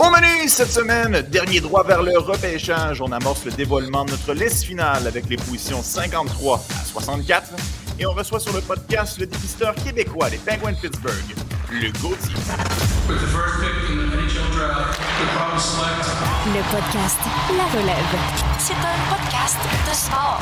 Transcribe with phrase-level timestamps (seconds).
[0.00, 3.02] Au menu cette semaine, dernier droit vers le repêchage.
[3.02, 7.50] On amorce le dévoilement de notre liste finale avec les positions 53 à 64.
[7.98, 11.34] Et on reçoit sur le podcast le dépisteur québécois des Penguins de Pittsburgh,
[11.70, 12.34] le Gauthier.
[16.46, 17.18] Le podcast
[17.58, 18.16] La Relève.
[18.58, 20.40] C'est un podcast de sport.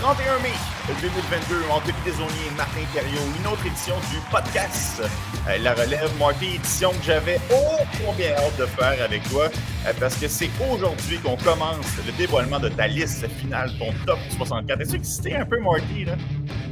[0.00, 5.02] 31 mai 2022, Anthony Desaulniers et Martin Thériault, une autre édition du podcast
[5.48, 9.48] euh, La Relève, Marty, édition que j'avais oh combien hâte de faire avec toi,
[9.86, 14.18] euh, parce que c'est aujourd'hui qu'on commence le dévoilement de ta liste finale, ton top
[14.36, 14.80] 64.
[14.80, 16.12] Est-ce que excité un peu, Marty, là?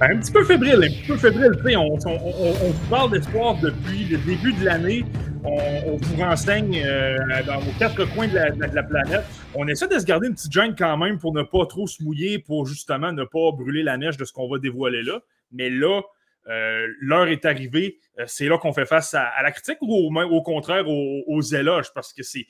[0.01, 1.77] Un petit peu fébrile, un petit peu fébrile.
[1.77, 5.05] On, on, on, on parle d'espoir depuis le début de l'année
[5.45, 9.25] on, vous renseigne euh, dans vos quatre coins de la, planète.
[9.55, 12.03] On essaie de se garder une petite jungle quand même pour ne pas trop se
[12.03, 15.21] mouiller, pour justement ne pas brûler la neige de ce qu'on va dévoiler là.
[15.53, 16.03] Mais là,
[16.49, 17.99] euh, l'heure est arrivée.
[18.19, 21.93] Euh, c'est là qu'on fait face à, la critique ou au, contraire aux, éloges?
[21.95, 22.47] Parce que c'est.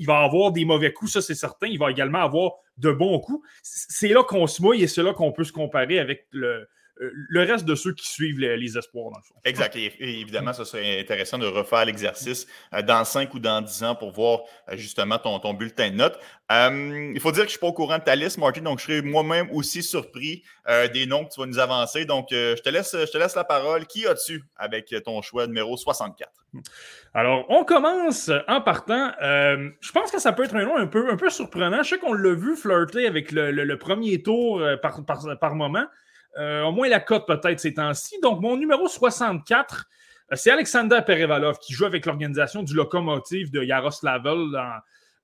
[0.00, 1.66] Il va avoir des mauvais coups, ça c'est certain.
[1.66, 3.46] Il va également avoir de bons coups.
[3.62, 6.68] C'est là qu'on se mouille et c'est là qu'on peut se comparer avec le,
[7.00, 9.34] le reste de ceux qui suivent les, espoirs, dans le fond.
[9.44, 9.76] Exact.
[9.76, 13.94] Et, évidemment, ça serait intéressant de refaire l'exercice euh, dans 5 ou dans 10 ans
[13.94, 16.18] pour voir euh, justement ton, ton, bulletin de notes.
[16.50, 18.80] il faut dire que je ne suis pas au courant de ta liste, Martin, donc
[18.80, 20.42] je serai moi-même aussi surpris
[20.92, 22.04] des noms que tu vas nous avancer.
[22.04, 23.86] Donc, je, te laisse, je te laisse la parole.
[23.86, 26.30] Qui as-tu avec ton choix numéro 64?
[27.14, 29.12] Alors, on commence en partant.
[29.20, 31.82] je pense que ça peut être un nom un peu, un peu surprenant.
[31.82, 35.86] Je sais qu'on l'a vu flirter avec le, premier tour par, par, par moment.
[36.36, 38.20] Euh, au moins la cote peut-être ces temps-ci.
[38.22, 39.86] Donc, mon numéro 64,
[40.32, 44.74] euh, c'est Alexander Perevalov qui joue avec l'organisation du locomotive de Yaroslavl, dans,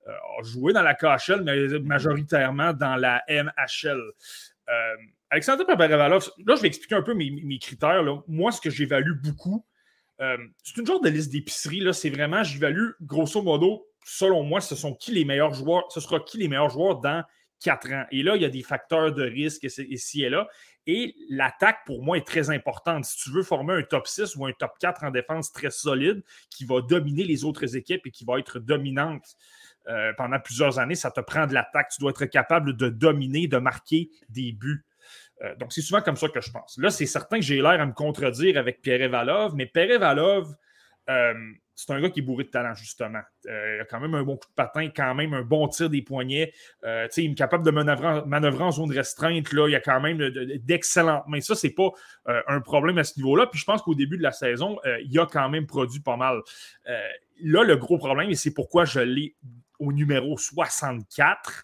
[0.07, 0.11] euh,
[0.43, 4.01] joué dans la KHL, mais majoritairement dans la MHL.
[5.29, 8.03] Alexander Perevalov, là, je vais expliquer un peu mes, critères.
[8.27, 9.65] Moi, ce que j'évalue beaucoup,
[10.19, 11.83] c'est une genre de liste d'épicerie.
[11.93, 16.19] C'est vraiment, j'évalue grosso modo, selon moi, ce sont qui les meilleurs joueurs, ce sera
[16.19, 17.23] qui les meilleurs joueurs dans
[17.59, 18.05] quatre ans.
[18.11, 20.47] Et là, il y a des facteurs de risque ici et là.
[20.87, 23.05] Et l'attaque, pour moi, est très importante.
[23.05, 26.23] Si tu veux former un top 6 ou un top 4 en défense très solide
[26.49, 29.35] qui va dominer les autres équipes et qui va être dominante
[29.87, 31.89] euh, pendant plusieurs années, ça te prend de l'attaque.
[31.89, 34.85] Tu dois être capable de dominer, de marquer des buts.
[35.41, 36.77] Euh, donc, c'est souvent comme ça que je pense.
[36.77, 40.55] Là, c'est certain que j'ai l'air à me contredire avec Pierre Valov, mais Pierre Valov,
[41.09, 41.33] euh,
[41.77, 43.19] c'est un gars qui est bourré de talent, justement.
[43.47, 45.89] Euh, il a quand même un bon coup de patin, quand même un bon tir
[45.89, 46.53] des poignets.
[46.85, 49.51] Euh, il est capable de manœuvrer, en zone restreinte.
[49.51, 49.67] Là.
[49.67, 50.17] Il a quand même
[50.59, 51.41] d'excellentes mains.
[51.41, 51.89] Ça, c'est pas
[52.25, 53.47] un problème à ce niveau-là.
[53.47, 56.41] Puis je pense qu'au début de la saison, il a quand même produit pas mal.
[56.85, 59.35] là, le gros problème, et c'est pourquoi je l'ai
[59.79, 61.63] au numéro 64.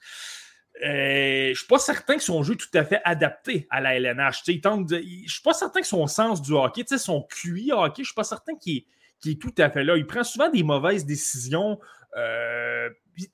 [0.81, 3.95] je ne suis pas certain que son jeu est tout à fait adapté à la
[3.95, 4.43] LNH.
[4.45, 8.05] je ne suis pas certain que son sens du hockey, son QI hockey, je ne
[8.05, 8.85] suis pas certain qu'il est
[9.21, 9.95] qui est tout à fait là.
[9.97, 11.79] Il prend souvent des mauvaises décisions.
[12.17, 12.89] Euh,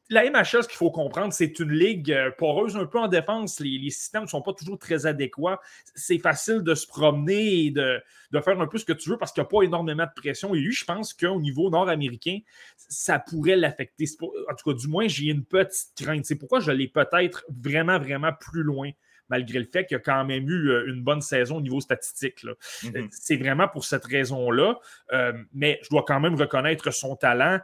[0.09, 3.59] la ce qu'il faut comprendre, c'est une ligue euh, poreuse un peu en défense.
[3.59, 5.59] Les, systèmes ne sont pas toujours très adéquats.
[5.96, 8.02] C'est facile de se promener et de,
[8.44, 10.53] faire un peu ce que tu veux parce qu'il n'y a pas énormément de pression.
[10.53, 12.40] Et lui, je pense qu'au niveau nord-américain,
[12.75, 14.06] ça pourrait l'affecter.
[14.22, 16.25] En tout cas, du moins, j'ai une petite crainte.
[16.25, 18.92] C'est pourquoi je l'ai peut-être vraiment, vraiment plus loin
[19.30, 22.44] malgré le fait qu'il a quand même eu euh, une bonne saison au niveau statistique.
[22.44, 22.96] Mhm.
[22.96, 24.80] Euh, c'est vraiment pour cette raison-là.
[25.14, 27.60] Euh, mais je dois quand même reconnaître son talent.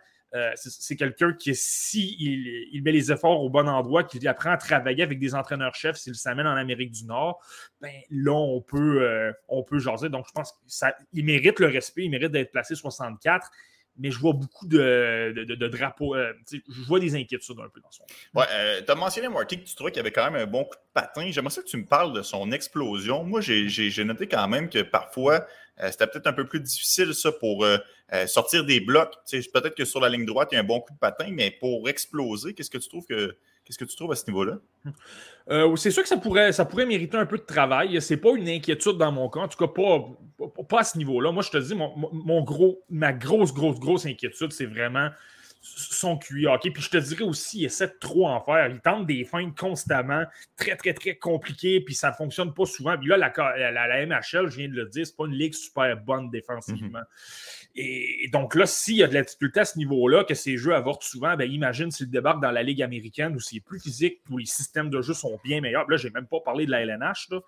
[0.55, 5.03] c'est quelqu'un qui, si il, met les efforts au bon endroit, qu'il apprend à travailler
[5.03, 7.39] avec des entraîneurs-chefs, s'il s'amène en Amérique du Nord,
[7.79, 10.09] ben, là, on peut, on peut jaser.
[10.09, 10.51] Donc, je pense
[11.11, 13.47] qu'il mérite le respect, il mérite d'être placé 64
[13.97, 16.15] mais je vois beaucoup de, drapeaux.
[16.15, 18.03] Euh, je vois des inquiétudes un peu dans son.
[18.33, 20.63] Ouais, euh, tu as mentionné, Marty, que tu trouvais qu'il avait quand même un bon
[20.63, 21.29] coup de patin.
[21.29, 23.23] J'aimerais ça que tu me parles de son explosion.
[23.23, 25.45] Moi, j'ai noté quand même que parfois,
[25.81, 27.65] euh, c'était peut-être un peu plus difficile, ça, pour
[28.27, 29.13] sortir des blocs.
[29.31, 31.51] Peut-être que sur la ligne droite, il y a un bon coup de patin, mais
[31.51, 34.57] pour exploser, qu'est-ce que tu trouves que Qu'est-ce que tu trouves à ce niveau-là?
[35.49, 38.01] Euh, c'est sûr que ça pourrait, ça pourrait mériter un peu de travail.
[38.01, 41.31] C'est pas une inquiétude dans mon cas, en tout cas pas, à ce niveau-là.
[41.31, 45.09] Moi, je te dis, mon, gros, ma grosse, grosse, grosse inquiétude, c'est vraiment
[45.63, 46.71] son QI hockey.
[46.71, 48.67] Puis je te dirais aussi, il essaie de trop en faire.
[48.67, 50.25] Il tente des feintes constamment,
[50.57, 52.97] très, très, très compliquées, puis ça ne fonctionne pas souvent.
[52.97, 53.31] Puis là, la,
[53.71, 56.99] la, MHL, je viens de le dire, c'est pas une ligue super bonne défensivement.
[56.99, 57.63] Mm-hmm.
[57.75, 60.75] Et, donc là, s'il y a de la difficulté à ce niveau-là, que ces jeux
[60.75, 64.37] avortent souvent, ben imagine s'il débarque dans la Ligue américaine où c'est plus physique, où
[64.37, 65.89] les systèmes de jeu sont bien meilleurs.
[65.89, 67.29] Là, je n'ai même pas parlé de la LNH.
[67.31, 67.39] Euh,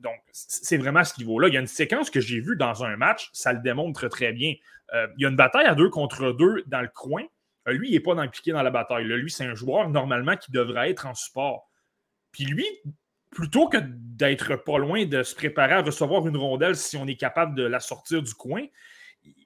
[0.00, 1.48] donc, c'est vraiment à ce niveau-là.
[1.48, 4.32] Il y a une séquence que j'ai vue dans un match, ça le démontre très
[4.32, 4.54] bien.
[4.94, 7.22] Euh, il y a une bataille à deux contre deux dans le coin.
[7.68, 9.04] Euh, lui, il n'est pas impliqué dans la bataille.
[9.04, 11.70] Lui, c'est un joueur normalement qui devrait être en support.
[12.30, 12.66] Puis lui,
[13.30, 17.16] plutôt que d'être pas loin de se préparer à recevoir une rondelle si on est
[17.16, 18.64] capable de la sortir du coin,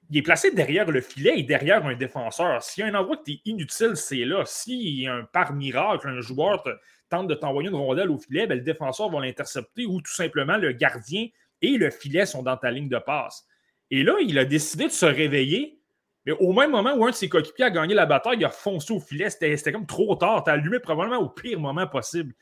[0.09, 2.61] il est placé derrière le filet et derrière un défenseur.
[2.63, 4.43] S'il y a un endroit qui est inutile, c'est là.
[4.45, 6.63] Si un, par miracle, un joueur
[7.09, 10.57] tente de t'envoyer une rondelle au filet, ben, le défenseur va l'intercepter ou tout simplement
[10.57, 11.27] le gardien
[11.61, 13.45] et le filet sont dans ta ligne de passe.
[13.91, 15.79] Et là, il a décidé de se réveiller,
[16.25, 18.49] mais au même moment où un de ses coéquipiers a gagné la bataille, il a
[18.49, 19.29] foncé au filet.
[19.29, 20.43] C'était comme trop tard.
[20.43, 22.33] Tu as allumé probablement au pire moment possible.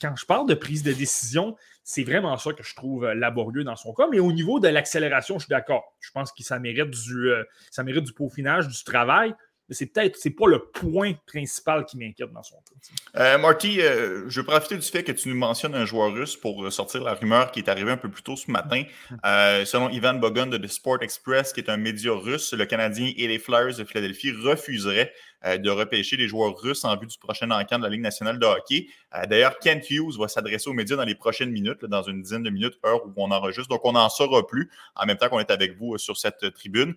[0.00, 3.64] Quand je parle de prise de décision, c'est vraiment ça que je trouve euh, laborieux
[3.64, 4.06] dans son cas.
[4.10, 5.96] Mais au niveau de l'accélération, je suis d'accord.
[6.00, 9.34] Je pense que ça mérite du, euh, ça mérite du peaufinage, du travail
[9.68, 13.20] mais c'est peut-être c'est pas le point principal qui m'inquiète dans son cas.
[13.20, 16.36] Euh, Marty, euh, je veux profiter du fait que tu nous mentionnes un joueur russe
[16.36, 18.82] pour sortir la rumeur qui est arrivée un peu plus tôt ce matin.
[19.24, 23.12] Euh, selon Ivan Bogun de The Sport Express, qui est un média russe, le Canadien
[23.16, 27.18] et les Flyers de Philadelphie refuseraient euh, de repêcher les joueurs russes en vue du
[27.18, 28.88] prochain encamp de la Ligue nationale de hockey.
[29.14, 32.42] Euh, d'ailleurs, Kent Hughes va s'adresser aux médias dans les prochaines minutes, dans une dizaine
[32.42, 33.68] de minutes, heure où on enregistre.
[33.68, 36.52] Donc, on n'en saura plus en même temps qu'on est avec vous euh, sur cette
[36.54, 36.94] tribune.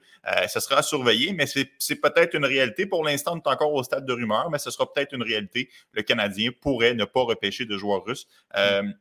[0.48, 2.86] ce sera à surveiller, mais c'est peut-être une réalité.
[2.86, 5.69] Pour l'instant, on est encore au stade de rumeur, mais ce sera peut-être une réalité.
[5.92, 8.28] Le Canadien pourrait ne pas repêcher de joueurs russes.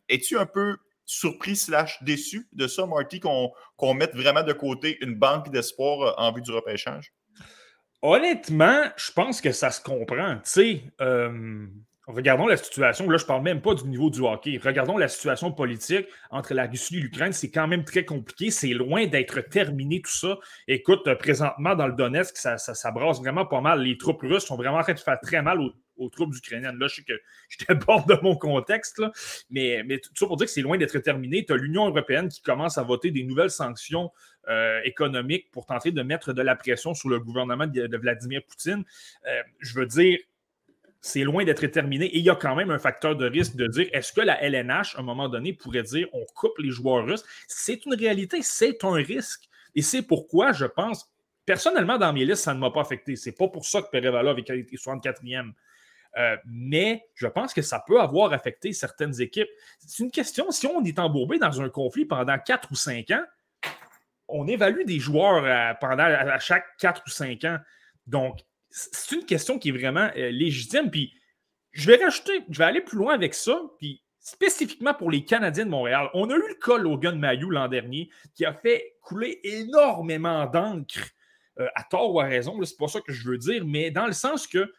[0.09, 5.15] Es-tu un peu surpris slash déçu de ça, Marty, qu'on mette vraiment de côté une
[5.15, 7.12] banque d'espoir en vue du repêchage?
[8.03, 10.37] Honnêtement, je pense que ça se comprend.
[10.37, 11.67] Tu sais, euh,
[12.06, 13.09] regardons la situation.
[13.11, 14.61] Là, je ne parle même pas du niveau du hockey.
[14.62, 17.33] Regardons la situation politique entre la Russie et l'Ukraine.
[17.33, 18.53] C'est quand même très compliqué.
[18.53, 20.39] C'est loin d'être terminé tout ça.
[20.69, 23.83] Écoute, présentement, dans le Donetsk, ça, ça, brasse vraiment pas mal.
[23.83, 26.79] Les troupes russes sont vraiment en train de faire très mal aux, troupes ukrainiennes.
[26.79, 27.15] Là, je sais que
[27.49, 29.03] je t'aborde de mon contexte,
[29.50, 31.45] mais, mais tout ça pour dire que c'est loin d'être terminé.
[31.45, 34.12] Tu as l'Union européenne qui commence à voter des nouvelles sanctions
[34.49, 38.85] euh, économiques pour tenter de mettre de la pression sur le gouvernement de, Vladimir Poutine.
[39.27, 40.19] Euh, je veux dire,
[41.00, 42.06] c'est loin d'être terminé.
[42.06, 44.43] Et il y a quand même un facteur de risque de dire est-ce que la
[44.43, 47.25] LNH, à un moment donné, pourrait dire on coupe les joueurs russes?
[47.47, 49.49] C'est une réalité, c'est un risque.
[49.75, 51.11] Et c'est pourquoi je pense,
[51.45, 53.17] personnellement, dans mes listes, ça ne m'a pas affecté.
[53.17, 55.53] C'est pas pour ça que Perevalov est 64e.
[56.17, 59.49] Euh, mais je pense que ça peut avoir affecté certaines équipes.
[59.79, 63.25] C'est une question, si on est embourbé dans un conflit pendant 4 ou 5 ans,
[64.29, 67.59] on évalue des joueurs à, pendant à chaque 4 ou 5 ans.
[68.07, 68.41] Donc,
[68.71, 70.91] c'est une question qui est vraiment euh, légitime.
[70.91, 71.15] Puis,
[71.73, 73.61] je vais rajouter, je vais aller plus loin avec ça.
[73.79, 77.69] Puis, spécifiquement pour les Canadiens de Montréal, on a eu le cas Logan Mayou l'an
[77.69, 81.11] dernier qui a fait couler énormément d'encre,
[81.61, 84.07] euh, à tort ou à raison, c'est pas ça que je veux dire, mais dans
[84.07, 84.73] le sens que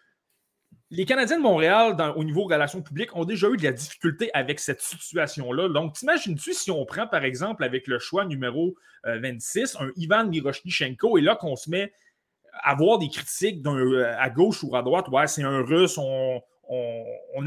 [0.91, 4.59] les Canadiens de Montréal, au niveau relations publiques, ont déjà eu de la difficulté avec
[4.59, 5.69] cette situation-là.
[5.69, 10.25] Donc, t'imagines-tu si on prend, par exemple, avec le choix numéro 26, euh, un Ivan
[10.25, 11.93] Miroshnichenko, et là qu'on se met
[12.63, 16.41] à avoir des critiques euh, à gauche ou à droite, ouais, c'est un russe, on,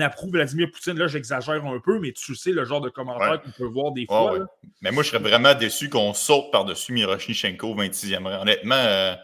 [0.00, 0.98] approuve Vladimir Poutine.
[0.98, 4.06] Là, j'exagère un peu, mais tu sais le genre de commentaires qu'on peut voir des
[4.06, 4.38] fois.
[4.80, 8.42] Mais moi, je serais vraiment déçu qu'on saute par-dessus Miroshnichenko 26e rang.
[8.42, 9.14] Honnêtement, euh,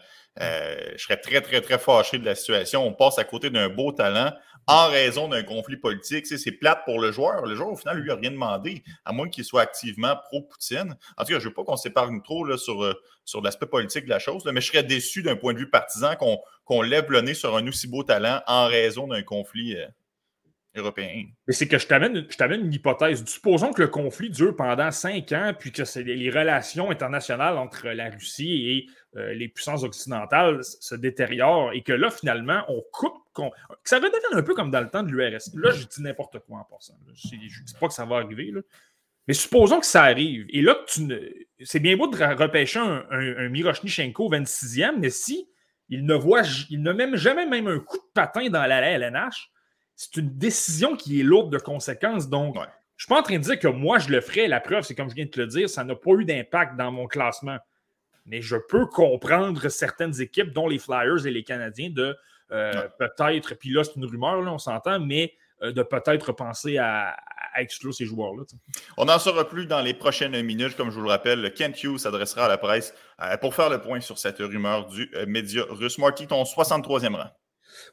[0.41, 2.85] euh, je serais très, très, très fâché de la situation.
[2.85, 4.31] On passe à côté d'un beau talent
[4.67, 6.27] en raison d'un conflit politique.
[6.27, 7.45] c'est plate pour le joueur.
[7.45, 10.95] Le joueur, au final, lui, n'a rien demandé, à moins qu'il soit activement pro-Poutine.
[11.17, 12.93] En tout cas, je ne veux pas qu'on s'épargne trop euh,
[13.25, 16.15] sur l'aspect politique de la chose, mais je serais déçu d'un point de vue partisan
[16.65, 19.75] qu'on lève le nez sur un aussi beau talent en raison d'un conflit.
[19.75, 19.87] Euh,
[21.47, 22.25] Mais c'est que je t'amène,
[22.61, 23.25] une hypothèse.
[23.25, 28.09] Supposons que le conflit dure pendant cinq ans, puis que les relations internationales entre la
[28.09, 33.17] Russie et euh, les puissances occidentales se détériorent et que là, finalement, on coupe.
[33.35, 33.43] que
[33.83, 35.55] ça redevienne un peu comme dans le temps de l'URSS.
[35.55, 36.97] Là, je dis n'importe quoi en passant.
[37.13, 38.53] Je ne dis pas que ça va arriver.
[39.27, 40.45] Mais supposons que ça arrive.
[40.49, 40.77] Et là,
[41.63, 45.47] c'est bien beau de repêcher un, un, 26e, mais si
[45.89, 49.51] il ne voit, il ne même jamais même un coup de patin dans la LNH,
[50.01, 52.29] c'est une décision qui est lourde de conséquences.
[52.29, 52.65] Donc, je ne
[52.97, 54.47] suis pas en train de dire que moi, je le ferai.
[54.47, 56.77] La preuve, c'est comme je viens de te le dire, ça n'a pas eu d'impact
[56.77, 57.57] dans mon classement
[58.29, 62.15] mais je peux comprendre certaines équipes, dont les Flyers et les Canadiens, de
[62.51, 66.77] euh, peut-être, puis là, c'est une rumeur, là, on s'entend, mais euh, de peut-être penser
[66.77, 67.17] à,
[67.55, 68.43] exclure ces joueurs-là.
[68.97, 70.77] On n'en saura plus dans les prochaines minutes.
[70.77, 73.81] Comme je vous le rappelle, Kent Hughes s'adressera à la presse euh, pour faire le
[73.81, 75.97] point sur cette rumeur du média russe.
[75.97, 77.31] Marty, ton 63e rang.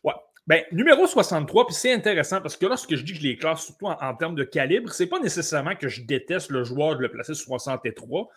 [0.05, 0.13] Ouais.
[0.47, 3.65] Ben, numéro 63, puis c'est intéressant parce que lorsque je dis que je les classe
[3.65, 7.03] surtout en, en termes de calibre, c'est pas nécessairement que je déteste le joueur de
[7.03, 8.29] le placer sur 63.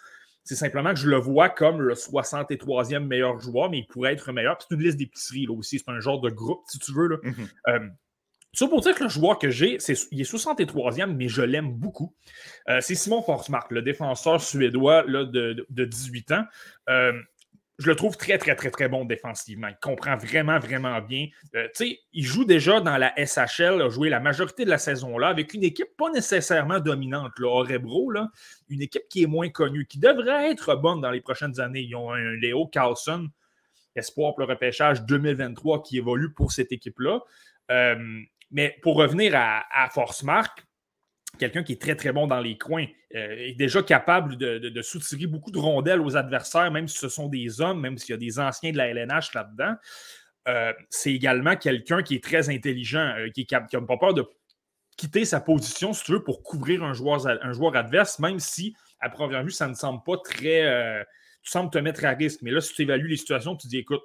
[0.43, 4.31] C'est simplement que je le vois comme le 63e meilleur joueur, mais il pourrait être
[4.31, 4.57] meilleur.
[4.59, 5.77] C'est une liste d'épicerie là aussi.
[5.77, 7.07] C'est un genre de groupe, si tu veux.
[7.07, 7.17] Là.
[7.17, 7.47] Mm-hmm.
[7.67, 7.89] Euh,
[8.53, 11.71] ça pour dire que le joueur que j'ai, c'est, il est 63e, mais je l'aime
[11.71, 12.15] beaucoup.
[12.67, 16.43] Euh, c'est Simon Forsmark, le défenseur suédois là, de, 18 ans.
[16.89, 17.13] Euh,
[17.79, 19.69] je le trouve très, très, très, très bon défensivement.
[19.69, 21.27] Il comprend vraiment, vraiment bien.
[21.55, 24.77] Euh, tu sais, il joue déjà dans la SHL, a joué la majorité de la
[24.77, 28.27] saison là avec une équipe pas nécessairement dominante, là, Orebro, là,
[28.67, 31.81] une équipe qui est moins connue, qui devrait être bonne dans les prochaines années.
[31.81, 33.29] Ils ont un Léo Carlson,
[33.95, 37.21] espoir pour le repêchage 2023 qui évolue pour cette équipe-là.
[37.71, 38.19] Euh,
[38.51, 40.65] mais pour revenir à, à Force Mark,
[41.38, 45.51] quelqu'un qui est très, très bon dans les coins, euh, déjà capable de, soutirer beaucoup
[45.51, 48.39] de rondelles aux adversaires, même si ce sont des hommes, même s'il y a des
[48.39, 49.75] anciens de la LNH là-dedans.
[50.48, 54.25] Euh, c'est également quelqu'un qui est très intelligent, euh, qui n'a pas peur de
[54.98, 57.25] quitter sa position, si tu veux, pour couvrir un joueur,
[57.75, 61.05] adverse, même si, à première vue, ça ne semble pas très.
[61.41, 62.41] tu sembles te mettre à risque.
[62.41, 64.01] Mais là, si tu évalues les situations, tu dis écoute,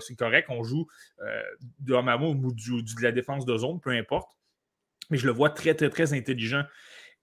[0.00, 0.86] c'est correct, on joue
[1.80, 4.38] de de la défense de zone, peu importe
[5.10, 6.64] mais je le vois très, très, très intelligent.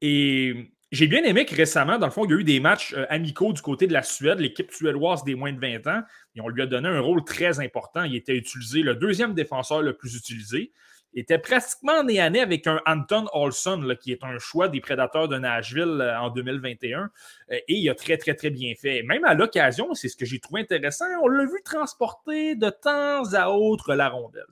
[0.01, 2.93] Et j'ai bien aimé que récemment, dans le fond, il y a eu des matchs
[2.93, 6.03] euh, amicaux du côté de la Suède, l'équipe suédoise des moins de 20 ans,
[6.35, 8.03] et on lui a donné un rôle très important.
[8.03, 10.71] Il était utilisé, le deuxième défenseur le plus utilisé.
[11.13, 14.81] Il était pratiquement né à nez avec un Anton Olson, qui est un choix des
[14.81, 16.99] prédateurs de Nashville euh, en 2021.
[16.99, 17.07] Euh,
[17.49, 19.01] et il a très, très, très bien fait.
[19.03, 23.33] Même à l'occasion, c'est ce que j'ai trouvé intéressant, on l'a vu transporter de temps
[23.33, 24.43] à autre la rondelle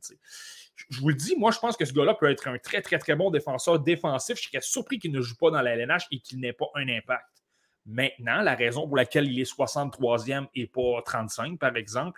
[0.90, 3.00] je vous le dis, moi, je pense que ce gars-là peut être un très, très,
[3.00, 4.38] très bon défenseur défensif.
[4.38, 6.88] Je serais surpris qu'il ne joue pas dans la LNH et qu'il n'ait pas un
[6.88, 7.44] impact.
[7.86, 12.18] Maintenant, la raison pour laquelle il est 63e et pas 35, par exemple,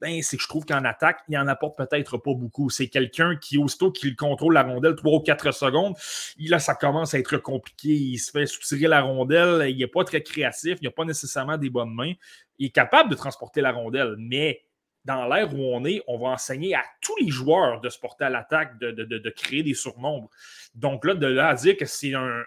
[0.00, 2.68] ben, c'est que je trouve qu'en attaque, il n'en apporte peut-être pas beaucoup.
[2.68, 5.94] C'est quelqu'un qui, aussitôt qu'il contrôle la rondelle 3 ou 4 secondes,
[6.40, 7.90] là, ça commence à être compliqué.
[7.90, 9.70] Il se fait soutirer la rondelle.
[9.70, 10.78] Il n'est pas très créatif.
[10.80, 12.14] Il n'a pas nécessairement des bonnes mains.
[12.58, 14.62] Il est capable de transporter la rondelle, mais
[15.04, 18.24] dans l'ère où on est, on va enseigner à tous les joueurs de se porter
[18.24, 20.30] à l'attaque, de, créer des surnombres.
[20.74, 22.44] Donc là, de là à dire que c'est un,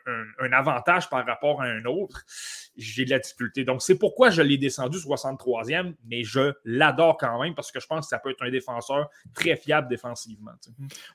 [0.51, 2.23] avantage par rapport à un autre,
[2.75, 3.63] j'ai de la difficulté.
[3.63, 7.87] Donc c'est pourquoi je l'ai descendu 63e, mais je l'adore quand même parce que je
[7.87, 10.51] pense que ça peut être un défenseur très fiable défensivement.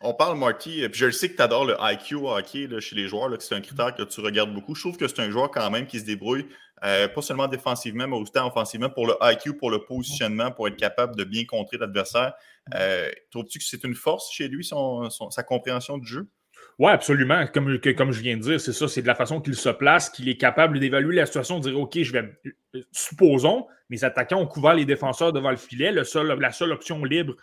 [0.01, 3.37] On parle, Marty, puis je sais que tu adores le IQ hockey chez les joueurs,
[3.37, 4.75] que c'est un critère que tu regardes beaucoup.
[4.75, 6.47] Je trouve que c'est un joueur quand même qui se débrouille
[6.85, 10.77] euh, pas seulement défensivement, mais aussi offensivement pour le IQ, pour le positionnement, pour être
[10.77, 12.35] capable de bien contrer l'adversaire.
[12.75, 16.29] Euh, trouves-tu que c'est une force chez lui, sa compréhension du jeu?
[16.79, 17.47] Oui, absolument.
[17.47, 20.11] Comme, comme je viens de dire, c'est ça, c'est de la façon qu'il se place,
[20.11, 22.33] qu'il est capable d'évaluer la situation, de dire OK, je vais.
[22.93, 27.35] Supposons, mes attaquants ont couvert les défenseurs devant le filet, la seule option libre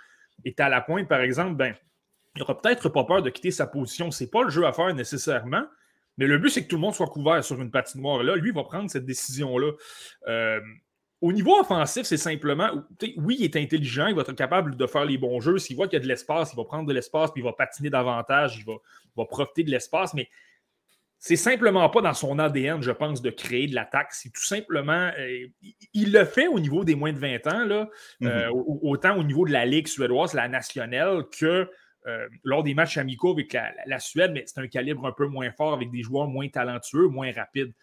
[0.46, 1.76] est à la pointe, par exemple, ben,
[2.36, 4.12] il n'aura peut-être pas peur de quitter sa position.
[4.12, 5.64] Ce n'est pas le jeu à faire nécessairement,
[6.20, 8.22] mais le but, c'est que tout le monde soit couvert sur une patinoire.
[8.24, 9.72] Là, lui, il va prendre cette décision-là.
[10.28, 10.60] Euh,
[11.22, 12.70] au niveau offensif, c'est simplement,
[13.18, 15.58] oui, il est intelligent, il va être capable de faire les bons jeux.
[15.60, 17.54] S'il voit qu'il y a de l'espace, il va prendre de l'espace, puis il va
[17.54, 20.28] patiner davantage, il va, profiter de l'espace, mais
[21.20, 24.10] c'est simplement pas dans son ADN, je pense, de créer de l'attaque.
[24.12, 25.48] C'est tout simplement, euh,
[25.94, 27.90] il le fait au niveau des moins de 20 ans, là,
[28.24, 28.80] euh, mm-hmm.
[28.82, 31.70] autant au niveau de la Ligue suédoise, la nationale, que
[32.08, 35.52] euh, lors des matchs amicaux avec la, Suède, mais c'est un calibre un peu moins
[35.52, 37.74] fort avec des joueurs moins talentueux, moins rapides.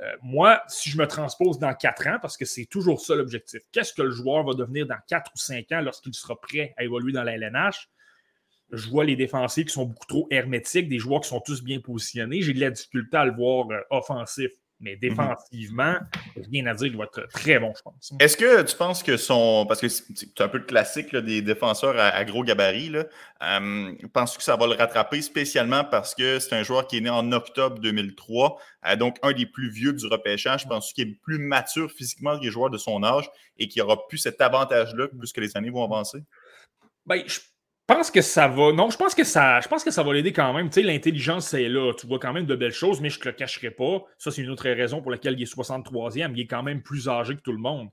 [0.00, 3.60] Euh, moi, si je me transpose dans quatre ans, parce que c'est toujours ça l'objectif,
[3.72, 6.84] qu'est-ce que le joueur va devenir dans quatre ou cinq ans lorsqu'il sera prêt à
[6.84, 7.88] évoluer dans la LNH?
[8.72, 11.80] Je vois les défensifs qui sont beaucoup trop hermétiques, des joueurs qui sont tous bien
[11.80, 12.40] positionnés.
[12.40, 14.50] J'ai de la difficulté à le voir euh, offensif.
[14.82, 14.98] Mais mhm.
[15.00, 15.94] défensivement,
[16.50, 18.12] rien à dire, il va être très bon, je pense.
[18.18, 19.64] Est-ce que tu penses que son.
[19.66, 22.92] Parce que c'est un peu le classique des défenseurs à, gros gabarit.
[22.94, 27.00] Euh, penses-tu que ça va le rattraper spécialement parce que c'est un joueur qui est
[27.00, 30.68] né en octobre 2003, euh, donc un des plus vieux du repêchage?
[30.68, 34.06] Penses-tu qu'il est plus mature physiquement que les joueurs de son âge et qu'il aura
[34.08, 36.18] plus cet avantage-là plus que les années vont avancer?
[37.06, 37.40] Ben, je je
[37.86, 38.72] pense que ça va.
[38.72, 40.68] Non, je pense que ça, je pense que ça va l'aider quand même.
[40.68, 41.92] Tu sais, l'intelligence, c'est là.
[41.94, 44.04] Tu vois quand même de belles choses, mais je ne te le cacherai pas.
[44.18, 46.32] Ça, c'est une autre raison pour laquelle il est 63e.
[46.34, 47.88] Il est quand même plus âgé que tout le monde.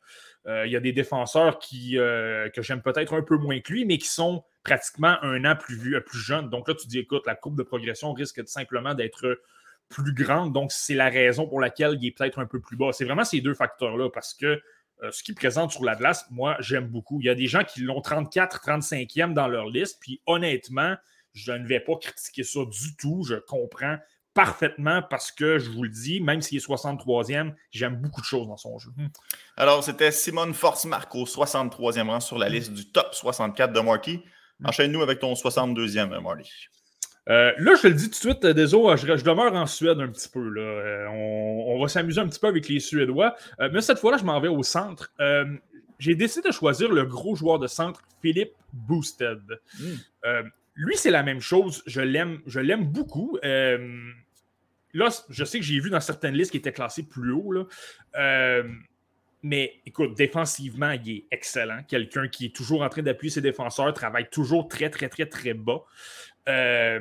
[0.47, 3.73] Euh, il y a des défenseurs qui, euh, que j'aime peut-être un peu moins que
[3.73, 6.49] lui, mais qui sont pratiquement un an plus, vieux, plus jeunes.
[6.49, 9.41] Donc là, tu dis, écoute, la courbe de progression risque simplement d'être
[9.89, 10.53] plus grande.
[10.53, 12.91] Donc, c'est la raison pour laquelle il est peut-être un peu plus bas.
[12.93, 14.61] C'est vraiment ces deux facteurs-là parce que
[15.03, 17.19] euh, ce qu'ils présentent sur la glace, moi, j'aime beaucoup.
[17.21, 20.95] Il y a des gens qui l'ont 34, 35e dans leur liste, puis honnêtement,
[21.33, 23.23] je ne vais pas critiquer ça du tout.
[23.27, 23.97] Je comprends
[24.33, 28.47] parfaitement parce que, je vous le dis, même s'il est 63e, j'aime beaucoup de choses
[28.47, 28.91] dans son jeu.
[29.57, 34.21] Alors, c'était Simone Force-Marc au 63e rang sur la liste du top 64 de Marty.
[34.63, 36.49] Enchaîne-nous avec ton 62e, Marty.
[37.29, 39.99] Euh, là, je te le dis tout de suite, euh, désolé, je, demeure en Suède
[39.99, 40.49] un petit peu.
[40.49, 40.61] Là.
[40.61, 43.35] Euh, on, va s'amuser un petit peu avec les Suédois.
[43.71, 45.13] mais cette fois-là, je m'en vais au centre.
[45.99, 49.41] J'ai décidé de choisir le gros joueur de centre, Philippe Boosted.
[49.79, 50.49] Hmm.
[50.75, 51.83] lui, c'est la même chose.
[51.85, 53.37] Je l'aime, je l'aime beaucoup.
[53.43, 57.51] là, je sais que j'ai vu dans certaines listes qui étaient classées plus haut.
[57.51, 58.63] Là.
[59.43, 61.81] mais écoute, défensivement, il est excellent.
[61.87, 65.53] Quelqu'un qui est toujours en train d'appuyer ses défenseurs, travaille toujours très, très, très, très
[65.53, 65.83] bas.
[66.49, 66.99] Euh,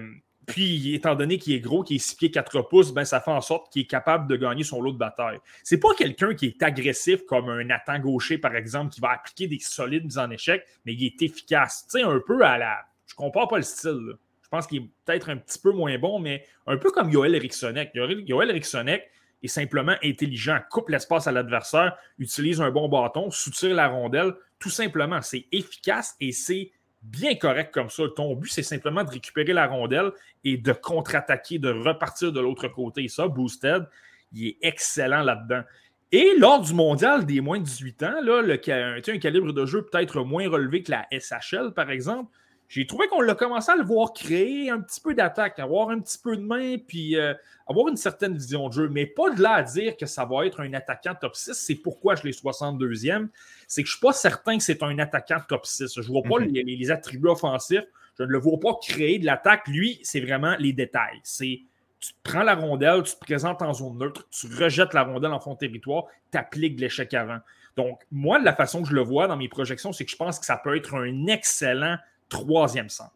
[0.49, 3.31] puis, étant donné qu'il est gros, qu'il est 6 pieds 4 pouces, ben, ça fait
[3.31, 5.39] en sorte qu'il est capable de gagner son lot de bataille.
[5.63, 9.47] C'est pas quelqu'un qui est agressif comme un Nathan Gaucher, par exemple, qui va appliquer
[9.47, 11.85] des solides mises en échec, mais il est efficace.
[11.85, 12.79] Tu sais, un peu à la.
[13.07, 14.15] Je compare pas le style.
[14.43, 17.35] Je pense qu'il est peut-être un petit peu moins bon, mais un peu comme Yoel
[17.35, 17.91] Erikssonek.
[17.95, 19.11] Yoel Erikssonek
[19.43, 24.33] est simplement intelligent, coupe l'espace à l'adversaire, utilise un bon bâton, soutire la rondelle.
[24.59, 28.05] Tout simplement, c'est efficace et c'est bien correct comme ça.
[28.15, 30.13] Ton but, c'est simplement de récupérer la rondelle
[30.45, 33.09] et de contre-attaquer, de repartir de l'autre côté.
[33.09, 33.87] Ça, Boosted,
[34.33, 35.63] il est excellent là-dedans.
[36.11, 39.85] Et lors du mondial des moins de 18 ans, là, le, un calibre de jeu
[39.85, 42.31] peut-être moins relevé que la SHL, par exemple,
[42.69, 46.01] j'ai trouvé qu'on l'a commencé à le voir créer un petit peu d'attaque, avoir un
[46.01, 47.33] petit peu de main, puis euh,
[47.67, 50.45] avoir une certaine vision de jeu, mais pas de là à dire que ça va
[50.45, 51.55] être un attaquant top 6.
[51.55, 53.29] C'est pourquoi je l'ai 62e.
[53.67, 55.95] C'est que je ne suis pas certain que c'est un attaquant top 6.
[55.95, 56.53] Je ne vois pas mhm.
[56.53, 57.87] les, attributs offensifs.
[58.19, 59.67] Je ne le vois pas créer de l'attaque.
[59.67, 61.21] Lui, c'est vraiment les détails.
[61.23, 61.61] C'est
[62.01, 65.41] tu prends la rondelle, tu te présentes en zone neutre, tu rejettes la rondelle en
[65.41, 67.39] fond de territoire, tu appliques l'échec avant.
[67.77, 70.17] Donc, moi, de la façon que je le vois dans mes projections, c'est que je
[70.17, 71.97] pense que ça peut être un excellent
[72.29, 73.13] troisième centre.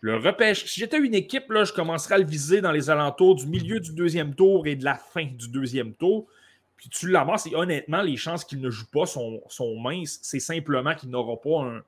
[0.00, 0.64] Le repêche.
[0.66, 3.78] Si j'étais une équipe, là, je commencerais à le viser dans les alentours du milieu
[3.78, 6.26] du deuxième tour et de la fin du deuxième tour.
[6.76, 9.40] Puis tu l'amasses et honnêtement, les chances qu'il ne joue pas sont,
[9.80, 10.18] minces.
[10.22, 11.82] C'est simplement qu'il n'aura pas un,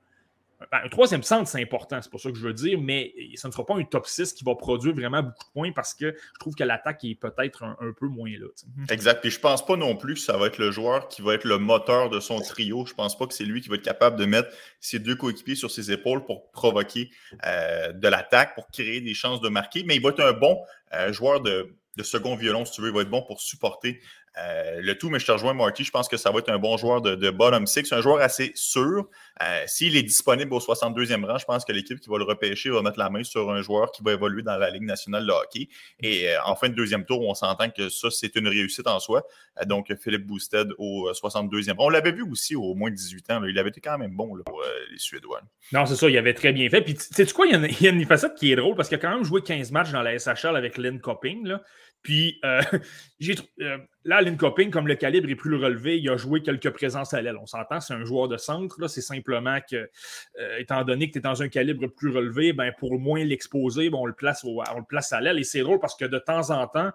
[0.72, 3.52] un troisième centre, c'est important, c'est pas ça que je veux dire, mais ce ne
[3.52, 6.38] sera pas un top 6 qui va produire vraiment beaucoup de points parce que je
[6.38, 8.46] trouve que l'attaque est peut-être un, peu moins là.
[8.76, 8.86] Mhm.
[8.90, 9.24] Exact.
[9.24, 11.44] Et je pense pas non plus que ça va être le joueur qui va être
[11.44, 12.86] le moteur de son trio.
[12.86, 14.48] Je pense pas que c'est lui qui va être capable de mettre
[14.80, 17.10] ses deux coéquipiers sur ses épaules pour provoquer
[17.46, 20.62] euh, de l'attaque, pour créer des chances de marquer, mais il va être un bon
[20.94, 22.88] euh, joueur de, de second violon, si tu veux.
[22.88, 24.00] Il va être bon pour supporter
[24.36, 25.84] euh, le tout, mais je te rejoins, Marty.
[25.84, 28.52] Je pense que ça va être un bon joueur de, bottom six, un joueur assez
[28.54, 29.08] sûr.
[29.42, 32.70] Euh, s'il est disponible au 62e rang, je pense que l'équipe qui va le repêcher
[32.70, 35.32] va mettre la main sur un joueur qui va évoluer dans la Ligue nationale de
[35.32, 35.68] hockey.
[36.00, 38.98] Et euh, en fin de deuxième tour, on s'entend que ça, c'est une réussite en
[38.98, 39.22] soi.
[39.66, 41.86] donc, Philippe Boosted au 62e rang.
[41.86, 43.44] On l'avait vu aussi au moins de 18 ans.
[43.44, 45.42] Il avait été quand même bon pour les Suédois.
[45.72, 46.08] Non, c'est ça.
[46.08, 46.82] Il avait très bien fait.
[46.82, 49.10] Puis, sais quoi, il y, a une, facette qui est drôle parce qu'il a quand
[49.10, 51.56] même joué 15 matchs dans la SHL avec Lynn Copping.
[52.04, 52.60] Puis euh,
[53.60, 57.22] euh, là, Lynn comme le calibre est plus relevé, il a joué quelques présences à
[57.22, 57.38] l'aile.
[57.40, 58.86] On s'entend, c'est un joueur de centre.
[58.88, 59.90] C'est simplement que,
[60.38, 63.90] euh, étant donné que tu es dans un calibre plus relevé, ben, pour moins l'exposer,
[63.90, 65.38] ben, on, le on le place à l'aile.
[65.38, 66.90] Et c'est drôle parce que de temps en temps,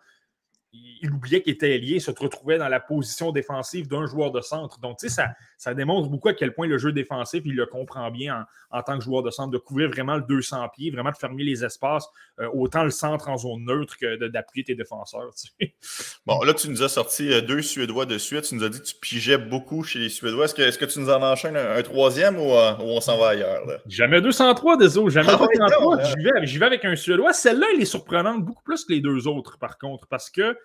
[0.72, 4.80] il oubliait qu'il était lié, se retrouvait dans la position défensive d'un joueur de centre.
[4.80, 7.66] Donc, tu sais, ça, ça démontre beaucoup à quel point le jeu défensif, il le
[7.66, 11.10] comprend bien en, tant que joueur de centre, de couvrir vraiment le 200 pieds, vraiment
[11.12, 12.08] de fermer les espaces,
[12.40, 15.32] euh, autant le centre en zone neutre que d'appuyer tes défenseurs.
[16.26, 18.44] Bon, là, tu nous as sorti euh, deux Suédois de suite.
[18.44, 20.46] Tu nous as dit que tu pigeais beaucoup chez les Suédois.
[20.46, 23.30] Est-ce que, est que, tu nous en enchaînes un, troisième euh, ou, on s'en va
[23.30, 23.62] ailleurs?
[23.88, 25.10] Jamais 203, désolé.
[25.10, 25.98] Jamais 203.
[26.00, 27.34] Ah j'y vais, vais avec un Suédois.
[27.34, 30.56] Celle-là, elle est surprenante beaucoup plus que les deux autres, par contre, parce que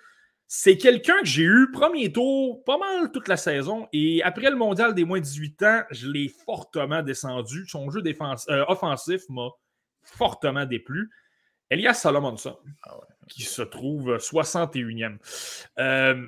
[0.46, 3.88] c'est quelqu'un que j'ai eu premier tour pas mal toute la saison.
[3.92, 7.66] Et après le mondial des moins de 18 ans, je l'ai fortement descendu.
[7.66, 9.48] Son jeu euh, offensif m'a
[10.02, 11.10] fortement déplu.
[11.70, 15.16] Elias Salomonson, ah qui se trouve 61e.
[15.78, 16.26] Euh,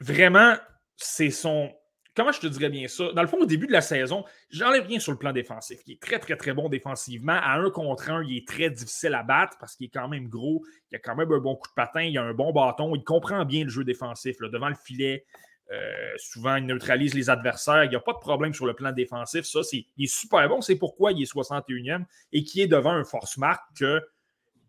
[0.00, 0.56] vraiment,
[0.96, 1.72] c'est son
[2.18, 3.12] comment je te dirais bien ça?
[3.12, 5.78] Dans le fond, au début de la saison, j'enlève rien sur le plan défensif.
[5.86, 7.38] Il est très, très, très bon défensivement.
[7.40, 10.28] À un contre un, il est très difficile à battre parce qu'il est quand même
[10.28, 10.64] gros.
[10.90, 12.02] Il a quand même un bon coup de patin.
[12.02, 12.96] Il a un bon bâton.
[12.96, 14.36] Il comprend bien le jeu défensif.
[14.40, 15.26] devant le filet,
[15.70, 15.76] euh,
[16.16, 17.84] souvent, il neutralise les adversaires.
[17.84, 19.44] Il n'y a pas de problème sur le plan défensif.
[19.44, 20.60] Ça, c'est, il est super bon.
[20.60, 24.02] C'est pourquoi il est 61e et qui est devant un force-marque que,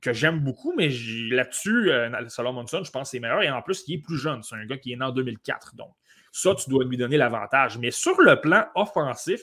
[0.01, 0.75] que j'aime beaucoup.
[0.77, 0.89] Mais
[1.31, 3.41] là-dessus, euh, Solomon Monson, je pense c'est meilleur.
[3.41, 4.43] Et en plus, il est plus jeune.
[4.43, 5.75] C'est un gars qui est né en 2004.
[5.75, 5.95] Donc,
[6.41, 7.77] ça, tu dois lui donner l'avantage.
[7.77, 9.41] Mais sur le plan offensif,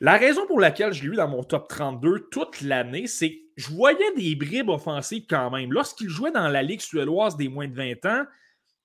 [0.00, 3.40] la raison pour laquelle je l'ai eu dans mon top 32 toute l'année, c'est que
[3.56, 5.72] je voyais des bribes offensives quand même.
[5.72, 8.24] Lorsqu'il jouait dans la Ligue suédoise des moins de 20 ans,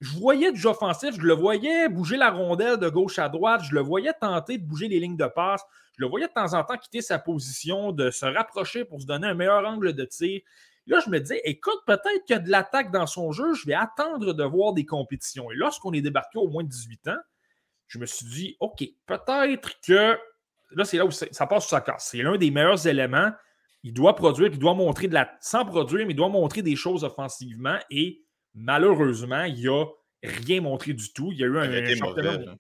[0.02, 3.74] je voyais du offensif, je le voyais bouger la rondelle de gauche à droite, je
[3.74, 5.62] le voyais tenter de bouger les lignes de passe,
[5.98, 9.06] je le voyais de temps en temps quitter sa position, de se rapprocher pour se
[9.06, 10.42] donner un meilleur angle de tir.
[10.88, 13.66] Là, je me disais, écoute, peut-être qu'il y a de l'attaque dans son jeu, je
[13.66, 15.52] vais attendre de voir des compétitions.
[15.52, 17.18] Et lorsqu'on est débarqué au moins de 18 ans,
[17.88, 20.18] je me suis dit, OK, peut-être que.
[20.72, 22.10] Là, c'est là où ça passe sur sa casse.
[22.12, 23.32] C'est l'un des meilleurs éléments.
[23.84, 25.32] Il doit produire, il doit montrer de la.
[25.42, 27.78] Sans produire, mais il doit montrer des choses offensivement.
[27.90, 29.86] Et malheureusement, il n'a
[30.24, 31.32] rien montré du tout.
[31.32, 32.56] Il y a eu un, championnat.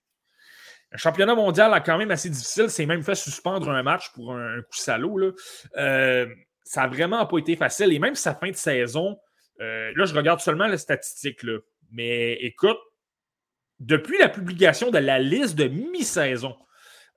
[0.91, 2.69] Un championnat mondial quand même assez difficile.
[2.69, 5.17] C'est même fait suspendre un match pour un, coup salaud.
[5.17, 5.31] Là.
[5.77, 6.27] Euh,
[6.65, 7.93] ça n'a vraiment pas été facile.
[7.93, 9.17] Et même sa fin de saison,
[9.61, 11.43] euh, là, je regarde seulement les statistiques.
[11.43, 11.59] Là.
[11.91, 12.79] Mais écoute,
[13.79, 16.55] depuis la publication de la liste de mi-saison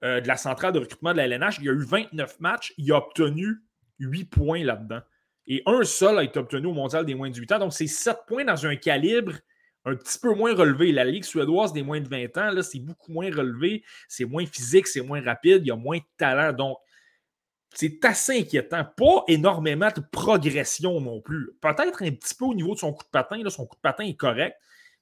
[0.05, 2.75] euh, de la centrale de recrutement de la LNH, il y a eu 29 matchs.
[2.77, 3.57] Il a obtenu
[3.99, 5.01] 8 points là-dedans.
[5.47, 7.59] Et un seul a été obtenu au mondial des moins de 8 ans.
[7.59, 9.33] Donc, c'est 7 points dans un calibre
[9.87, 10.93] un petit peu moins relevé.
[10.93, 13.83] La Ligue suédoise des moins de 20 ans, là, c'est beaucoup moins relevé.
[14.09, 16.53] C'est moins physique, c'est moins rapide, il y a moins de talent.
[16.53, 16.77] Donc,
[17.75, 18.85] c'est assez inquiétant.
[18.97, 21.51] Pas énormément de progression non plus.
[21.61, 23.43] Peut-être un petit peu au niveau de son coup de patin.
[23.43, 24.57] Là, son coup de patin est correct,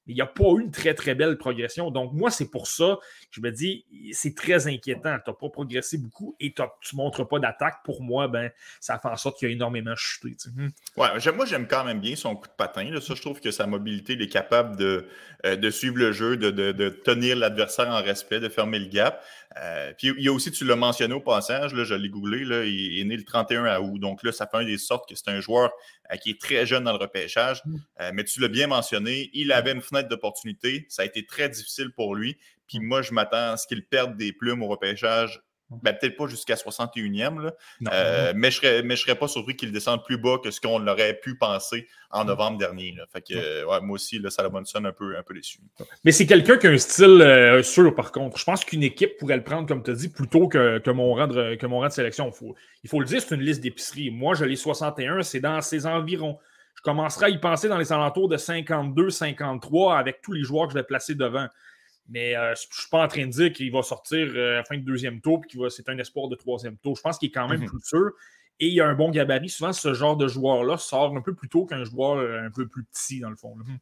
[0.09, 1.91] il n'y a pas eu une très, très belle progression.
[1.91, 5.19] Donc, moi, c'est pour ça que je me dis, c'est très inquiétant.
[5.25, 7.77] Tu n'as pas progressé beaucoup et tu ne montres pas d'attaque.
[7.85, 8.51] Pour moi, ben,
[8.81, 10.37] ça fait en sorte qu'il a énormément chuté.
[10.55, 10.69] Hmm.
[10.97, 12.89] Ouais, moi, j'aime quand même bien son coup de patin.
[13.01, 15.09] Ça, je trouve que sa mobilité, il est capable de,
[15.45, 19.25] euh, de suivre le jeu, de, tenir l'adversaire en respect, de fermer le gap.
[19.63, 22.45] Euh, puis il y a aussi, tu l'as mentionné au passage, là, je l'ai googlé,
[22.45, 23.99] là, il est né le 31 août.
[23.99, 25.71] Donc là, ça fait un des sortes que c'est un joueur
[26.13, 27.63] euh, qui est très jeune dans le repêchage.
[27.65, 27.77] Mm.
[28.01, 30.87] Euh, mais tu l'as bien mentionné, il avait une fenêtre d'opportunité.
[30.89, 32.37] Ça a été très difficile pour lui.
[32.67, 35.41] Puis moi, je m'attends à ce qu'il perde des plumes au repêchage
[35.71, 37.51] ben, peut-être pas jusqu'à 61e,
[37.93, 41.15] euh, mais je ne serais, pas surpris qu'il descende plus bas que ce qu'on aurait
[41.15, 42.97] pu penser en novembre dernier.
[43.13, 45.59] Fait que, moi aussi, là, Salomon un peu, un peu déçu.
[46.05, 48.39] Mais c'est quelqu'un qui a un style euh, sûr, par contre.
[48.39, 51.15] Je pense qu'une équipe pourrait le prendre, comme tu as dit, plutôt que, que, mon
[51.15, 52.31] rang de, que mon rang de sélection.
[52.31, 54.11] Faut, il faut le dire, c'est une liste d'épicerie.
[54.11, 56.39] Moi, je l'ai 61, c'est dans ces environs.
[56.77, 60.67] Je commencerai à y penser dans les alentours de 52, 53 avec tous les joueurs
[60.67, 61.49] que je vais placer devant.
[62.09, 64.57] Mais euh, je ne suis pas en train de dire qu'il va sortir euh, à
[64.57, 66.97] la fin de deuxième tour et que c'est un espoir de troisième tour.
[66.97, 67.69] Je pense qu'il est quand même mhm.
[67.69, 68.13] plus sûr.
[68.59, 69.49] Et il y a un bon gabarit.
[69.49, 72.67] Souvent, ce genre de joueur-là sort un peu plus tôt qu'un joueur euh, un peu
[72.67, 73.57] plus petit, dans le fond.
[73.57, 73.79] Mhm.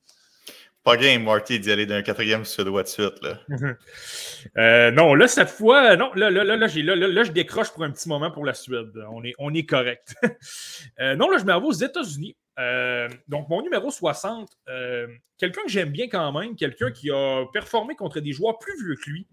[0.85, 3.23] Pas game, Marty, d'y aller d'un quatrième suédois de suite.
[3.23, 3.41] Là.
[3.49, 4.95] Mhm.
[4.95, 8.31] non, là, cette fois, non, là, là, là, là, je décroche pour un petit moment
[8.31, 8.93] pour la Suède.
[9.11, 10.15] On est, on est correct.
[11.01, 12.37] non, là, je m'en aux États-Unis.
[12.59, 15.07] Euh, donc, mon numéro 60, euh,
[15.39, 18.97] quelqu'un que j'aime bien quand même, quelqu'un qui a performé contre des joueurs plus vieux
[18.97, 19.27] que lui.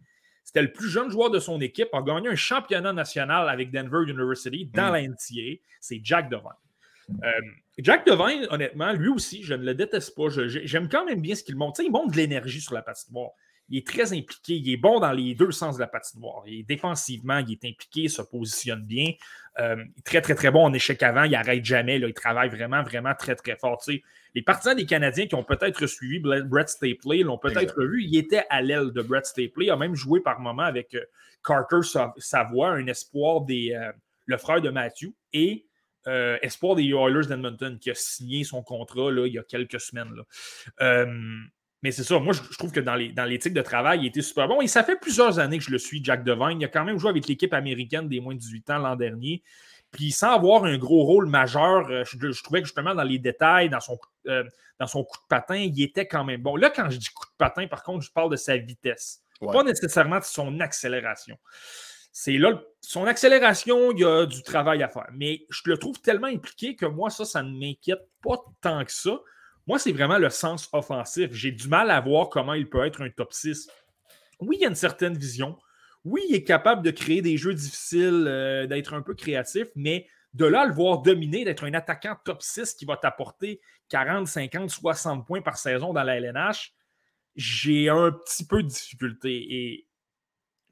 [0.43, 3.99] C'était le plus jeune joueur de son équipe, a gagné un championnat national avec Denver
[4.09, 4.93] University dans mm.
[4.93, 5.61] la NCA.
[5.79, 7.21] C'est Jack Devine.
[7.83, 10.29] Jack Devine, honnêtement, lui aussi, je ne le déteste pas.
[10.47, 11.81] J'aime quand même bien ce qu'il montre.
[11.81, 13.31] il montre de l'énergie sur la patinoire.
[13.69, 14.55] Il est très impliqué.
[14.55, 16.43] Il est bon dans les deux sens de la patinoire.
[16.45, 19.13] Et défensivement, il est impliqué, il se positionne bien.
[19.59, 21.23] Euh, très, très, très bon en échec avant.
[21.23, 21.97] Il n'arrête jamais.
[21.97, 23.81] Là, il travaille vraiment, vraiment très, très fort.
[23.87, 28.03] les partisans des Canadiens qui ont peut-être suivi Brett Stapley l'ont peut-être vu.
[28.03, 29.65] Il était à l'aile de Brett Stapley.
[29.65, 31.05] Il a même joué par moment avec euh,
[31.43, 31.79] Carter
[32.17, 33.73] Savoie, un espoir des.
[33.73, 33.91] Euh,
[34.25, 35.13] le frère de Matthew.
[35.33, 35.67] Et
[36.05, 40.13] espoir des Oilers d'Edmonton qui a signé son contrat là, il y a quelques semaines.
[40.15, 41.05] Là.
[41.83, 44.21] Mais c'est ça, moi je, trouve que dans, les, dans l'éthique de travail, il était
[44.21, 44.61] super bon.
[44.61, 46.61] Et ça fait plusieurs années que je le suis, Jack Devine.
[46.61, 49.41] Il a quand même joué avec l'équipe américaine des moins de 18 ans l'an dernier.
[49.91, 53.69] Puis sans avoir un gros rôle majeur, euh, je, trouvais que justement dans les détails,
[53.69, 54.43] dans son, euh,
[54.79, 56.55] dans son coup de patin, il était quand même bon.
[56.55, 59.23] Là, quand je dis coup de patin, par contre, je parle de sa vitesse.
[59.41, 61.35] Pas nécessairement de son accélération.
[62.11, 65.09] C'est là, son accélération, il y a du travail à faire.
[65.13, 68.91] Mais je le trouve tellement impliqué que moi, ça, ça ne m'inquiète pas tant que
[68.91, 69.19] ça.
[69.67, 71.31] Moi, c'est vraiment le sens offensif.
[71.31, 73.69] J'ai du mal à voir comment il peut être un top 6.
[74.39, 75.57] Oui, il y a une certaine vision.
[76.03, 80.07] Oui, il est capable de créer des jeux difficiles, euh, d'être un peu créatif, mais
[80.33, 84.69] de là le voir dominer, d'être un attaquant top 6 qui va t'apporter 40, 50,
[84.69, 86.73] 60 points par saison dans la LNH,
[87.35, 89.31] j'ai un petit peu de difficulté.
[89.31, 89.87] Et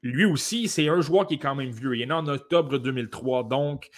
[0.02, 1.94] lui aussi, c'est un joueur qui est quand même vieux.
[1.96, 3.44] Il est né en octobre 2003.
[3.44, 3.90] Donc,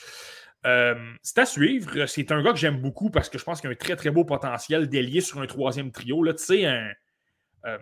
[0.67, 2.07] euh, c'est à suivre.
[2.07, 4.11] C'est un gars que j'aime beaucoup parce que je pense qu'il a un très, très
[4.11, 6.23] beau potentiel délié sur un troisième trio.
[6.23, 7.79] Là, tu sais, euh,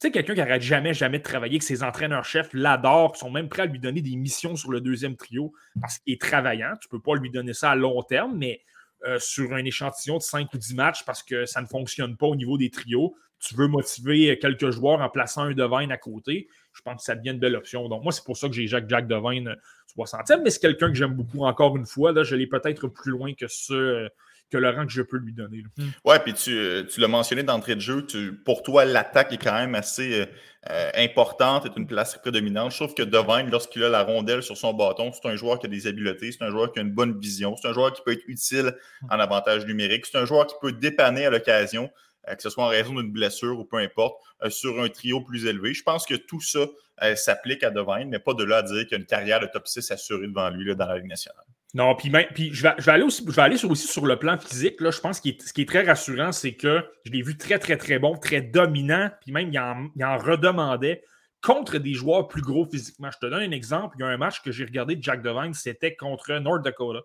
[0.00, 3.62] quelqu'un qui n'arrête jamais, jamais de travailler, que ses entraîneurs-chefs l'adorent, qui sont même prêts
[3.62, 6.72] à lui donner des missions sur le deuxième trio parce qu'il est travaillant.
[6.80, 8.62] Tu ne peux pas lui donner ça à long terme, mais
[9.06, 12.26] euh, sur un échantillon de 5 ou 10 matchs parce que ça ne fonctionne pas
[12.26, 16.48] au niveau des trios, tu veux motiver quelques joueurs en plaçant un Devine à côté,
[16.78, 17.88] je pense que ça devient une belle option.
[17.88, 19.56] Donc, moi, c'est pour ça que j'ai Jacques Jack Devine
[19.96, 22.12] 60e, mais c'est quelqu'un que j'aime beaucoup encore une fois.
[22.12, 24.08] Là, je l'ai peut-être plus loin que ce
[24.50, 25.62] que le rang que je peux lui donner.
[25.76, 28.06] Oui, Ouais, puis tu, tu l'as mentionné d'entrée de jeu,
[28.44, 30.26] pour toi, l'attaque est quand même assez
[30.70, 32.72] euh, importante, est une place prédominante.
[32.72, 35.66] Je trouve que Devine, lorsqu'il a la rondelle sur son bâton, c'est un joueur qui
[35.66, 38.00] a des habiletés, c'est un joueur qui a une bonne vision, c'est un joueur qui
[38.02, 38.74] peut être utile
[39.10, 41.90] en avantage numérique, c'est un joueur qui peut dépanner à l'occasion.
[42.28, 45.20] Euh, que ce soit en raison d'une blessure ou peu importe, euh, sur un trio
[45.20, 45.74] plus élevé.
[45.74, 46.66] Je pense que tout ça
[47.02, 49.40] euh, s'applique à Devine, mais pas de là à dire qu'il y a une carrière
[49.40, 51.44] de top 6 assurée devant lui là, dans la Ligue nationale.
[51.74, 54.18] Non, puis, je, vais, je, vais, aller aussi, je vais aller sur, aussi sur le
[54.18, 54.80] plan physique.
[54.80, 57.58] Là, je pense que ce qui est très rassurant, c'est que je l'ai vu très,
[57.58, 61.02] très, très bon, très dominant, puis même il en, il en redemandait
[61.42, 63.10] contre des joueurs plus gros physiquement.
[63.10, 63.96] Je te donne un exemple.
[63.98, 67.00] Il y a un match que j'ai regardé de Jack Devine, c'était contre North Dakota.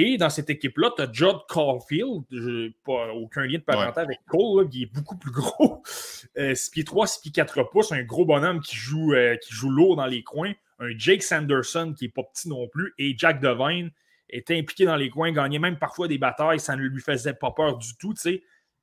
[0.00, 2.22] Et dans cette équipe-là, tu as Judd Caulfield,
[2.84, 5.82] pas aucun lien de parenté avec Cole, qui est beaucoup plus gros.
[6.36, 9.96] 6 pieds 3, 6 pieds 4 pouces, un gros bonhomme qui joue, qui joue lourd
[9.96, 10.52] dans les coins.
[10.78, 12.94] Un Jake Sanderson qui n'est pas petit non plus.
[12.98, 13.90] Et Jack Devine
[14.30, 17.50] était impliqué dans les coins, gagnait même parfois des batailles, ça ne lui faisait pas
[17.50, 18.14] peur du tout.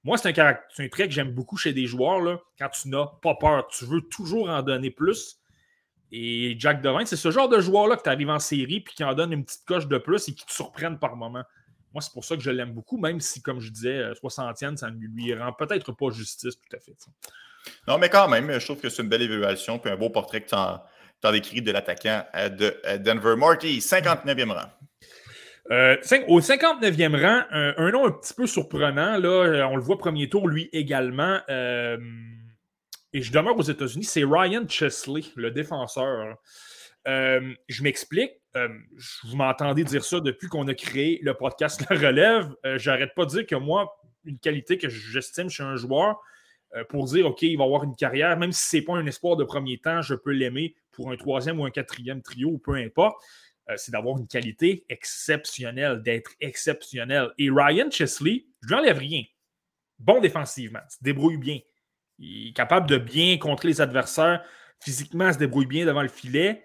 [0.04, 2.20] Moi, c'est un, un, trait que j'aime beaucoup chez des joueurs.
[2.20, 5.40] Là, quand tu n'as pas peur, tu veux toujours en donner plus.
[6.12, 9.04] Et Jack Devine, c'est ce genre de joueur-là que tu arrives en série puis qui
[9.04, 11.44] en donne une petite coche de plus et qui te surprennent par moment.
[11.94, 14.76] Moi, c'est pour ça que je l'aime beaucoup, même si, comme je disais, 60e, euh,
[14.76, 16.94] ça ne lui rend peut-être pas justice tout à fait.
[17.88, 20.42] Non, mais quand même, je trouve que c'est une belle évaluation puis un beau portrait
[20.42, 20.82] que tu en,
[21.32, 23.36] décrit de l'attaquant euh, de euh, Denver.
[23.38, 24.70] Marty, 59e rang.
[26.28, 30.48] au 59e rang, un, nom un petit peu surprenant, là, on le voit premier tour,
[30.48, 31.40] lui également
[33.16, 36.36] et je demeure aux États-Unis, c'est Ryan Chesley, le défenseur.
[37.08, 38.32] Euh, je m'explique.
[38.58, 38.68] Euh,
[39.24, 42.54] vous m'entendez dire ça depuis qu'on a créé le podcast La Relève.
[42.66, 46.20] Euh, j'arrête pas de dire que moi, une qualité que j'estime chez un joueur,
[46.90, 49.38] pour dire OK, il va avoir une carrière, même si ce n'est pas un espoir
[49.38, 53.16] de premier temps, je peux l'aimer pour un troisième ou un quatrième trio, peu importe,
[53.78, 57.30] c'est d'avoir une qualité exceptionnelle, d'être exceptionnel.
[57.38, 59.24] Et Ryan Chesley, je lui enlève rien.
[60.00, 61.60] Bon défensivement, se débrouille bien.
[62.20, 64.44] Il est capable de bien contrer les adversaires.
[64.80, 66.64] Physiquement, il se débrouille bien devant le filet.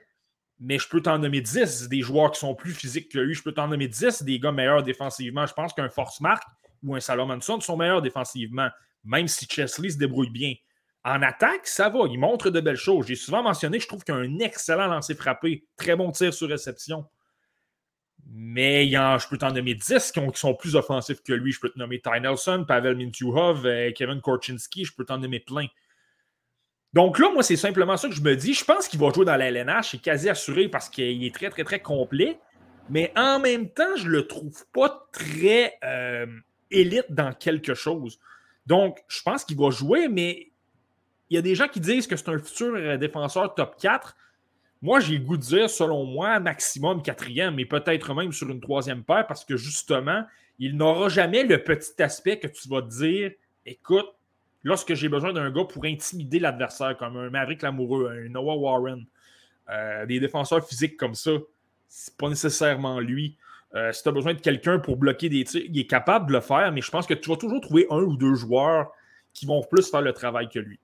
[0.58, 3.34] Mais je peux t'en nommer 10 des joueurs qui sont plus physiques que lui.
[3.34, 5.46] Je peux t'en nommer 10 des gars meilleurs défensivement.
[5.46, 6.42] Je pense qu'un Force Mark
[6.82, 8.68] ou un Salomonson sont meilleurs défensivement,
[9.04, 10.54] même si Chesley se débrouille bien.
[11.02, 12.00] En attaque, ça va.
[12.10, 13.06] Il montre de belles choses.
[13.06, 15.66] J'ai souvent mentionné, je trouve qu'il a un excellent lancer frappé.
[15.76, 17.06] Très bon tir sur réception.
[18.32, 21.50] Mais je peux t'en nommer 10 qui, sont plus offensifs que lui.
[21.50, 24.84] Je peux te nommer Ty Nelson, Pavel Mintuhov, euh, Kevin Korchinski.
[24.84, 25.66] Je peux t'en nommer plein.
[26.92, 28.54] Donc là, moi, c'est simplement ça que je me dis.
[28.54, 29.90] Je pense qu'il va jouer dans la LNH.
[29.90, 32.38] C'est quasi assuré parce qu'il est très, très, très complet.
[32.88, 36.26] Mais en même temps, je ne le trouve pas très euh,
[36.70, 38.20] élite dans quelque chose.
[38.66, 40.52] Donc, je pense qu'il va jouer, mais
[41.30, 44.16] il y a des gens qui disent que c'est un futur euh, défenseur top 4.
[44.82, 48.60] Moi, j'ai le goût de dire, selon moi, maximum quatrième, mais peut-être même sur une
[48.60, 50.24] troisième paire, parce que justement,
[50.58, 53.32] il n'aura jamais le petit aspect que tu vas te dire
[53.66, 54.06] écoute,
[54.62, 59.04] lorsque j'ai besoin d'un gars pour intimider l'adversaire, comme un Maverick Lamoureux, un Noah Warren,
[59.70, 61.32] euh, des défenseurs physiques comme ça,
[61.88, 63.36] c'est pas nécessairement lui.
[63.74, 66.32] Euh, si tu as besoin de quelqu'un pour bloquer des tirs, il est capable de
[66.32, 68.92] le faire, mais je pense que tu vas toujours trouver un ou deux joueurs
[69.32, 70.78] qui vont plus faire le travail que lui.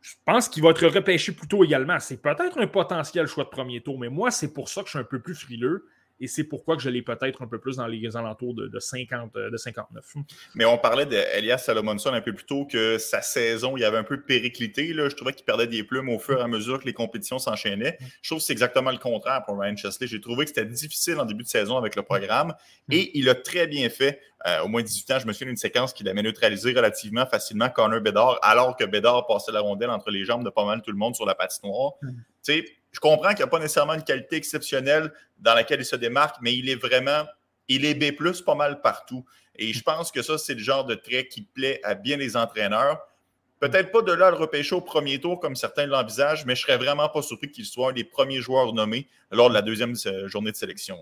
[0.00, 1.98] Je pense qu'il va être repêché plus tôt également.
[2.00, 4.90] C'est peut-être un potentiel choix de premier tour, mais moi, c'est pour ça que je
[4.90, 5.86] suis un peu plus frileux.
[6.20, 9.34] Et c'est pourquoi que je l'ai peut-être un peu plus dans les alentours de, 50,
[9.34, 10.16] de 59.
[10.54, 14.04] Mais on parlait d'Elias Salomonson un peu plus tôt que sa saison, il avait un
[14.04, 14.92] peu périclité.
[14.92, 15.08] Là.
[15.08, 17.96] Je trouvais qu'il perdait des plumes au fur et à mesure que les compétitions s'enchaînaient.
[18.20, 20.06] Je trouve que c'est exactement le contraire pour Ryan Chesley.
[20.06, 22.54] J'ai trouvé que c'était difficile en début de saison avec le programme
[22.90, 24.20] et il a très bien fait.
[24.46, 27.68] Euh, au moins 18 ans, je me souviens d'une séquence qu'il avait neutralisé relativement facilement
[27.68, 30.90] Connor Bedard, alors que Bedard passait la rondelle entre les jambes de pas mal tout
[30.90, 31.92] le monde sur la patinoire.
[32.00, 32.08] Tu
[32.42, 35.96] sais, je comprends qu'il n'y a pas nécessairement une qualité exceptionnelle dans laquelle il se
[35.96, 37.24] démarque, mais il est vraiment,
[37.68, 39.24] il est B, pas mal partout.
[39.56, 42.36] Et je pense que ça, c'est le genre de trait qui plaît à bien les
[42.36, 42.98] entraîneurs.
[43.58, 46.62] Peut-être pas de là à le repêcher au premier tour comme certains l'envisagent, mais je
[46.62, 49.94] serais vraiment pas surpris qu'il soit un des premiers joueurs nommés lors de la deuxième
[50.06, 50.98] euh, journée de sélection.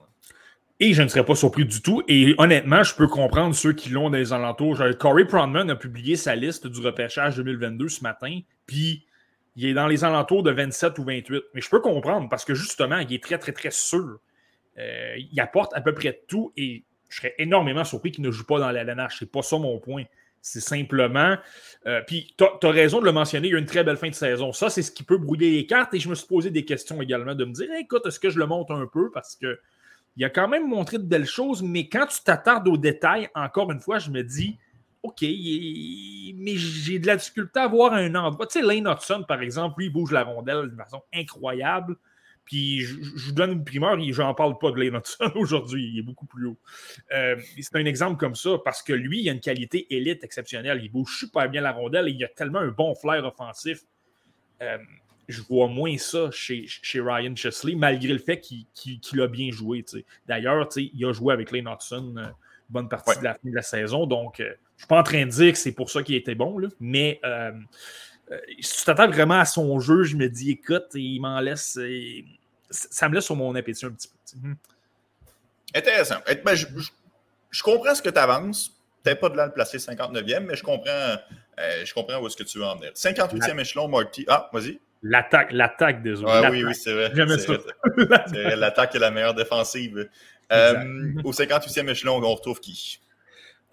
[0.81, 2.03] Et je ne serais pas surpris du tout.
[2.07, 4.81] Et honnêtement, je peux comprendre ceux qui l'ont dans les alentours.
[4.99, 8.41] Corey Pronman a publié sa liste du repêchage 2022 ce matin.
[8.67, 9.05] Puis
[9.57, 11.43] il est dans les alentours de 27 ou 28.
[11.53, 14.21] Mais je peux comprendre parce que justement, il est très, très, très sûr.
[14.79, 18.45] Euh, il apporte à peu près tout et je serais énormément surpris qu'il ne joue
[18.45, 19.17] pas dans la LNH.
[19.19, 20.05] C'est pas ça mon point.
[20.41, 21.37] C'est simplement.
[21.87, 24.09] Euh, puis, tu as, raison de le mentionner, il y a une très belle fin
[24.09, 24.53] de saison.
[24.53, 25.93] Ça, c'est ce qui peut brouiller les cartes.
[25.95, 28.38] Et je me suis posé des questions également de me dire écoute, est-ce que je
[28.38, 29.59] le monte un peu Parce que
[30.18, 33.70] il a quand même montré de belles choses, mais quand tu t'attardes aux détails, encore
[33.70, 34.59] une fois, je me dis
[35.04, 38.46] OK, mais j'ai de la difficulté à voir un endroit.
[38.48, 41.96] Tu sais, Lane Hudson, par exemple, lui, il bouge la rondelle de façon incroyable.
[42.44, 46.02] Puis je, vous donne une primeur, j'en parle pas de Lane Hudson aujourd'hui, il est
[46.02, 46.59] beaucoup plus haut.
[47.12, 50.81] Euh, c'est un exemple comme ça parce que lui, il a une qualité élite exceptionnelle.
[50.83, 53.83] Il bouge super bien la rondelle et il a tellement un bon flair offensif.
[54.62, 54.78] Euh,
[55.29, 59.85] je vois moins ça chez, chez Ryan Chesley, malgré le fait qu'il a bien joué.
[60.27, 62.29] D'ailleurs, il a joué avec Lane Hudson une euh,
[62.69, 64.07] bonne partie de la fin de la saison.
[64.07, 66.35] Donc, je ne suis pas en train de dire que c'est pour ça qu'il était
[66.35, 67.53] bon, là, mais euh,
[68.31, 71.79] euh, si tu t'attends vraiment à son jeu, je me dis, écoute, il m'en laisse.
[72.71, 74.38] ça me laisse sur mon appétit un petit peu.
[74.38, 74.55] Hmm.
[75.75, 76.17] Intéressant.
[76.45, 78.75] Ben, je, comprends ce que tu avances.
[79.03, 82.37] Peut-être pas de là le placer 59e, mais je comprends, euh, je comprends où est-ce
[82.37, 82.93] que tu veux en venir.
[82.93, 84.25] 58e échelon, Marty.
[84.29, 84.79] Ah, vas-y.
[85.03, 86.51] L'attaque, l'attaque des autres.
[86.51, 87.13] oui, oui, c'est vrai.
[87.15, 87.55] J'aime ça.
[88.57, 90.09] L'attaque est la meilleure défensive.
[90.51, 93.01] Euh, au 58e échelon, on retrouve qui?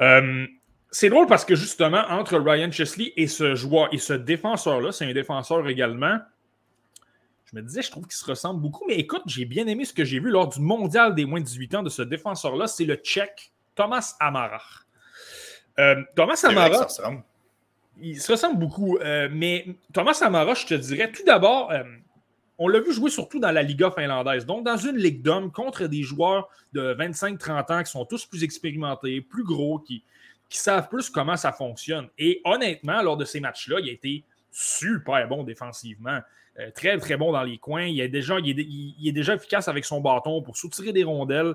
[0.01, 0.45] Euh,
[0.91, 5.05] c'est drôle parce que justement, entre Ryan Chesley et ce joueur et ce défenseur-là, c'est
[5.05, 6.19] un défenseur également.
[7.45, 8.85] Je me disais, je trouve qu'il se ressemble beaucoup.
[8.87, 11.45] Mais écoute, j'ai bien aimé ce que j'ai vu lors du mondial des moins de
[11.45, 12.67] 18 ans de ce défenseur-là.
[12.67, 14.61] C'est le Tchèque Thomas Amara.
[15.79, 16.87] Euh, Thomas Amara.
[18.01, 18.97] Il se ressemble beaucoup.
[19.31, 21.71] mais Thomas Amara, je te dirais, tout d'abord,
[22.57, 24.45] on l'a vu jouer surtout dans la Liga finlandaise.
[24.45, 28.43] Donc, dans une ligue d'hommes contre des joueurs de 25-30 ans qui sont tous plus
[28.43, 30.03] expérimentés, plus gros, qui,
[30.49, 32.07] qui savent plus comment ça fonctionne.
[32.17, 36.19] Et honnêtement, lors de ces matchs-là, il a été super bon défensivement.
[36.59, 37.83] Euh, très, très bon dans les coins.
[37.83, 41.53] Il est, déjà, il est, déjà efficace avec son bâton pour soutirer des rondelles.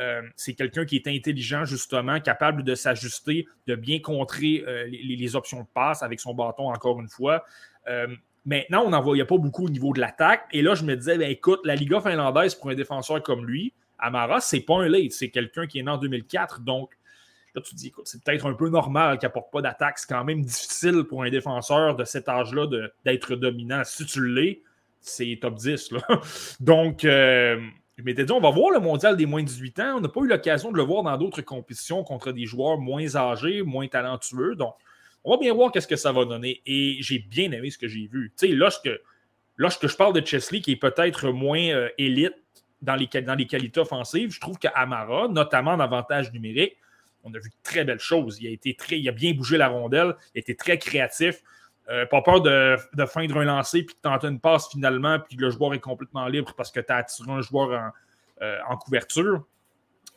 [0.00, 5.36] Euh, c'est quelqu'un qui est intelligent, justement, capable de s'ajuster, de bien contrer euh, les,
[5.36, 7.44] options de passe avec son bâton, encore une fois.
[8.48, 10.46] Maintenant, on n'en voyait pas beaucoup au niveau de l'attaque.
[10.52, 13.74] Et là, je me disais, ben, écoute, la Liga finlandaise, pour un défenseur comme lui,
[13.98, 16.60] Amara, c'est pas un late, c'est quelqu'un qui est né en 2004.
[16.60, 16.96] Donc,
[17.54, 19.98] là, tu te dis, écoute, c'est peut-être un peu normal qu'il n'apporte pas d'attaque.
[19.98, 22.66] C'est quand même difficile pour un défenseur de cet âge-là
[23.04, 23.82] d'être dominant.
[23.84, 24.62] Si tu l'es,
[25.00, 25.92] c'est top 10.
[25.92, 26.00] Là.
[26.60, 27.60] Donc, euh,
[27.98, 29.96] je m'étais dit, on va voir le mondial des moins de 18 ans.
[29.96, 33.16] On n'a pas eu l'occasion de le voir dans d'autres compétitions contre des joueurs moins
[33.16, 34.54] âgés, moins talentueux.
[34.54, 34.74] Donc,
[35.24, 36.62] on va bien voir qu'est-ce que ça va donner.
[36.64, 38.32] Et j'ai bien aimé ce que j'ai vu.
[38.38, 38.88] Tu lorsque,
[39.58, 42.34] je parle de Chesley, qui est peut-être moins euh, élite
[42.82, 46.76] dans les, dans les qualités offensives, je trouve qu'Amara, notamment en avantage numérique,
[47.24, 48.38] on a vu de très belles choses.
[48.40, 51.42] Il a, été très, il a bien bougé la rondelle, il a été très créatif.
[51.90, 55.38] Euh, pas peur de, de, feindre un lancer puis de tenter une passe finalement, puis
[55.38, 57.90] le joueur est complètement libre parce que tu as attiré un joueur en,
[58.42, 59.46] euh, en couverture.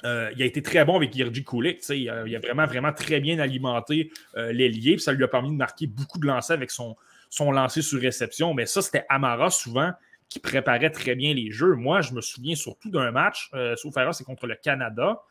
[0.04, 1.88] Euh, il a été très bon avec Yerji Kulik.
[1.90, 4.98] Il a, il a vraiment, vraiment très bien alimenté les liés.
[4.98, 6.98] Ça lui a permis de marquer beaucoup de lancers avec son,
[7.30, 8.54] son lancer sur réception.
[8.54, 9.92] Mais ça, c'était Amara souvent
[10.28, 11.76] qui préparait très bien les jeux.
[11.76, 15.22] Moi, je me souviens surtout d'un match, sauf erreur, c'est contre le Canada,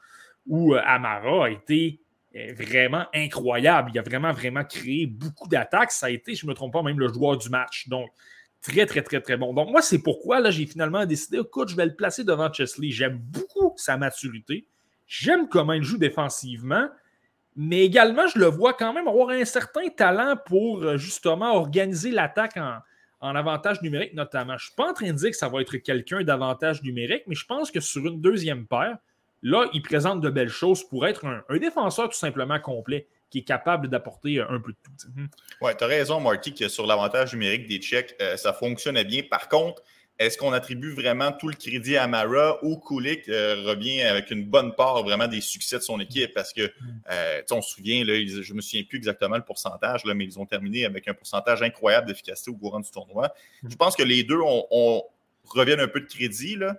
[0.46, 2.00] où Amara a été
[2.34, 3.90] vraiment incroyable.
[3.94, 5.92] Il a vraiment, vraiment créé beaucoup d'attaques.
[5.92, 7.88] Ça a été, je ne me trompe pas, même le joueur du match.
[7.88, 8.10] Donc,
[8.62, 9.54] Très, très, très, très bon.
[9.54, 12.90] Donc, moi, c'est pourquoi là, j'ai finalement décidé, écoute, je vais le placer devant Chesley.
[12.90, 14.66] J'aime beaucoup sa maturité.
[15.06, 16.88] J'aime comment il joue défensivement.
[17.56, 22.10] Mais également, je le vois quand même avoir un certain talent pour euh, justement organiser
[22.10, 24.56] l'attaque en, avantage numérique, notamment.
[24.58, 27.24] Je ne suis pas en train de dire que ça va être quelqu'un d'avantage numérique,
[27.26, 28.98] mais je pense que sur une deuxième paire,
[29.42, 33.44] là, il présente de belles choses pour être un défenseur tout simplement complet qui est
[33.44, 35.08] capable d'apporter un peu de tout.
[35.14, 35.28] Mhm.
[35.62, 39.22] Oui, tu as raison, Marty, que sur l'avantage numérique des Tchèques, euh, ça fonctionnait bien.
[39.22, 39.82] Par contre,
[40.18, 44.44] est-ce qu'on attribue vraiment tout le crédit à Mara ou Kulik euh, revient avec une
[44.44, 46.34] bonne part vraiment des succès de son équipe?
[46.34, 47.02] Parce que, mhm.
[47.10, 50.24] euh, on se souvient, là, je ne me souviens plus exactement le pourcentage, là, mais
[50.24, 53.32] ils ont terminé avec un pourcentage incroyable d'efficacité au courant du tournoi.
[53.62, 53.70] Mhm.
[53.70, 55.02] Je pense que les deux on,
[55.44, 56.76] reviennent un peu de crédit, là,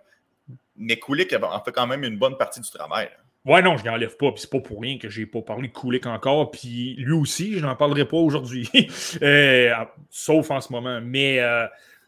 [0.75, 3.09] mais Kulik en fait quand même une bonne partie du travail.
[3.43, 4.31] Ouais, non, je n'enlève pas.
[4.31, 6.51] Puis c'est pas pour rien que j'ai pas parlé de Kulik encore.
[6.51, 8.69] Puis lui aussi, je n'en parlerai pas aujourd'hui.
[9.21, 9.73] Euh,
[10.09, 10.99] sauf en ce moment.
[11.01, 11.67] Mais, euh,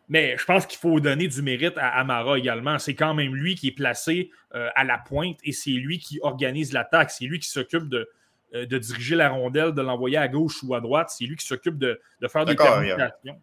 [0.09, 2.79] mais je pense qu'il faut donner du mérite à Amara également.
[2.79, 6.19] C'est quand même lui qui est placé euh, à la pointe et c'est lui qui
[6.21, 7.11] organise l'attaque.
[7.11, 8.09] C'est lui qui s'occupe de,
[8.53, 11.09] de diriger la rondelle, de l'envoyer à gauche ou à droite.
[11.09, 13.39] C'est lui qui s'occupe de, de faire des communications.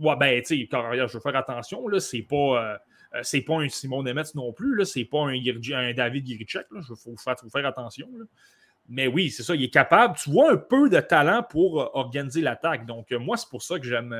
[0.00, 1.86] Ouais, ben, tu sais, je veux faire attention.
[1.88, 2.80] Là, c'est pas
[3.14, 6.66] euh, c'est pas un Simon Nemetz non plus, c'est pas un, un David Giricek.
[6.74, 8.08] Il faut, faire attention.
[8.90, 10.16] Mais oui, c'est ça, il est capable.
[10.16, 12.86] Tu vois un peu de talent pour euh, organiser l'attaque.
[12.86, 14.16] Donc, euh, moi, c'est pour ça que j'aime.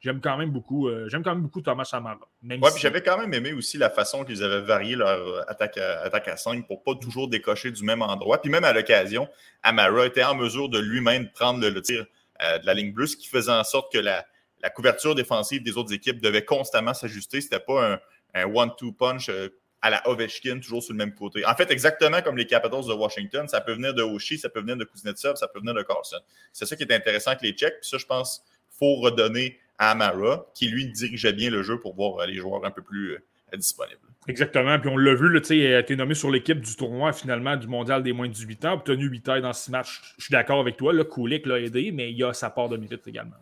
[0.00, 2.18] J'aime quand même beaucoup, j'aime quand même beaucoup Thomas Amara.
[2.42, 6.00] Oui, puis j'avais quand même aimé aussi la façon qu'ils avaient varié leur attaque à,
[6.00, 8.42] attaque à 5 pour pas toujours décocher du même endroit.
[8.42, 9.28] Puis même à l'occasion,
[9.62, 12.04] Amara était en mesure de lui-même prendre le, tir
[12.40, 14.26] de la ligne bleue, ce qui faisait en sorte que la,
[14.60, 17.40] la couverture défensive des autres équipes devait constamment s'ajuster.
[17.40, 18.00] C'était pas un,
[18.34, 19.48] un one-two punch euh,
[19.82, 21.44] à la Ovechkin, toujours sur le même côté.
[21.44, 24.60] En fait, exactement comme les Capitals de Washington, ça peut venir de Oshie, ça peut
[24.60, 26.20] venir de Kuznetsov, ça peut venir de Carlson.
[26.52, 27.80] C'est ça qui est intéressant avec les Tchèques.
[27.80, 31.80] Puis ça, je pense, qu'il faut redonner à Amara, qui lui dirigeait bien le jeu
[31.80, 33.98] pour voir euh, les joueurs un peu plus euh, disponibles.
[34.28, 34.78] Exactement.
[34.78, 38.04] Puis on l'a vu, tu a été nommé sur l'équipe du tournoi finalement du mondial
[38.04, 40.00] des moins de 18 ans, obtenu 8 heures dans 6 matchs.
[40.16, 42.76] Je suis d'accord avec toi, le Kulik l'a aidé, mais il a sa part de
[42.76, 43.34] mérite également.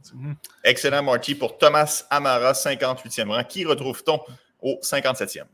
[0.64, 3.44] Excellent, Marty, pour Thomas Amara, 58e rang.
[3.44, 4.20] Qui retrouve-t-on
[4.62, 5.44] au 57e.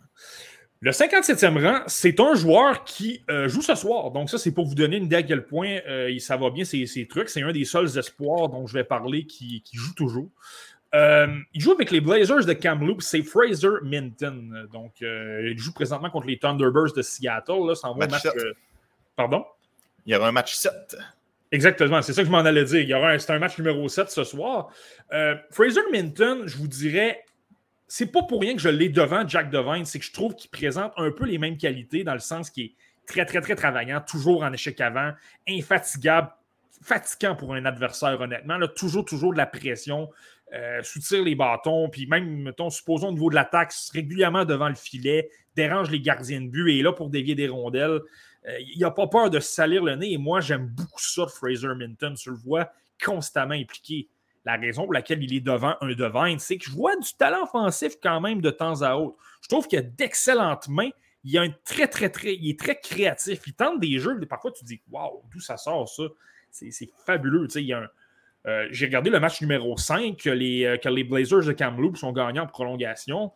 [0.81, 4.11] Le 57e rang, c'est un joueur qui euh, joue ce soir.
[4.11, 6.65] Donc, ça, c'est pour vous donner une idée à quel point euh, ça va bien,
[6.65, 7.31] ces, trucs.
[7.31, 10.29] C'est un des seuls espoirs dont je vais parler qui, joue toujours.
[10.95, 14.67] Euh, il joue avec les Blazers de Kamloops, c'est Fraser Minton.
[14.73, 17.67] Donc, il joue présentement contre les Thunderbirds de Seattle.
[17.69, 18.23] Là, ça match
[19.17, 19.47] Pardon?
[20.05, 20.97] Il y aura un match 7.
[21.53, 22.81] Exactement, c'est ça que je m'en allais dire.
[22.81, 24.69] Il y aura c'est un match numéro 7 ce soir.
[25.13, 27.25] Euh, Fraser Minton, je vous dirais,
[27.89, 30.51] c'est pas pour rien que je l'ai devant Jack Devine, c'est que je trouve qu'il
[30.51, 32.75] présente un peu les mêmes qualités dans le sens qu'il est
[33.07, 35.13] très, très, très travaillant, toujours en échec avant,
[35.49, 36.31] infatigable,
[36.83, 38.59] fatigant pour un adversaire, honnêtement.
[38.59, 40.11] Là, toujours, toujours de la pression,
[40.53, 44.75] euh, soutire les bâtons, puis même, mettons, supposons au niveau de l'attaque, régulièrement devant le
[44.75, 48.01] filet, dérange les gardiens de but et là pour dévier des rondelles.
[48.49, 51.75] Euh, il n'a pas peur de salir le nez et moi, j'aime beaucoup ça Fraser
[51.77, 52.15] Minton.
[52.15, 52.71] Tu le vois
[53.05, 54.09] constamment impliqué.
[54.47, 57.43] La raison pour laquelle il est devant un Devine, c'est que je vois du talent
[57.43, 59.17] offensif quand même de temps à autre.
[59.43, 60.91] Je trouve qu'il a d'excellentes mains.
[61.25, 63.41] Il, a un très, très, très, il est très créatif.
[63.45, 64.17] Il tente des jeux.
[64.29, 66.05] Parfois, tu te dis, waouh, d'où ça sort ça?
[66.53, 67.49] C'est fabuleux.
[68.47, 71.99] Euh, j'ai regardé le match numéro 5 que les, euh, que les Blazers de Kamloops
[71.99, 73.33] sont gagnants en prolongation.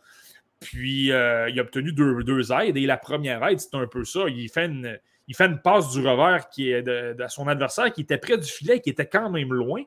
[0.61, 2.77] Puis euh, il a obtenu deux, deux, aides.
[2.77, 4.29] Et la première aide, c'est un peu ça.
[4.29, 4.97] Il fait une,
[5.27, 5.35] il
[5.65, 9.29] passe du revers qui de, son adversaire qui était près du filet, qui était quand
[9.29, 9.83] même loin.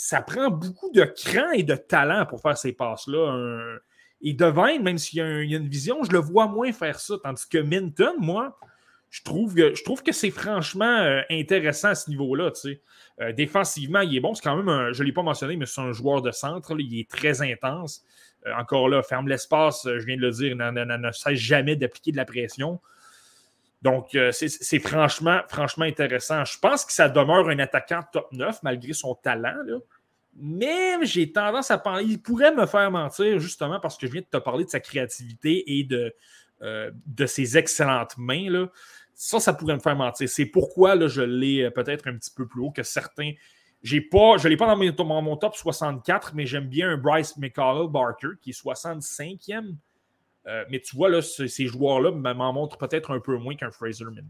[0.00, 3.78] Ça prend beaucoup de cran et de talent pour faire ces passes-là.
[4.20, 7.16] Et Devine, même s'il y, a une vision, je le vois moins faire ça.
[7.22, 8.58] Tandis que Minton, moi,
[9.10, 12.52] je trouve, je trouve que c'est franchement euh, intéressant à ce niveau-là.
[13.20, 14.34] Euh, défensivement, il est bon.
[14.34, 16.78] C'est quand même, je ne l'ai pas mentionné, mais c'est un joueur de centre.
[16.78, 18.04] il est très intense.
[18.46, 22.16] Euh, encore là, ferme l'espace, je viens de le dire, ne, cesse jamais d'appliquer de
[22.16, 22.80] la pression.
[23.82, 26.44] Donc, c'est franchement, franchement intéressant.
[26.44, 29.54] Je pense que ça demeure un attaquant top 9 malgré son talent.
[30.34, 32.04] Mais j'ai tendance à penser.
[32.04, 34.80] Il pourrait me faire mentir justement parce que je viens de te parler de sa
[34.80, 36.12] créativité et de,
[36.60, 38.50] de ses excellentes mains.
[38.50, 38.68] Là.
[39.20, 40.28] Ça, ça pourrait me faire mentir.
[40.28, 43.32] C'est pourquoi là, je l'ai euh, peut-être un petit peu plus haut que certains.
[44.12, 47.88] Pas, je ne l'ai pas dans, mon top 64, mais j'aime bien un Bryce McCall
[47.88, 49.74] Barker qui est 65e.
[50.48, 54.04] Euh, mais tu vois, là, ces joueurs-là m'en montrent peut-être un peu moins qu'un Fraser
[54.04, 54.24] Minton.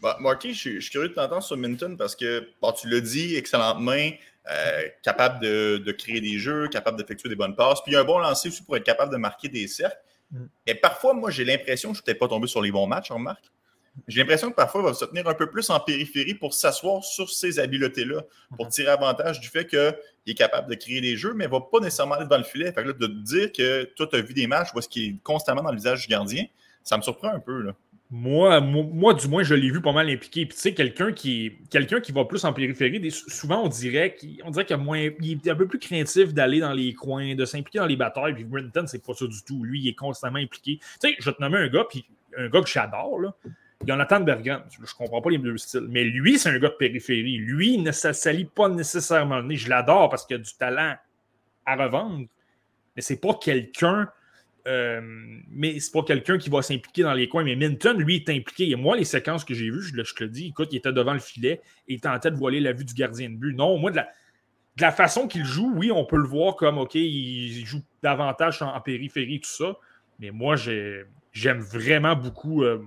[0.00, 3.34] Bah, Marty, je, suis curieux de t'entendre sur Minton parce que, bon, tu l'as dit,
[3.34, 4.12] excellente main,
[4.48, 8.48] euh, capable de, créer des jeux, capable d'effectuer des bonnes passes, puis un bon lancer
[8.48, 9.98] aussi pour être capable de marquer des cercles.
[10.30, 10.44] Mm.
[10.66, 12.86] Et parfois, moi, j'ai l'impression que je ne suis peut-être pas tombé sur les bons
[12.86, 13.50] matchs, on remarque.
[14.06, 17.02] J'ai l'impression que parfois, il va se tenir un peu plus en périphérie pour s'asseoir
[17.02, 18.22] sur ces habiletés-là,
[18.56, 18.70] pour mhm.
[18.70, 19.66] tirer avantage du fait
[20.24, 22.38] qu'il est capable de créer des jeux, mais il ne va pas nécessairement aller dans
[22.38, 22.72] le filet.
[22.72, 25.10] Fait que là, de dire que toi, tu as vu des matchs où est-ce qu'il
[25.10, 26.44] est constamment dans le visage du gardien,
[26.82, 27.62] ça me surprend un peu.
[27.62, 27.74] Là.
[28.12, 30.44] Moi, moi, du moins, je l'ai vu pas mal impliqué.
[30.44, 34.72] Puis, tu sais, quelqu'un qui, qui va plus en périphérie, souvent, on dirait qu'il qu
[34.72, 35.10] a moins.
[35.20, 38.34] Il est un peu plus craintif d'aller dans les coins, de s'impliquer dans les batailles.
[38.34, 39.62] Puis, Brenton, c'est pas ça du tout.
[39.62, 40.78] Lui, il est constamment impliqué.
[41.00, 42.04] Tu sais, je vais te nommer un gars, puis
[42.36, 43.34] un gars que j'adore, là.
[43.86, 46.74] Jonathan Bergen, je ne comprends pas les deux styles, mais lui, c'est un gars de
[46.74, 47.38] périphérie.
[47.38, 50.96] Lui, il ne s'allie pas nécessairement Je l'adore parce qu'il a du talent
[51.64, 52.26] à revendre,
[52.94, 54.08] mais c'est pas quelqu'un.
[54.68, 55.00] Euh,
[55.50, 57.42] mais c'est pas quelqu'un qui va s'impliquer dans les coins.
[57.42, 58.68] Mais Minton, lui, est impliqué.
[58.68, 61.14] Et moi, les séquences que j'ai vues, je, te le dis, écoute, il était devant
[61.14, 63.54] le filet et il tentait de voiler la vue du gardien de but.
[63.54, 64.02] Non, moi, de la,
[64.76, 68.60] de la façon qu'il joue, oui, on peut le voir comme, OK, il joue davantage
[68.60, 69.78] en périphérie, tout ça.
[70.18, 72.62] Mais moi, j'ai j'aime vraiment beaucoup.
[72.62, 72.82] Euh,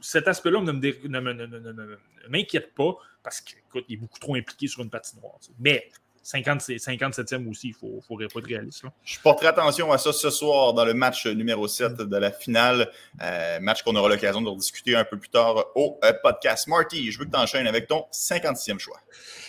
[0.00, 5.38] cet aspect-là ne, m'inquiète pas parce qu'il est beaucoup trop impliqué sur une patinoire.
[5.58, 8.82] Mais 50, 57e aussi, il faut, faut être réaliste.
[9.04, 12.90] Je porterai attention à ça ce soir dans le match numéro 7 de la finale.
[13.22, 16.66] Euh, match qu'on aura l'occasion de rediscuter un peu plus tard au euh, podcast.
[16.66, 18.98] Marty, je veux que tu enchaînes avec ton 56e choix.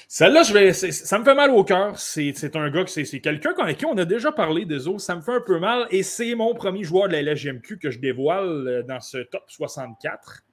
[0.07, 1.99] Celle-là, je vais, ça me fait mal au cœur.
[1.99, 5.01] C'est un gars, c'est quelqu'un avec qui on a déjà parlé des autres.
[5.01, 5.87] Ça me fait un peu mal.
[5.89, 9.43] Et c'est mon premier joueur de la LGMQ que je dévoile euh, dans ce top
[9.47, 10.43] 64.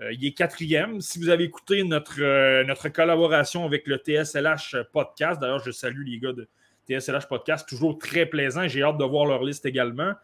[0.00, 1.00] Euh, il est quatrième.
[1.00, 6.04] Si vous avez écouté notre, euh, notre collaboration avec le TSLH Podcast, d'ailleurs, je salue
[6.04, 6.48] les gars de
[6.88, 8.66] TSLH Podcast, toujours très plaisant.
[8.68, 10.14] J'ai hâte de voir leur liste également.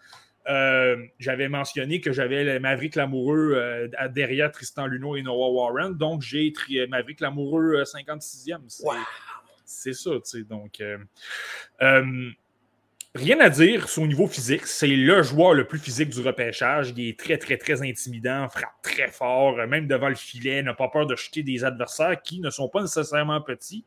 [0.49, 5.95] Euh, j'avais mentionné que j'avais Maverick Lamoureux derrière Tristan Luneau et Noah Warren.
[5.95, 6.53] Donc, j'ai
[6.89, 8.55] Maverick Lamoureux 56e.
[8.55, 8.93] Euh,
[9.67, 10.43] c'est ça, tu sais.
[10.45, 10.83] Donc,
[13.15, 14.67] rien à dire sur le niveau physique.
[14.67, 16.93] C'est le joueur le plus physique du repêchage.
[16.97, 20.89] Il est très, très, très intimidant, frappe très fort, même devant le filet, n'a pas
[20.89, 23.85] peur de jeter des adversaires qui ne sont pas nécessairement petits.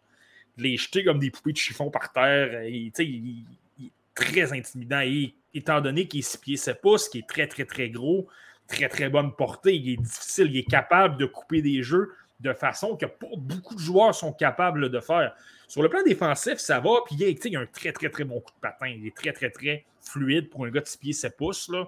[0.58, 2.64] Les jeter comme des poupées de chiffon par terre.
[2.66, 3.46] il, il,
[3.80, 7.48] est très intimidant et étant donné qu'il est 6 pieds 7 pouces, qui est très,
[7.48, 8.28] très, très gros,
[8.68, 12.12] très, très bonne portée, il est difficile, il est capable de couper des jeux
[12.42, 15.36] de façon que pas beaucoup de joueurs sont capables de faire.
[15.68, 18.52] Sur le plan défensif, ça va, puis il, a un très, très, très bon coup
[18.52, 18.88] de patin.
[18.88, 21.70] Il est très, très, très fluide pour un gars de 6 pieds 7 pouces.
[21.70, 21.86] Là.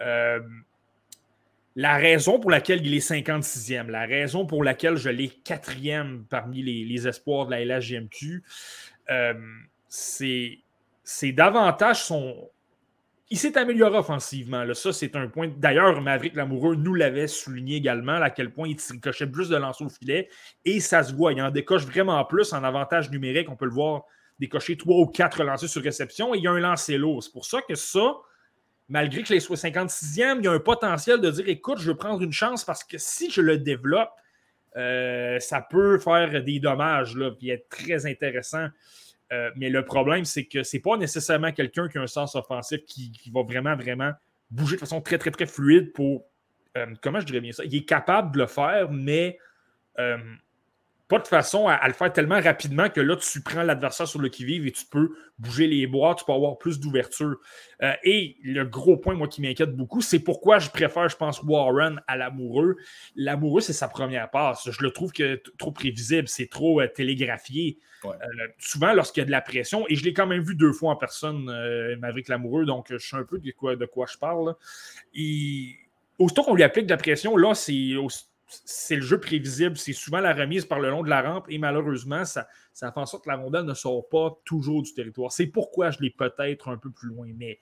[0.00, 0.40] Euh,
[1.74, 6.62] la raison pour laquelle il est 56e, la raison pour laquelle je l'ai quatrième parmi
[6.62, 8.42] les, espoirs de la LHGMQ,
[9.10, 9.34] euh,
[9.88, 10.62] c'est
[11.32, 12.50] davantage son,
[13.28, 14.62] il s'est amélioré offensivement.
[14.62, 14.74] Là.
[14.74, 15.48] Ça, c'est un point.
[15.48, 19.86] D'ailleurs, Maverick Lamoureux nous l'avait souligné également, à quel point il cochait plus de lancers
[19.86, 20.28] au filet.
[20.64, 21.32] Et ça se voit.
[21.32, 23.48] Il en décoche vraiment plus en avantage numérique.
[23.50, 24.04] On peut le voir
[24.38, 26.34] décocher trois ou quatre lancers sur réception.
[26.34, 27.22] Et il y a un lancer lourd.
[27.22, 28.14] C'est pour ça que ça,
[28.88, 31.96] malgré que les soit 56e, il y a un potentiel de dire écoute, je veux
[31.96, 34.10] prendre une chance parce que si je le développe,
[34.76, 38.68] euh, ça peut faire des dommages, là, puis être très intéressant.
[39.32, 42.84] Euh, mais le problème, c'est que c'est pas nécessairement quelqu'un qui a un sens offensif
[42.86, 44.12] qui, va vraiment, vraiment
[44.50, 46.24] bouger de façon très, très, très fluide pour.
[46.76, 47.64] Euh, comment je dirais bien ça?
[47.64, 49.38] Il est capable de le faire, mais
[51.08, 54.28] pas de façon à, le faire tellement rapidement que là, tu prends l'adversaire sur le
[54.28, 57.36] qui-vive et tu peux bouger les bois, tu peux avoir plus d'ouverture.
[57.82, 61.42] Euh, et le gros point, moi, qui m'inquiète beaucoup, c'est pourquoi je préfère, je pense,
[61.42, 62.76] Warren à l'amoureux.
[63.14, 64.68] L'amoureux, c'est sa première passe.
[64.68, 67.78] Je le trouve que trop prévisible, c'est trop euh, télégraphié.
[68.04, 68.10] Euh,
[68.58, 70.92] souvent, lorsqu'il y a de la pression, et je l'ai quand même vu deux fois
[70.92, 71.48] en personne,
[72.02, 74.54] avec l'amoureux, donc je sais un peu de quoi, de quoi je parle.
[75.14, 75.76] Et,
[76.18, 77.94] aussitôt qu'on lui applique de la pression, là, c'est
[78.46, 79.76] c'est le jeu prévisible.
[79.76, 83.00] C'est souvent la remise par le long de la rampe et malheureusement, ça, ça fait
[83.00, 85.32] en sorte que la rondelle ne sort pas toujours du territoire.
[85.32, 87.28] C'est pourquoi je l'ai peut-être un peu plus loin.
[87.36, 87.60] Mais,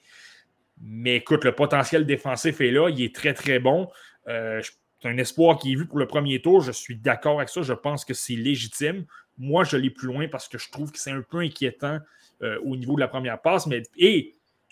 [0.80, 2.88] mais écoute, le potentiel défensif est là.
[2.88, 3.88] Il est très, très bon.
[4.28, 4.60] Euh,
[5.00, 6.60] c'est un espoir qui est vu pour le premier tour.
[6.60, 7.62] Je suis d'accord avec ça.
[7.62, 9.06] Je pense que c'est légitime.
[9.38, 11.98] Moi, je l'ai plus loin parce que je trouve que c'est un peu inquiétant
[12.42, 13.66] euh, au niveau de la première passe.
[13.66, 13.82] Mais,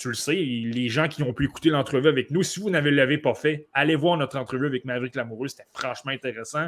[0.03, 2.81] tu le sais, les gens qui ont pu écouter l'entrevue avec nous, si vous ne
[2.81, 5.47] l'avez pas fait, allez voir notre entrevue avec Maverick Lamoureux.
[5.47, 6.67] C'était franchement intéressant.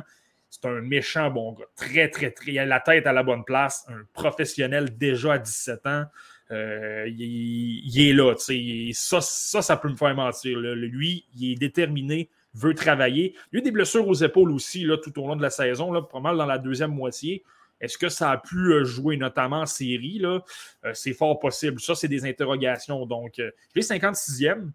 [0.51, 1.65] C'est un méchant bon gars.
[1.75, 2.53] Très, très, très.
[2.53, 3.87] Il a la tête à la bonne place.
[3.89, 6.05] Un professionnel déjà à 17 ans.
[6.53, 8.35] Euh, il, est là.
[8.37, 10.57] Ça, ça, ça peut me faire mentir.
[10.57, 13.35] Lui, il est déterminé, veut travailler.
[13.53, 15.93] Il a eu des blessures aux épaules aussi là, tout au long de la saison,
[15.93, 17.43] là, pas mal dans la deuxième moitié.
[17.81, 20.19] Est-ce que ça a pu euh, jouer notamment en série?
[20.19, 20.41] Là?
[20.85, 21.81] Euh, c'est fort possible.
[21.81, 23.05] Ça, c'est des interrogations.
[23.07, 24.71] Donc, euh, je 56e.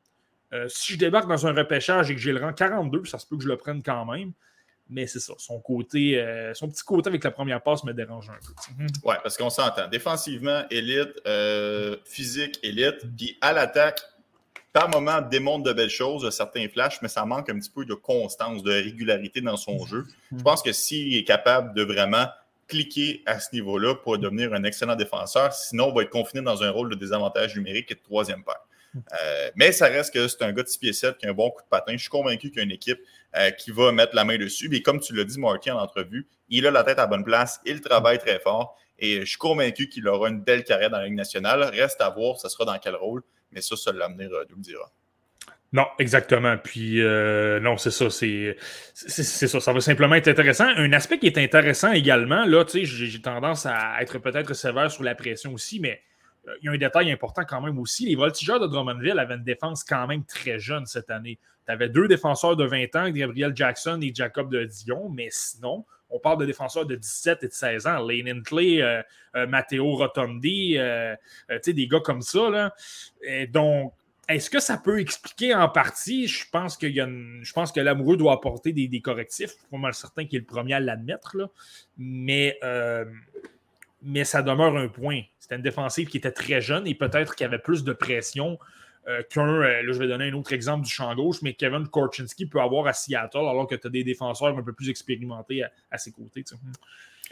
[0.68, 3.38] si je débarque dans un repêchage et que j'ai le rang 42, ça se peut
[3.38, 4.32] que je le prenne quand même.
[4.92, 6.20] Mais c'est ça, son côté,
[6.56, 8.84] son petit côté avec la première passe me dérange un peu.
[9.04, 9.88] Oui, parce qu'on s'entend.
[9.88, 11.22] Défensivement, élite,
[12.06, 13.06] physique, élite.
[13.16, 14.02] Puis à l'attaque,
[14.74, 17.94] par moment, démontre de belles choses, certains flashs, mais ça manque un petit peu de
[17.94, 20.06] constance, de régularité dans son jeu.
[20.36, 22.26] Je pense que s'il est capable de vraiment
[22.70, 25.52] cliquer à ce niveau-là pour devenir un excellent défenseur.
[25.52, 28.64] Sinon, on va être confiné dans un rôle de désavantage numérique et de troisième paire.
[28.96, 31.34] Euh, mais ça reste que c'est un gars de 6 pieds 7 qui a un
[31.34, 31.94] bon coup de patin.
[31.94, 33.00] Je suis convaincu qu'il y a une équipe
[33.36, 34.74] euh, qui va mettre la main dessus.
[34.74, 37.60] Et comme tu l'as dit, Marty, en entrevue, il a la tête à bonne place,
[37.66, 38.78] il travaille très fort.
[38.98, 41.64] Et je suis convaincu qu'il aura une belle carrière dans la Ligue nationale.
[41.64, 43.24] Reste à voir, ce sera dans quel rôle.
[43.52, 44.92] Mais ça, seul l'avenir nous le dira.
[45.72, 46.58] Non, exactement.
[46.58, 48.10] Puis, euh, non, c'est ça.
[48.10, 48.56] C'est
[48.96, 49.60] ça.
[49.60, 50.66] Ça va simplement être intéressant.
[50.66, 54.92] Un aspect qui est intéressant également, là, tu sais, j'ai tendance à être peut-être sévère
[54.92, 56.02] sur la pression aussi, mais
[56.48, 58.08] euh, il y a un détail important quand même aussi.
[58.08, 61.38] Les voltigeurs de Drummondville avaient une défense quand même très jeune cette année.
[61.68, 65.86] Tu avais deux défenseurs de 20 ans, Gabriel Jackson et Jacob de Dion, mais sinon,
[66.10, 68.00] on parle de défenseurs de 17 et de 16 ans.
[68.00, 69.04] Lane Hintley, euh,
[69.46, 72.50] Matteo Rotondi, tu sais, des gars comme ça.
[72.50, 72.74] Là.
[73.50, 73.94] Donc,
[74.30, 76.28] est-ce que ça peut expliquer en partie?
[76.28, 79.50] Je pense, qu'il y a je pense que l'amoureux doit apporter des, correctifs.
[79.50, 81.36] Je suis pas mal certain qu'il est le premier à l'admettre.
[81.98, 83.06] Mais, euh,
[84.04, 85.22] mais ça demeure un point.
[85.40, 88.60] C'était une défensive qui était très jeune et peut-être qu'il y avait plus de pression
[89.08, 89.48] euh, qu'un.
[89.48, 92.62] Euh, là, je vais donner un autre exemple du champ gauche, mais Kevin Korchinski peut
[92.62, 96.12] avoir à Seattle alors que tu as des défenseurs un peu plus expérimentés à, ses
[96.12, 96.46] côtés.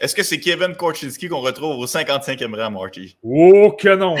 [0.00, 3.18] Est-ce que c'est Kevin Korchinski qu'on retrouve au 55e rang, Marty?
[3.22, 4.14] Oh que non!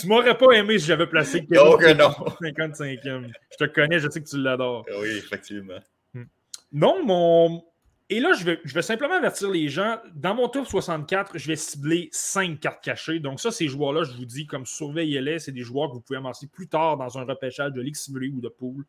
[0.00, 2.10] tu m'aurais pas aimé si j'avais placé Kevin oh que non.
[2.42, 3.30] 55e.
[3.52, 4.84] Je te connais, je sais que tu l'adores.
[5.00, 5.78] Oui, effectivement.
[6.14, 6.24] Hmm.
[6.72, 7.62] Non, mon...
[8.10, 9.98] Et là, je vais, je vais simplement avertir les gens.
[10.14, 13.20] Dans mon tour 64, je vais cibler 5 cartes cachées.
[13.20, 16.18] Donc ça, ces joueurs-là, je vous dis, comme surveillez-les, c'est des joueurs que vous pouvez
[16.18, 18.86] amasser plus tard dans un repêchage de Ligue simulée ou de pool.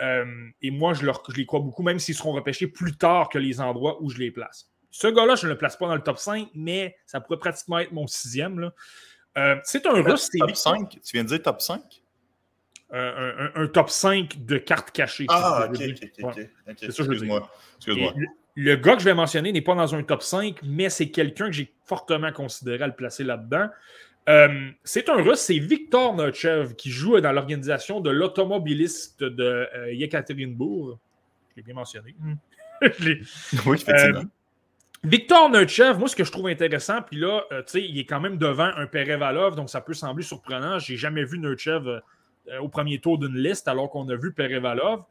[0.00, 0.24] Euh,
[0.62, 3.60] et moi, je, leur, les crois beaucoup, même s'ils seront repêchés plus tard que les
[3.60, 4.70] endroits où je les place.
[4.90, 7.80] Ce gars-là, je ne le place pas dans le top 5, mais ça pourrait pratiquement
[7.80, 8.70] être mon sixième.
[9.36, 10.30] Euh, c'est un russe.
[10.30, 11.82] Top 5 Tu viens de dire top 5
[12.92, 15.26] euh, un, top 5 de cartes cachées.
[15.28, 16.48] Ah, ok, ok, ok.
[16.82, 17.50] Excuse-moi.
[17.78, 18.12] Excuse-moi.
[18.56, 21.46] Le, gars que je vais mentionner n'est pas dans un top 5, mais c'est quelqu'un
[21.46, 23.68] que j'ai fortement considéré à le placer là-dedans.
[24.28, 29.92] Euh, c'est un russe, c'est Victor Nochev qui joue dans l'organisation de l'automobiliste de euh,
[29.92, 30.98] Yekaterinbourg.
[31.50, 32.14] Je l'ai bien mentionné.
[33.66, 34.20] Oui, effectivement.
[34.20, 34.24] Euh,
[35.04, 38.20] Victor Nochev, moi, ce que je trouve intéressant, puis là, tu sais, il est quand
[38.20, 40.78] même devant un Perevalov, donc ça peut sembler surprenant.
[40.78, 42.00] J'ai jamais vu Nochev
[42.60, 45.04] au premier tour d'une liste alors qu'on a vu Perevalov.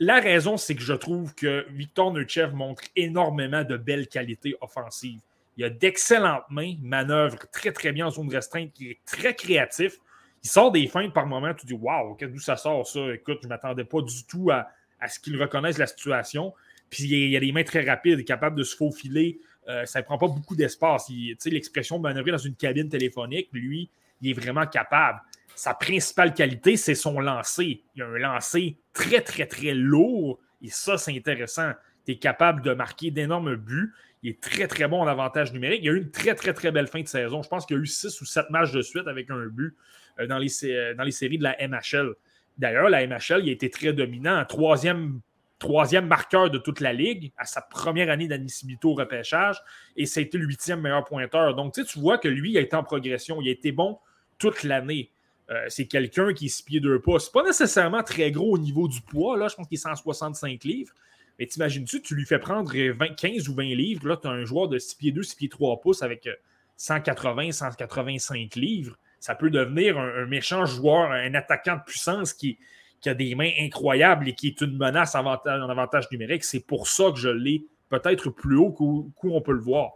[0.00, 5.20] La raison, c'est que je trouve que Victor Nochev montre énormément de belles qualités offensives
[5.56, 9.98] Il a d'excellentes mains, manœuvre très, très bien en zone restreinte, qui est très créatif.
[10.42, 11.54] Il sort des feintes par moment.
[11.54, 13.14] Tu dis, waouh, d'où ça sort ça?
[13.14, 14.68] Écoute, je ne m'attendais pas du tout à,
[15.08, 16.52] ce qu'il reconnaisse la situation.
[16.90, 19.38] Puis il y a des mains très rapides, capable de se faufiler.
[19.68, 21.10] Euh, ça ne prend pas beaucoup d'espace.
[21.46, 23.88] L'expression manœuvrer dans une cabine téléphonique, lui,
[24.20, 25.20] il est vraiment capable.
[25.54, 27.82] Sa principale qualité, c'est son lancer.
[27.94, 30.40] Il a un lancer très, très, très lourd.
[30.62, 31.72] Et ça, c'est intéressant.
[32.06, 33.92] Tu es capable de marquer d'énormes buts.
[34.22, 35.80] Il est très, très bon en avantage numérique.
[35.82, 37.42] Il a eu une très, très, très belle fin de saison.
[37.42, 39.76] Je pense qu'il a eu six ou sept matchs de suite avec un but
[40.18, 42.14] euh, dans les, euh, dans les séries de la MHL.
[42.56, 44.44] D'ailleurs, la MHL, il a été très dominant.
[44.46, 45.20] Troisième,
[45.58, 49.60] troisième marqueur de toute la ligue à sa première année d'admissibilité au repêchage.
[49.96, 51.54] Et été le huitième meilleur pointeur.
[51.54, 53.42] Donc, tu vois que lui, il a été en progression.
[53.42, 53.98] Il a été bon
[54.38, 55.10] toute l'année.
[55.50, 57.18] Euh, c'est quelqu'un qui est 6 pieds 2 pas.
[57.18, 59.36] C'est pas nécessairement très gros au niveau du poids.
[59.36, 59.48] Là.
[59.48, 60.92] Je pense qu'il est 165 livres.
[61.38, 64.08] Mais t'imagines-tu, tu lui fais prendre 15 ou 20 livres.
[64.08, 66.28] Là, tu as un joueur de 6 pieds 2, 6 pieds 3 pouces avec
[66.76, 68.96] 180, euh, 185 livres.
[69.18, 72.58] Ça peut devenir un, méchant joueur, un attaquant de puissance qui,
[73.06, 76.42] a des mains incroyables et qui est une menace en avantage, numérique.
[76.42, 79.92] C'est pour ça que je l'ai peut-être plus haut qu'où on peut le voir.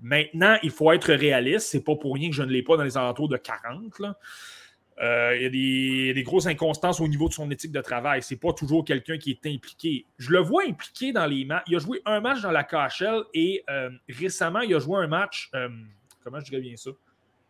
[0.00, 1.68] Maintenant, il faut être réaliste.
[1.68, 3.98] C'est pas pour rien que je ne l'ai pas dans les alentours de 40.
[3.98, 4.16] Là.
[5.00, 8.22] Euh, il, y a des, grosses inconstances au niveau de son éthique de travail.
[8.22, 10.06] C'est pas toujours quelqu'un qui est impliqué.
[10.18, 11.64] Je le vois impliqué dans les matchs.
[11.68, 15.06] Il a joué un match dans la KHL et euh, récemment, il a joué un
[15.06, 15.50] match.
[15.54, 15.68] Euh,
[16.22, 16.90] comment je dirais bien ça?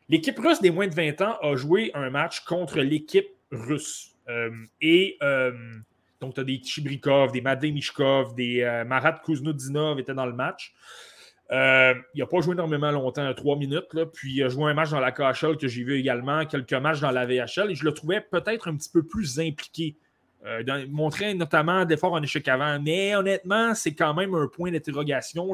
[0.09, 4.14] L'équipe russe des moins de 20 ans a joué un match contre l'équipe russe.
[4.80, 5.18] et
[6.20, 10.72] donc, tu as des Chibrikov, des Madej Mishkov, des Marat Kuznodinov étaient dans le match.
[11.51, 13.95] Euh, il n'a pas joué énormément longtemps, trois minutes.
[14.14, 17.01] Puis il a joué un match dans la KHL que j'ai vu également, quelques matchs
[17.01, 19.97] dans la VHL, et je le trouvais peut-être un petit peu plus impliqué.
[20.45, 25.53] Euh, montrait notamment d'efforts en échec avant, mais honnêtement, c'est quand même un point d'interrogation.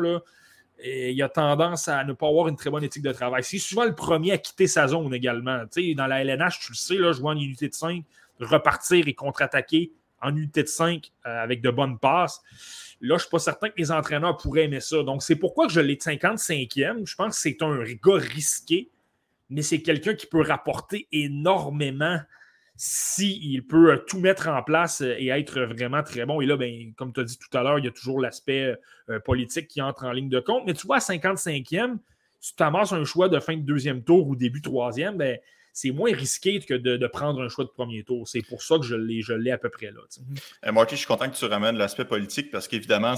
[0.82, 3.43] Il a tendance à ne pas avoir une très bonne éthique de travail.
[3.43, 5.64] C'est souvent le premier à quitter sa zone également.
[5.97, 8.03] dans la LNH, tu le sais, jouer en unité de 5,
[8.41, 12.43] repartir et contre-attaquer en unité de 5 euh, avec de bonnes passes
[13.01, 15.03] Là, je ne suis pas certain que les entraîneurs pourraient aimer ça.
[15.03, 17.07] Donc, c'est pourquoi je l'ai de 55e.
[17.07, 18.90] Je pense que c'est un gars risqué,
[19.51, 22.18] mais c'est quelqu'un qui peut rapporter énormément
[22.80, 26.40] s'il peut euh, tout mettre en place euh, et être vraiment très bon.
[26.40, 28.76] Et là, ben, comme tu as dit tout à l'heure, il y a toujours l'aspect
[29.11, 30.62] euh, politique qui entre en ligne de compte.
[30.64, 31.99] Mais tu vois, à 55e,
[32.40, 35.38] si tu amasses un choix de fin de deuxième tour ou début troisième, ben,
[35.81, 38.26] c'est moins risqué que de, prendre un choix de premier tour.
[38.26, 40.01] C'est pour ça que je l'ai, à peu près là.
[40.66, 43.14] Euh, Marty, je suis content que tu ramènes l'aspect politique parce qu'évidemment,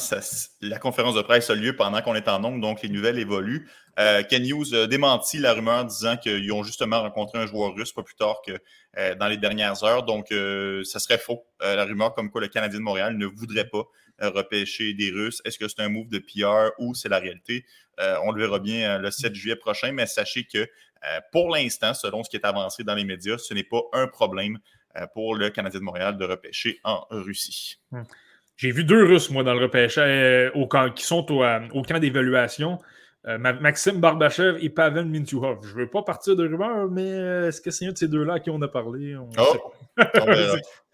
[0.61, 3.67] la conférence de presse a lieu pendant qu'on est en nombre, donc les nouvelles évoluent.
[3.99, 7.93] Euh, Ken Hughes a démenti la rumeur disant qu'ils ont justement rencontré un joueur russe
[7.93, 8.53] pas plus tard que
[8.99, 10.03] euh, dans les dernières heures.
[10.03, 10.27] Donc,
[10.85, 13.85] ça serait faux, la rumeur comme quoi le Canadien de Montréal ne voudrait pas
[14.21, 15.41] repêcher des Russes?
[15.45, 17.65] Est-ce que c'est un move de PR ou c'est la réalité?
[18.25, 20.67] on le verra bien le 7 juillet prochain, mais sachez que
[21.05, 24.07] euh, pour l'instant, selon ce qui est avancé dans les médias, ce n'est pas un
[24.07, 24.59] problème
[24.97, 27.79] euh, pour le Canadien de Montréal de repêcher en Russie.
[27.91, 28.03] Hmm.
[28.57, 32.79] J'ai vu deux Russes, moi, dans le repêchage, euh, qui sont au, camp d'évaluation.
[33.27, 35.59] Maxime Barbachev et Pavel Mintuhov.
[35.63, 37.07] Je ne veux pas partir de rumeurs, mais
[37.49, 39.15] est-ce que c'est un de ces deux-là à qui on a parlé?
[39.15, 39.73] oh,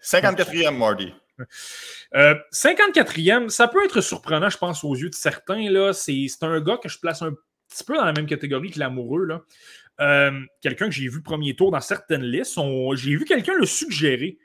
[0.01, 1.13] 54e, Marty.
[2.13, 5.93] 54e, ça peut être surprenant, je pense, aux yeux de certains.
[5.93, 7.33] C'est un gars que je place un
[7.69, 9.27] petit peu dans la même catégorie que l'amoureux.
[9.99, 10.31] Euh,
[10.61, 12.59] quelqu'un que j'ai vu premier tour dans certaines listes,
[12.95, 14.37] j'ai vu quelqu'un le suggérer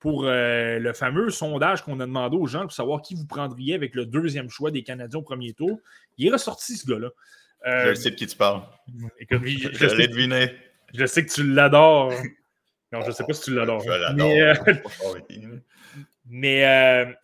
[0.00, 3.74] pour euh, le fameux sondage qu'on a demandé aux gens pour savoir qui vous prendriez
[3.74, 5.80] avec le deuxième choix des Canadiens au premier tour.
[6.18, 7.08] Il est ressorti, ce gars-là.
[7.66, 8.62] Euh, je sais de qui tu parles.
[9.28, 10.54] je, l'ai deviné.
[10.94, 12.12] Je sais que tu l'adores.
[12.92, 13.80] Non, je ne sais pas si tu l'adores.
[13.80, 14.28] Je l'adore.
[14.28, 14.54] Mais,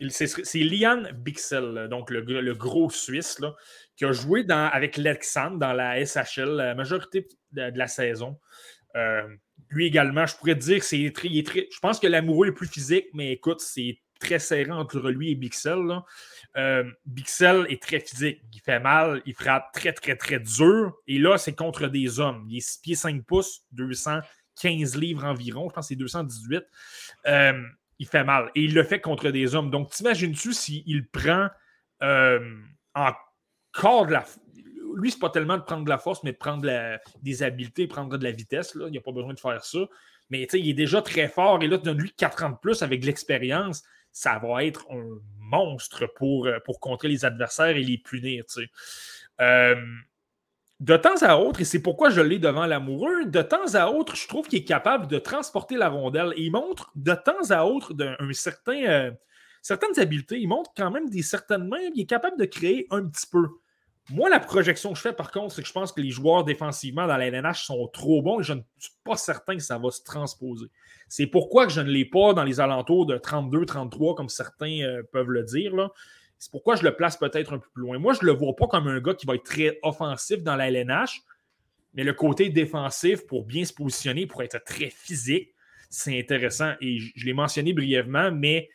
[0.09, 3.53] c'est Lian Bixel, donc le, gros Suisse, là,
[3.95, 8.39] qui a joué dans, avec Lexandre dans la SHL la majorité de, la saison.
[8.95, 9.27] Euh,
[9.69, 13.07] lui également, je pourrais te dire c'est très, Je pense que l'amoureux est plus physique,
[13.13, 16.01] mais écoute, c'est très serré entre lui et Bixel.
[16.57, 18.41] Euh, Bixel est très physique.
[18.53, 20.95] Il fait mal, il frappe très, très, très dur.
[21.07, 22.45] Et là, c'est contre des hommes.
[22.49, 25.69] Il est 6 pieds 5 pouces, 215 livres environ.
[25.69, 26.63] Je pense que c'est 218.
[27.27, 27.63] Euh,
[27.99, 28.51] il fait mal.
[28.55, 29.69] Et il le fait contre des hommes.
[29.69, 31.49] Donc, t'imagines-tu s'il prend
[32.01, 33.11] en
[33.71, 34.25] corps de la.
[34.95, 36.65] Lui, c'est pas tellement de prendre de la force, mais de prendre
[37.21, 38.75] des habiletés, prendre de la vitesse.
[38.75, 38.87] Là.
[38.87, 39.79] Il n'y a pas besoin de faire ça.
[40.29, 41.61] Mais il est déjà très fort.
[41.61, 43.83] Et là, donne-lui 4 ans de plus avec l'expérience.
[44.11, 48.45] Ça va être un monstre pour, euh, contrer les adversaires et les punir.
[49.41, 49.75] Euh,
[50.81, 54.15] de temps à autre, et c'est pourquoi je l'ai devant l'amoureux, de temps à autre,
[54.15, 56.33] je trouve qu'il est capable de transporter la rondelle.
[56.37, 59.11] Il montre de temps à autre euh,
[59.61, 60.39] certaines habiletés.
[60.39, 61.89] Il montre quand même des certaines mains.
[61.93, 63.47] Il est capable de créer un petit peu
[64.09, 66.43] Moi, la projection que je fais, par contre, c'est que je pense que les joueurs
[66.43, 69.77] défensivement dans la LNH sont trop bons et je ne suis pas certain que ça
[69.77, 70.67] va se transposer.
[71.07, 75.29] C'est pourquoi je ne l'ai pas dans les alentours de 32-33, comme certains euh, peuvent
[75.29, 75.73] le dire.
[76.37, 77.97] C'est pourquoi je le place peut-être un peu plus loin.
[77.97, 80.55] Moi, je ne le vois pas comme un gars qui va être très offensif dans
[80.55, 81.21] la LNH,
[81.93, 85.53] mais le côté défensif pour bien se positionner, pour être très physique,
[85.89, 86.73] c'est intéressant.
[86.81, 88.69] Et je l'ai mentionné brièvement, mais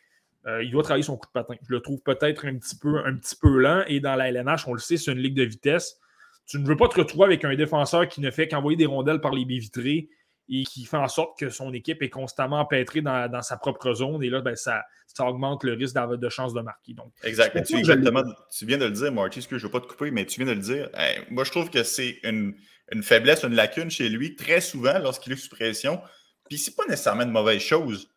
[0.47, 1.53] euh, il doit travailler son coup de patin.
[1.61, 3.83] Je le trouve peut-être un petit peu, un petit peu lent.
[3.87, 5.99] Et dans la LNH, on le sait, c'est une ligue de vitesse.
[6.47, 9.21] Tu ne veux pas te retrouver avec un défenseur qui ne fait qu'envoyer des rondelles
[9.21, 10.09] par les baies vitrées
[10.49, 14.21] et qui fait en sorte que son équipe est constamment empêtrée dans, sa propre zone.
[14.23, 16.93] Et là, ben, ça, ça, augmente le risque d'avoir de chance de marquer.
[16.93, 17.63] Donc, exact.
[17.65, 18.23] tu, exactement,
[18.55, 20.41] tu viens de le dire, Marty, que je ne veux pas te couper, mais tu
[20.41, 20.89] viens de le dire.
[21.29, 22.55] moi, je trouve que c'est une,
[22.91, 26.01] une, faiblesse, une lacune chez lui, très souvent lorsqu'il est sous pression.
[26.49, 28.11] Puis c'est pas nécessairement une mauvaise chose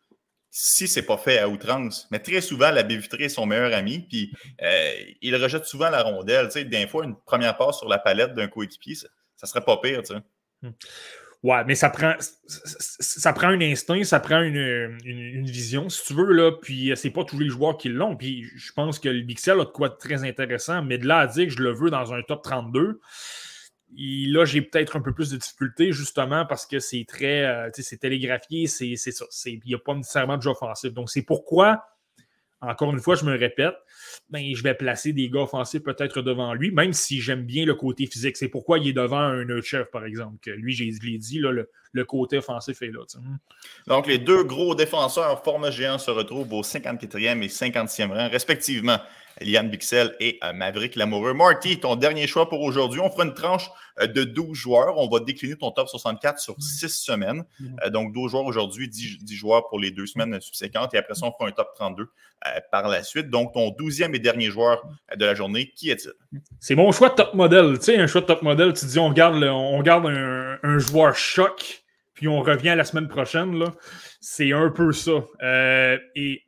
[0.57, 2.07] si c'est pas fait à outrance.
[2.11, 5.89] Mais très souvent, la baie vitrée est son meilleur ami, puis euh, il rejette souvent
[5.89, 6.45] la rondelle.
[6.45, 9.65] Tu sais, des fois, une première passe sur la palette d'un coéquipier, ça, ça, serait
[9.65, 10.21] pas pire, tu sais.
[10.61, 10.71] Hmm.
[11.45, 12.15] Ouais, mais ça prend,
[12.47, 17.11] ça prend un instinct, ça prend une, vision, si tu veux, là, puis euh, c'est
[17.11, 18.15] pas tous les joueurs qui l'ont.
[18.15, 21.19] Puis je pense que le Bixel a de quoi de très intéressant, mais de là
[21.19, 22.99] à dire que je le veux dans un top 32,
[23.95, 27.45] là, j'ai peut-être un peu plus de difficultés, justement, parce que c'est très.
[27.45, 29.25] Euh, c'est télégraphié, c'est ça.
[29.45, 30.93] Il n'y a pas nécessairement de jeu offensif.
[30.93, 31.85] Donc, c'est pourquoi,
[32.59, 33.75] encore une fois, je me répète,
[34.29, 37.75] ben, je vais placer des gars offensifs peut-être devant lui, même si j'aime bien le
[37.75, 38.37] côté physique.
[38.37, 40.37] C'est pourquoi il est devant un autre chef, par exemple.
[40.41, 43.01] Que lui, je l'ai dit, le, côté offensif est là.
[43.87, 48.99] Donc, les deux gros défenseurs forme géant se retrouvent au 54e et 50e rang, respectivement.
[49.41, 51.33] Liane Bixel et euh, Maverick Lamoureux.
[51.33, 53.01] Marty, ton dernier choix pour aujourd'hui.
[53.01, 53.69] On fera une tranche
[53.99, 54.97] euh, de 12 joueurs.
[54.97, 57.43] On va décliner ton top 64 sur 6 semaines.
[57.59, 57.85] Mm-hmm.
[57.85, 60.93] Euh, donc, 12 joueurs aujourd'hui, 10, joueurs pour les deux semaines subséquentes.
[60.93, 62.07] Et après ça, on fera un top 32
[62.71, 63.29] par la suite.
[63.29, 66.11] Donc, ton 12e et dernier joueur de la journée, qui est-il?
[66.59, 67.77] C'est mon choix de top modèle.
[67.79, 70.77] Tu sais, un choix de top modèle, tu dis on garde, on garde un, un,
[70.77, 71.83] joueur choc,
[72.13, 73.63] puis on revient la semaine prochaine.
[74.21, 75.23] C'est un peu ça.
[76.15, 76.43] et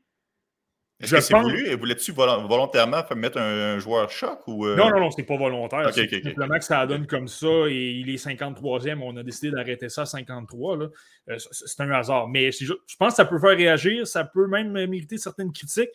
[0.99, 1.75] est-ce que c'est voulu?
[1.75, 4.39] Voulais-tu volontairement mettre un, joueur choc?
[4.47, 4.75] Ou euh?
[4.75, 5.93] Non, non, non, c'est pas volontaire.
[5.93, 8.99] c'est simplement que ça donne comme ça et il est 53e.
[9.01, 10.77] On a décidé d'arrêter ça à 53.
[10.77, 12.27] Euh, c'est un hasard.
[12.27, 14.07] Mais je pense que ça peut faire réagir.
[14.07, 15.91] Ça peut même mériter certaines critiques.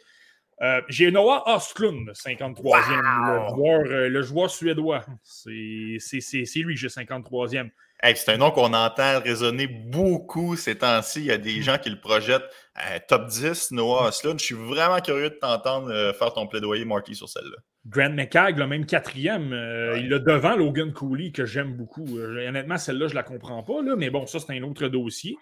[0.60, 5.04] Euh, j'ai Noah Ostlund, 53e, le, joueur, suédois.
[5.24, 5.52] C'est
[6.60, 7.70] lui, j'ai 53e.
[8.02, 11.20] C'est un nom qu'on entend résonner beaucoup ces temps-ci.
[11.20, 11.62] Il y a des mm.
[11.62, 12.48] gens qui le projettent
[13.08, 14.38] top 10, Noah Ostlund.
[14.38, 17.56] Je suis vraiment curieux de t'entendre euh, faire ton plaidoyer, Marty, sur celle-là.
[17.86, 22.18] Grant McCagg, le même quatrième, euh, il a devant Logan Cooley, que j'aime beaucoup.
[22.18, 25.36] honnêtement, celle-là, je ne la comprends pas, là, mais bon, ça, c'est un autre dossier.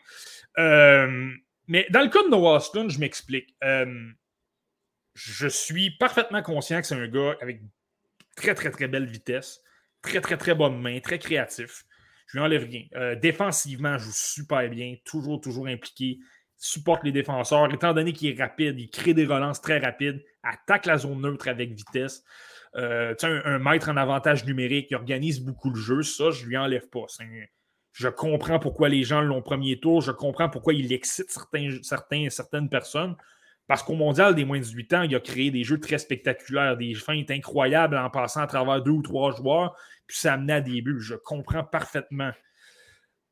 [0.56, 3.54] mais dans le cas de Noah Ostlund, je m'explique
[5.14, 7.60] je suis parfaitement conscient que c'est un gars avec
[8.36, 9.60] très, très, très belle vitesse,
[10.02, 11.84] très, très, très bonne main, très créatif.
[12.30, 12.84] Je lui enlève rien.
[12.94, 16.18] Euh, défensivement, joue super bien, toujours, toujours impliqué,
[16.56, 17.72] supporte les défenseurs.
[17.74, 21.48] Étant donné qu'il est rapide, il crée des relances très rapides, attaque la zone neutre
[21.48, 22.22] avec vitesse.
[22.76, 26.02] Euh, un, un, maître en avantage numérique, il organise beaucoup le jeu.
[26.02, 27.06] Ça, je lui enlève pas.
[27.92, 30.00] je comprends pourquoi les gens l'ont premier tour.
[30.00, 31.80] Je comprends pourquoi il excite certains,
[32.30, 33.16] certaines personnes.
[33.70, 36.76] Parce qu'au mondial des moins de 18 ans, il a créé des jeux très spectaculaires,
[36.76, 39.76] des feintes incroyables en passant à travers deux ou trois joueurs,
[40.08, 40.98] puis ça amenait à des buts.
[40.98, 42.32] Je comprends parfaitement.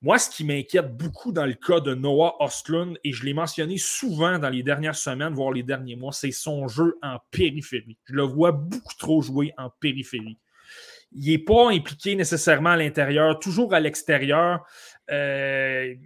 [0.01, 3.78] Moi, ce qui m'inquiète beaucoup dans le cas de Noah Ostlund, et je l'ai mentionné
[3.78, 7.99] souvent dans les dernières semaines, voire les derniers mois, c'est son jeu en périphérie.
[8.05, 10.39] Je le vois beaucoup trop jouer en périphérie.
[11.11, 14.64] Il n'est pas impliqué nécessairement à l'intérieur, toujours à l'extérieur.
[15.11, 15.97] Euh,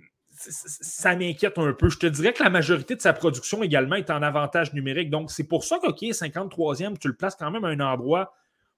[0.51, 1.88] ça m'inquiète un peu.
[1.88, 5.11] Je te dirais que la majorité de sa production également est en avantage numérique.
[5.11, 8.34] Donc, c'est pour ça qu'OK, 53e, tu le places quand même à un endroit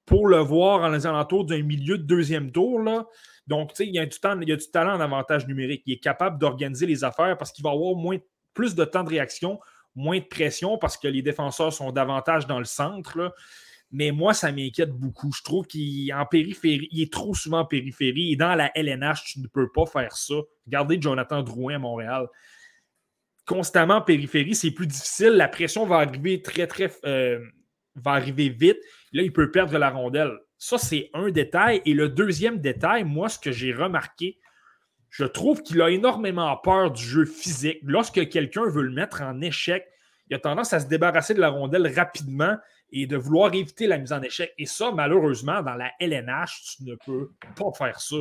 [0.07, 2.81] pour le voir en les alentours d'un milieu de deuxième tour.
[2.81, 3.07] Là.
[3.47, 5.83] Donc, tu sais, il y, a du talent en avantage numérique.
[5.87, 8.19] Il est capable d'organiser les affaires parce qu'il va avoir moins,
[8.53, 9.59] plus de temps de réaction,
[9.95, 13.35] moins de pression parce que les défenseurs sont davantage dans le centre.
[13.91, 15.33] Mais moi, ça m'inquiète beaucoup.
[15.33, 18.33] Je trouve qu'il en périphérie, il est trop souvent en périphérie.
[18.33, 20.35] Et dans la LNH, tu ne peux pas faire ça.
[20.67, 22.27] Regardez Jonathan Drouin à Montréal.
[23.47, 25.31] Constamment en périphérie, c'est plus difficile.
[25.31, 26.91] La pression va arriver très, très.
[27.05, 27.39] Euh,
[27.95, 28.79] va arriver vite.
[29.13, 30.33] Là, il peut perdre la rondelle.
[30.59, 31.83] Ça, c'est un détail.
[31.85, 34.39] Et le deuxième détail, moi, ce que j'ai remarqué,
[35.11, 37.79] je trouve qu'il a énormément peur du jeu physique.
[37.83, 39.87] Lorsque quelqu'un veut le mettre en échec,
[40.29, 42.57] il a tendance à se débarrasser de la rondelle rapidement
[42.91, 44.53] et de vouloir éviter la mise en échec.
[44.59, 48.17] Et ça, malheureusement, dans la LNH, tu ne peux pas faire ça.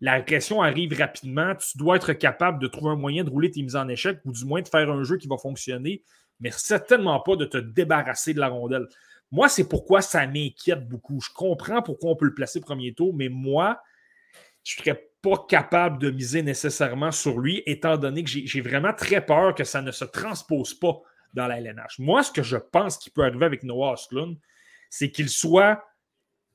[0.00, 0.24] La
[0.60, 1.54] arrive rapidement.
[1.54, 4.32] Tu dois être capable de trouver un moyen de rouler tes mises en échec ou
[4.32, 6.02] du moins de faire un jeu qui va fonctionner,
[6.40, 8.86] mais certainement pas de te débarrasser de la rondelle.
[9.30, 11.20] Moi, c'est pourquoi ça m'inquiète beaucoup.
[11.20, 13.80] Je comprends pourquoi on peut le placer premier tour, mais moi,
[14.62, 18.92] je ne serais pas capable de miser nécessairement sur lui, étant donné que j'ai vraiment
[18.92, 21.00] très peur que ça ne se transpose pas
[21.36, 21.98] dans la LNH.
[21.98, 24.36] Moi, ce que je pense qui peut arriver avec Noah Osklund,
[24.90, 25.84] c'est qu'il soit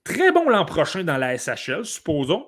[0.04, 2.46] très bon l'an prochain dans la SHL, supposons,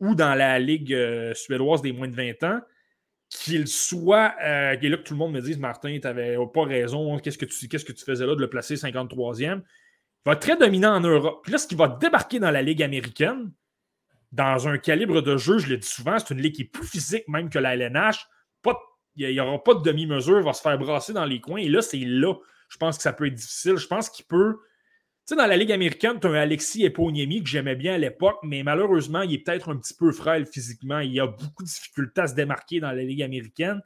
[0.00, 2.60] ou dans la Ligue euh, suédoise des moins de 20 ans,
[3.28, 4.34] qu'il soit.
[4.42, 7.38] Euh, et là que tout le monde me dise Martin, tu n'avais pas raison, qu'est-ce
[7.38, 9.62] que, tu, que faisais là de le placer 53e Il
[10.24, 11.40] va être très dominant en Europe.
[11.42, 13.52] Puis là, va débarquer dans la Ligue américaine,
[14.32, 16.86] dans un calibre de jeu, je le dis souvent, c'est une ligue qui est plus
[16.86, 18.26] physique même que la LNH.
[19.16, 21.60] Il n'y aura pas de demi-mesure, il va se faire brasser dans les coins.
[21.60, 22.34] Et là, c'est là.
[22.68, 23.76] Je pense que ça peut être difficile.
[23.76, 24.58] Je pense qu'il peut
[25.26, 27.98] tu sais, dans la Ligue américaine, tu as un Alexis Eponiemi que j'aimais bien à
[27.98, 30.98] l'époque, mais malheureusement, il est peut-être un petit peu frêle physiquement.
[30.98, 33.80] Il a beaucoup de difficultés à se démarquer dans la Ligue américaine.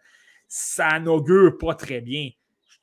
[0.48, 2.30] Ça n'augure pas très bien.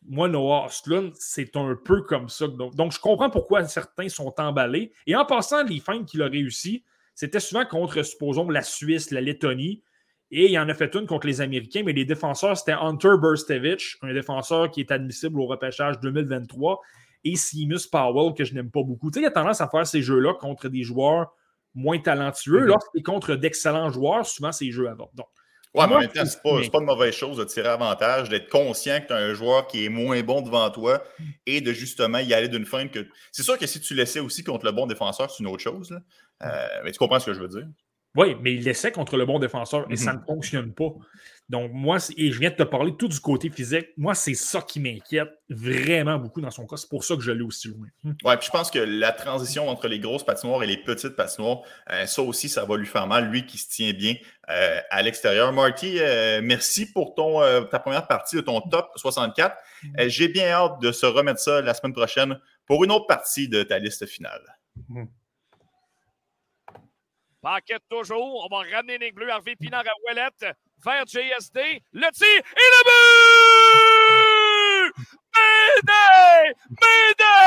[0.08, 0.70] Moi, Noah
[1.16, 2.48] c'est un peu comme ça.
[2.48, 4.94] Donc, je comprends pourquoi certains sont emballés.
[5.06, 9.20] Et en passant, les fins qu'il a réussi, c'était souvent contre, supposons, la Suisse, la
[9.20, 9.84] Lettonie.
[10.32, 13.98] Et il en a fait une contre les Américains, mais les défenseurs, c'était Hunter Burstevich,
[14.02, 16.82] un défenseur qui est admissible au repêchage 2023
[17.24, 19.12] et Seamus Powell, que je n'aime pas beaucoup.
[19.12, 21.34] Tu sais, il a tendance à faire ces jeux-là contre des joueurs
[21.74, 22.62] moins talentueux.
[22.62, 22.66] Mm-hmm.
[22.66, 25.10] Lorsqu'il est contre d'excellents joueurs, souvent, ces jeux avant.
[25.14, 25.28] Donc,
[25.76, 28.50] Ouais, mais en même temps, c'est pas, pas de mauvaise chose de tirer avantage, d'être
[28.50, 31.04] conscient que tu as un joueur qui est moins bon devant toi
[31.46, 33.06] et de justement y aller d'une fin que.
[33.34, 36.00] C'est sûr que si tu laissais aussi contre le bon défenseur, c'est une autre chose.
[36.44, 37.68] Euh, mais tu comprends ce que je veux dire?
[38.16, 40.94] Oui, mais il laissait contre le bon défenseur et ça ne fonctionne pas.
[41.48, 43.90] Donc, moi, et je viens de te parler tout du côté physique.
[43.98, 46.76] Moi, c'est ça qui m'inquiète vraiment beaucoup dans son cas.
[46.76, 47.88] C'est pour ça que je l'ai aussi loin.
[48.04, 48.14] Hmm.
[48.24, 51.62] Oui, puis je pense que la transition entre les grosses patinoires et les petites patinoires,
[51.92, 54.16] euh, ça aussi, ça va lui faire mal, lui qui se tient bien
[54.50, 55.54] euh, à l'extérieur.
[55.54, 59.56] Marty, euh, merci pour ton, ta première partie de ton top 64.
[59.84, 59.88] Hmm.
[60.08, 63.62] J'ai bien hâte de se remettre ça la semaine prochaine pour une autre partie de
[63.62, 64.42] ta liste finale.
[64.90, 65.06] Hmm.
[67.46, 68.44] Paquette toujours.
[68.44, 70.48] On va ramener Nick Bleu, Harvey Pinard à Ouellette
[70.84, 71.84] vers JSD.
[71.94, 74.94] Le tir et le but!
[75.38, 76.10] Médé!
[76.82, 77.38] Médé!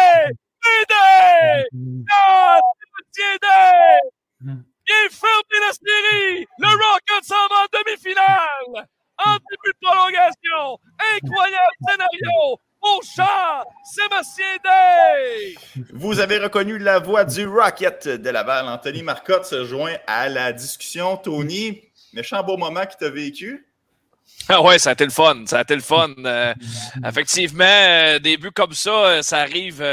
[0.64, 1.66] Médé!
[1.72, 2.60] Non!
[4.86, 6.46] Il ferme la série!
[6.58, 8.86] Le Rocket s'en va en demi-finale!
[9.26, 10.78] En début de prolongation!
[11.16, 12.60] Incroyable scénario!
[12.80, 15.54] Au chat, Sébastien Day!
[15.92, 18.68] Vous avez reconnu la voix du Rocket de Laval.
[18.68, 21.16] Anthony Marcotte se joint à la discussion.
[21.16, 23.68] Tony, méchant beau moment qui t'a vécu.
[24.48, 25.44] Ah ouais, ça a été le fun.
[25.46, 26.14] Ça a été le fun.
[26.24, 26.54] Euh,
[27.04, 29.84] effectivement, euh, des buts comme ça, euh, ça arrive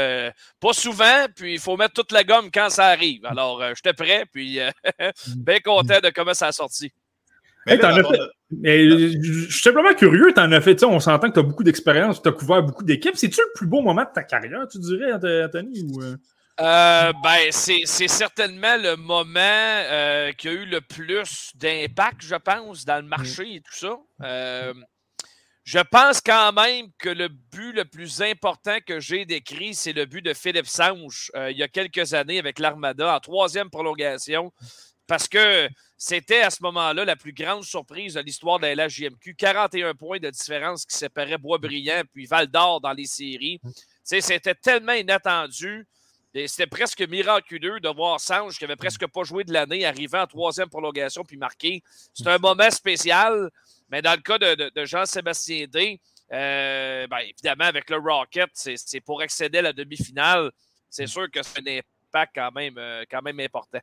[0.60, 3.26] pas souvent, puis il faut mettre toute la gomme quand ça arrive.
[3.26, 4.58] Alors, j'étais prêt, puis
[5.36, 6.92] bien content de comment ça a sorti.
[7.66, 11.64] Mais, je suis simplement curieux, tu en as fait, on s'entend que tu as beaucoup
[11.64, 13.16] d'expérience, tu as couvert beaucoup d'équipes.
[13.16, 15.82] C'est-tu le plus beau moment de ta carrière, tu dirais, Anthony?
[15.82, 16.00] Ou...
[16.58, 22.84] Euh, ben, c'est certainement le moment euh, qui a eu le plus d'impact, je pense,
[22.84, 23.98] dans le marché et tout ça.
[24.22, 24.72] Euh,
[25.64, 30.06] je pense quand même que le but le plus important que j'ai décrit, c'est le
[30.06, 34.52] but de Philippe Sange il y a quelques années avec l'Armada en troisième prolongation.
[35.06, 39.34] Parce que c'était à ce moment-là la plus grande surprise de l'histoire de la LHJMQ.
[39.34, 43.60] 41 points de différence qui séparaient Boisbriand puis Val d'Or dans les séries.
[43.62, 43.70] Mm.
[44.20, 45.86] C'était tellement inattendu.
[46.46, 50.26] C'était presque miraculeux de voir Sange, qui avait presque pas joué de l'année, arriver en
[50.26, 51.82] troisième prolongation puis marquer.
[52.12, 53.50] C'est un moment spécial,
[53.88, 55.98] mais dans le cas de, Jean-Sébastien D,
[56.32, 60.50] euh, ben, évidemment, avec le Rocket, c'est pour accéder à la demi-finale.
[60.90, 63.80] C'est sûr que c'est un impact quand même, euh, quand même important.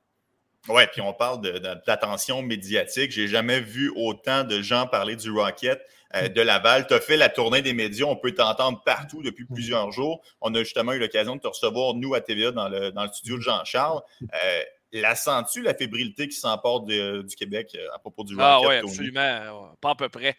[0.70, 1.42] Oui, puis on parle
[1.86, 3.12] d'attention médiatique.
[3.12, 5.82] J'ai jamais vu autant de gens parler du Rocket.
[6.16, 6.86] Euh, de Laval.
[6.86, 8.06] Tu as fait la tournée des médias.
[8.06, 10.22] On peut t'entendre partout depuis plusieurs jours.
[10.42, 13.10] On a justement eu l'occasion de te recevoir, nous, à TVA, dans le, dans le
[13.10, 14.00] studio de Jean-Charles.
[14.22, 14.62] Euh,
[14.92, 18.70] la sens-tu, la fébrilité qui s'emporte du Québec euh, à propos du ah Rocket?
[18.70, 19.76] Ah oui, absolument.
[19.82, 20.38] Pas à peu près.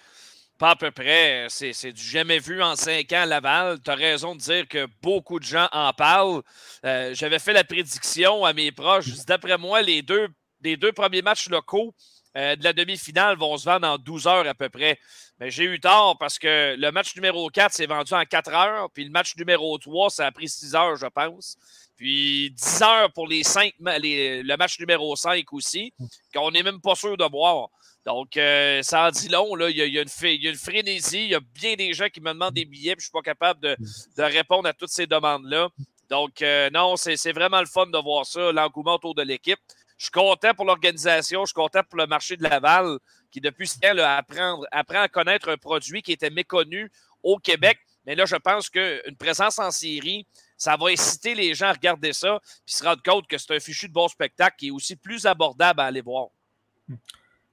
[0.58, 1.46] Pas à peu près.
[1.48, 3.80] C'est du jamais vu en cinq ans à Laval.
[3.84, 6.42] Tu as raison de dire que beaucoup de gens en parlent.
[6.82, 9.08] J'avais fait la prédiction à mes proches.
[9.26, 10.28] D'après moi, les deux,
[10.62, 11.94] les premiers matchs locaux
[12.34, 14.98] de la demi-finale vont se vendre en 12 heures à peu près.
[15.40, 18.90] Mais j'ai eu tort parce que le match numéro 4 s'est vendu en 4 heures,
[18.92, 21.56] puis le match numéro 3, ça a pris 6 heures, je pense.
[21.96, 25.92] Puis 10 heures pour les 5, le match numéro 5 aussi,
[26.32, 27.68] qu'on n'est même pas sûr de voir.
[28.04, 29.54] Donc, euh, ça en dit long.
[29.54, 29.70] Là.
[29.70, 31.24] Il, y a, une, frénésie.
[31.24, 33.12] Il y a bien des gens qui me demandent des billets, puis je ne suis
[33.12, 33.76] pas capable de,
[34.18, 35.68] répondre à toutes ces demandes-là.
[36.10, 39.58] Donc, euh, non, c'est vraiment le fun de voir ça, l'engouement autour de l'équipe.
[39.96, 42.98] Je suis content pour l'organisation, je suis content pour le marché de Laval
[43.30, 46.90] qui, depuis ce temps, apprend, apprend à connaître un produit qui était méconnu
[47.22, 47.78] au Québec.
[48.04, 50.26] Mais là, je pense qu'une présence en série
[50.56, 53.60] ça va inciter les gens à regarder ça puis se rendre compte que c'est un
[53.60, 56.28] fichu de bon spectacle qui est aussi plus abordable à aller voir.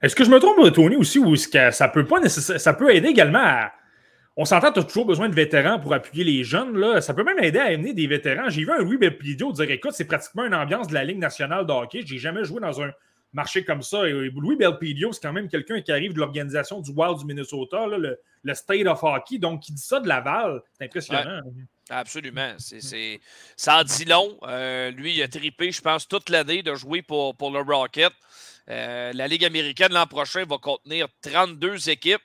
[0.01, 2.93] Est-ce que je me trompe, Tony, aussi, ou est-ce que ça peut pas ça peut
[2.93, 3.71] aider également à.
[4.37, 6.77] On s'entend, tu as toujours besoin de vétérans pour appuyer les jeunes.
[6.77, 7.01] Là.
[7.01, 8.49] Ça peut même aider à amener des vétérans.
[8.49, 11.65] J'ai vu un Louis Belpidio dire écoute, c'est pratiquement une ambiance de la Ligue nationale
[11.65, 12.01] de hockey.
[12.05, 12.91] J'ai jamais joué dans un
[13.33, 14.07] marché comme ça.
[14.07, 17.85] Et Louis Belpidio, c'est quand même quelqu'un qui arrive de l'organisation du Wild du Minnesota,
[17.87, 18.17] le,
[18.53, 19.37] State of Hockey.
[19.37, 21.41] Donc, qui dit ça de Laval, c'est impressionnant.
[21.89, 22.55] Absolument.
[23.57, 24.37] Ça en dit long.
[24.43, 28.13] Euh, lui, il a trippé, je pense, toute l'année de jouer pour, pour le Rocket.
[28.71, 32.21] Euh, la Ligue américaine l'an prochain va contenir 32 équipes.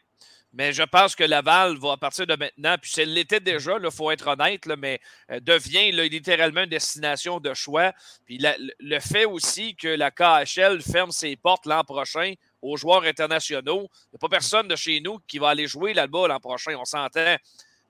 [0.53, 3.91] Mais je pense que Laval va, à partir de maintenant, puis c'est l'était déjà, il
[3.91, 7.93] faut être honnête, mais euh, devient littéralement une destination de choix.
[8.25, 12.33] Puis le fait aussi que la KHL ferme ses portes l'an prochain
[12.63, 15.93] aux joueurs internationaux, il n'y a pas personne de chez nous qui va aller jouer
[15.93, 17.37] là-bas l'an prochain, on s'entend.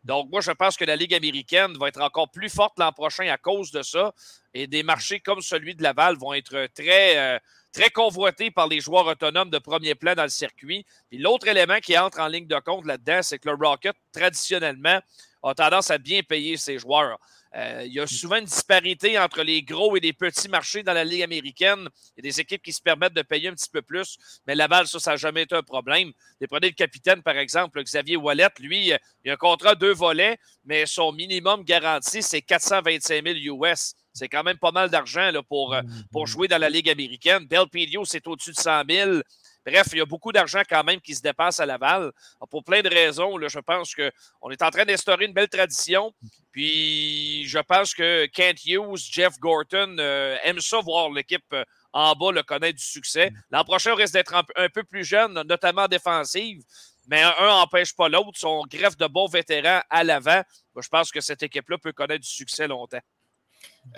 [0.02, 3.28] Donc, moi, je pense que la Ligue américaine va être encore plus forte l'an prochain
[3.28, 4.14] à cause de ça.
[4.54, 7.38] Et des marchés comme celui de Laval vont être très, euh,
[7.76, 10.86] très convoité par les joueurs autonomes de premier plan dans le circuit.
[11.10, 14.98] Puis l'autre élément qui entre en ligne de compte là-dedans, c'est que le Rocket, traditionnellement,
[15.42, 17.18] a tendance à bien payer ses joueurs.
[17.54, 20.94] Euh, il y a souvent une disparité entre les gros et les petits marchés dans
[20.94, 21.88] la Ligue américaine.
[22.16, 24.16] Il y a des équipes qui se permettent de payer un petit peu plus,
[24.46, 26.12] mais Laval, ça, ça n'a jamais été un problème.
[26.40, 30.38] Vous prenez le capitaine, par exemple, Xavier Wallet, lui, il a un contrat deux volets,
[30.64, 33.94] mais son minimum garanti, c'est 425 000 US.
[34.16, 36.26] C'est quand même pas mal d'argent pour, euh, pour mm-hmm.
[36.26, 37.46] jouer dans la Ligue américaine.
[37.46, 39.20] Belpedio, c'est au-dessus de 100 000.
[39.66, 42.12] Bref, il y a beaucoup d'argent quand même qui se dépasse à Laval.
[42.50, 46.14] Pour plein de raisons, là, je pense qu'on est en train d'instaurer une belle tradition.
[46.52, 52.14] Puis je pense que Kent Hughes, Jeff Gorton euh, aiment ça voir l'équipe euh, en
[52.14, 53.30] bas le connaître du succès.
[53.30, 53.34] Mm.
[53.50, 56.62] L'an prochain, on risque d'être un, peu plus jeune, notamment défensive.
[57.08, 58.38] Mais un n'empêche pas l'autre.
[58.44, 60.42] On greffe de bons vétérans à l'avant.
[60.80, 63.00] Je pense que cette équipe-là peut connaître du succès longtemps.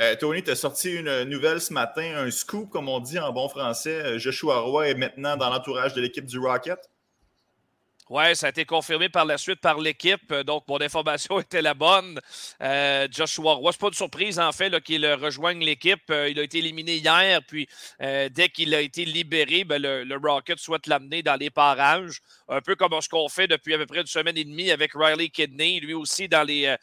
[0.01, 3.49] Euh, Tony, tu sorti une nouvelle ce matin, un scoop, comme on dit en bon
[3.49, 4.03] français.
[4.05, 6.79] Euh, Joshua Roy est maintenant dans l'entourage de l'équipe du Rocket?
[8.11, 10.33] Oui, ça a été confirmé par la suite par l'équipe.
[10.33, 12.19] Euh, donc, mon information était la bonne.
[12.63, 16.11] Euh, Joshua Roy, c'est pas une surprise, en fait, qu'il rejoigne l'équipe.
[16.11, 17.69] Euh, il a été éliminé hier, puis
[18.01, 22.21] dès qu'il a été libéré, ben, le, Rocket souhaite l'amener dans les parages.
[22.49, 24.93] Un peu comme ce qu'on fait depuis à peu près une semaine et demie avec
[24.95, 26.75] Riley Kidney, lui aussi dans, les,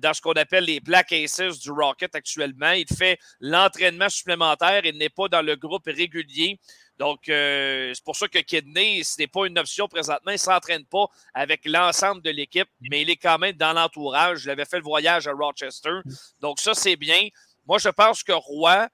[0.00, 2.72] dans ce qu'on appelle les Black Aces du Rocket actuellement.
[2.72, 4.84] Il fait l'entraînement supplémentaire.
[4.84, 6.58] Il n'est pas dans le groupe régulier.
[6.98, 10.32] Donc, euh, c'est pour ça que Kidney, ce n'est pas une option présentement.
[10.32, 14.44] Il ne s'entraîne pas avec l'ensemble de l'équipe, mais il est quand même dans l'entourage.
[14.44, 16.00] Il avait fait le voyage à Rochester.
[16.40, 17.28] Donc, ça, c'est bien.
[17.66, 18.88] Moi, je pense que Roy,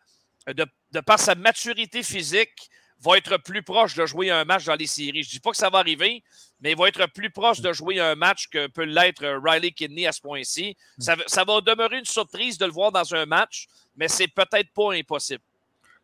[0.46, 0.66] de,
[1.00, 2.68] par sa maturité physique,
[3.00, 5.22] va être plus proche de jouer un match dans les séries.
[5.22, 6.22] Je ne dis pas que ça va arriver,
[6.60, 10.06] mais il va être plus proche de jouer un match que peut l'être Riley Kidney
[10.06, 10.76] à ce point-ci.
[10.98, 14.72] Ça, ça va demeurer une surprise de le voir dans un match, mais c'est peut-être
[14.72, 15.42] pas impossible.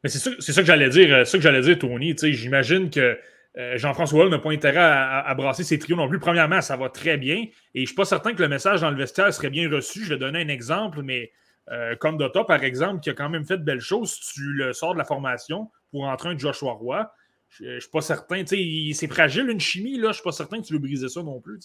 [0.02, 2.14] Mais c'est ça, ça, que j'allais dire, euh, ça que j'allais dire, Tony.
[2.16, 3.18] J'imagine que
[3.58, 6.18] euh, Jean-François Hall n'a pas intérêt à, brasser ses trios non plus.
[6.18, 7.36] Premièrement, ça va très bien.
[7.36, 10.04] Et je ne suis pas certain que le message dans le vestiaire serait bien reçu.
[10.04, 11.32] Je vais donner un exemple, mais
[11.70, 14.72] euh, comme Dota, par exemple, qui a quand même fait de belles choses, tu le
[14.72, 17.10] sors de la formation pour entrer un Joshua Roy.
[17.48, 18.44] Je ne suis pas certain.
[18.46, 20.04] C'est fragile une chimie, là.
[20.04, 21.58] Je ne suis pas certain que tu veux briser ça non plus.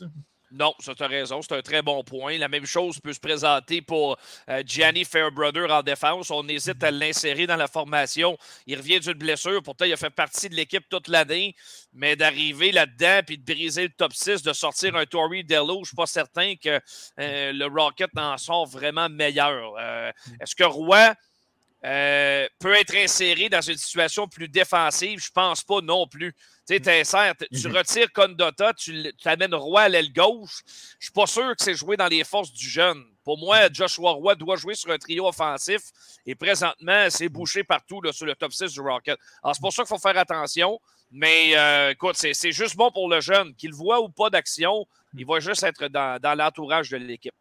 [0.52, 1.41] Non, ça, as raison.
[1.41, 2.38] C'est un très bon point.
[2.38, 4.18] La même chose peut se présenter pour
[4.50, 6.30] euh, Gianni Fairbrother en défense.
[6.30, 8.38] On hésite à l'insérer dans la formation.
[8.68, 9.62] Il revient d'une blessure.
[9.64, 11.56] Pourtant, il a fait partie de l'équipe toute l'année.
[11.93, 15.80] Mais d'arriver là-dedans puis de briser le top 6, de sortir un Tory Dello, je
[15.80, 16.80] ne suis pas certain que
[17.20, 19.74] euh, le Rocket en sort vraiment meilleur.
[19.80, 21.16] Euh, est-ce que Roy
[21.86, 25.20] euh, peut être inséré dans une situation plus défensive?
[25.24, 26.34] Je pense pas non plus.
[26.68, 27.04] Tu sais,
[27.52, 27.78] tu mhm.
[27.78, 30.64] retires Condota, tu, amènes Roy à l'aile gauche.
[31.00, 33.04] Je suis pas sûr que c'est joué dans les forces du jeune.
[33.24, 35.82] Pour moi, Joshua Roy doit jouer sur un trio offensif
[36.26, 39.20] et présentement, c'est bouché partout là, sur le top 6 du Rocket.
[39.44, 40.80] Alors, c'est pour ça qu'il faut faire attention.
[41.12, 43.54] Mais euh, écoute, c'est juste bon pour le jeune.
[43.56, 47.34] Qu'il voit ou pas d'action, il va juste être dans l'entourage de l'équipe.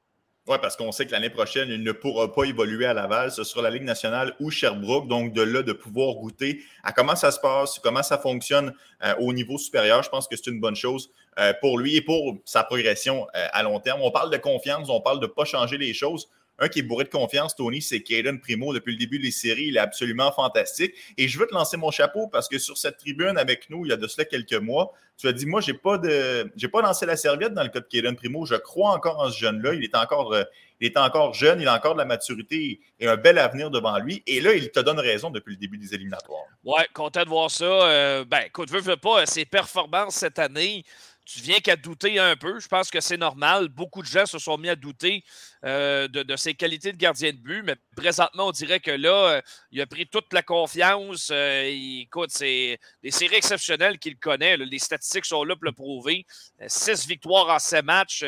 [0.46, 3.30] Oui, parce qu'on sait que l'année prochaine, il ne pourra pas évoluer à Laval.
[3.30, 5.08] Ce sera la Ligue nationale ou Sherbrooke.
[5.08, 9.14] Donc, de là, de pouvoir goûter à comment ça se passe, comment ça fonctionne euh,
[9.20, 12.36] au niveau supérieur, je pense que c'est une bonne chose euh, pour lui et pour
[12.44, 14.02] sa progression euh, à long terme.
[14.02, 16.28] On parle de confiance, on parle de ne pas changer les choses.
[16.58, 18.72] Un qui est bourré de confiance, Tony, c'est Caden Primo.
[18.72, 20.94] Depuis le début des séries, il est absolument fantastique.
[21.18, 23.88] Et je veux te lancer mon chapeau parce que sur cette tribune avec nous, il
[23.88, 27.06] y a de cela quelques mois, tu as dit Moi, je n'ai pas, pas lancé
[27.06, 28.46] la serviette dans le cas de Caden Primo.
[28.46, 29.74] Je crois encore en ce jeune-là.
[29.74, 30.44] Il, est encore, euh,
[30.80, 33.98] il est encore jeune, il a encore de la maturité et un bel avenir devant
[33.98, 34.22] lui.
[34.26, 36.44] Et là, il te donne raison depuis le début des éliminatoires.
[36.64, 37.64] Ouais, content de voir ça.
[37.64, 40.84] Euh, ben, écoute, veux, veux pas, ses performances cette année
[41.24, 42.60] tu viens qu'à douter un peu.
[42.60, 43.68] Je pense que c'est normal.
[43.68, 45.24] Beaucoup de gens se sont mis à douter
[45.64, 49.42] euh, de, ses qualités de gardien de but, mais présentement, on dirait que là, euh,
[49.72, 51.30] il a pris toute la confiance.
[51.32, 54.56] Euh, écoute, c'est des séries exceptionnelles qu'il connaît.
[54.58, 56.26] Les statistiques sont là pour le prouver.
[56.66, 58.22] Six victoires en sept matchs,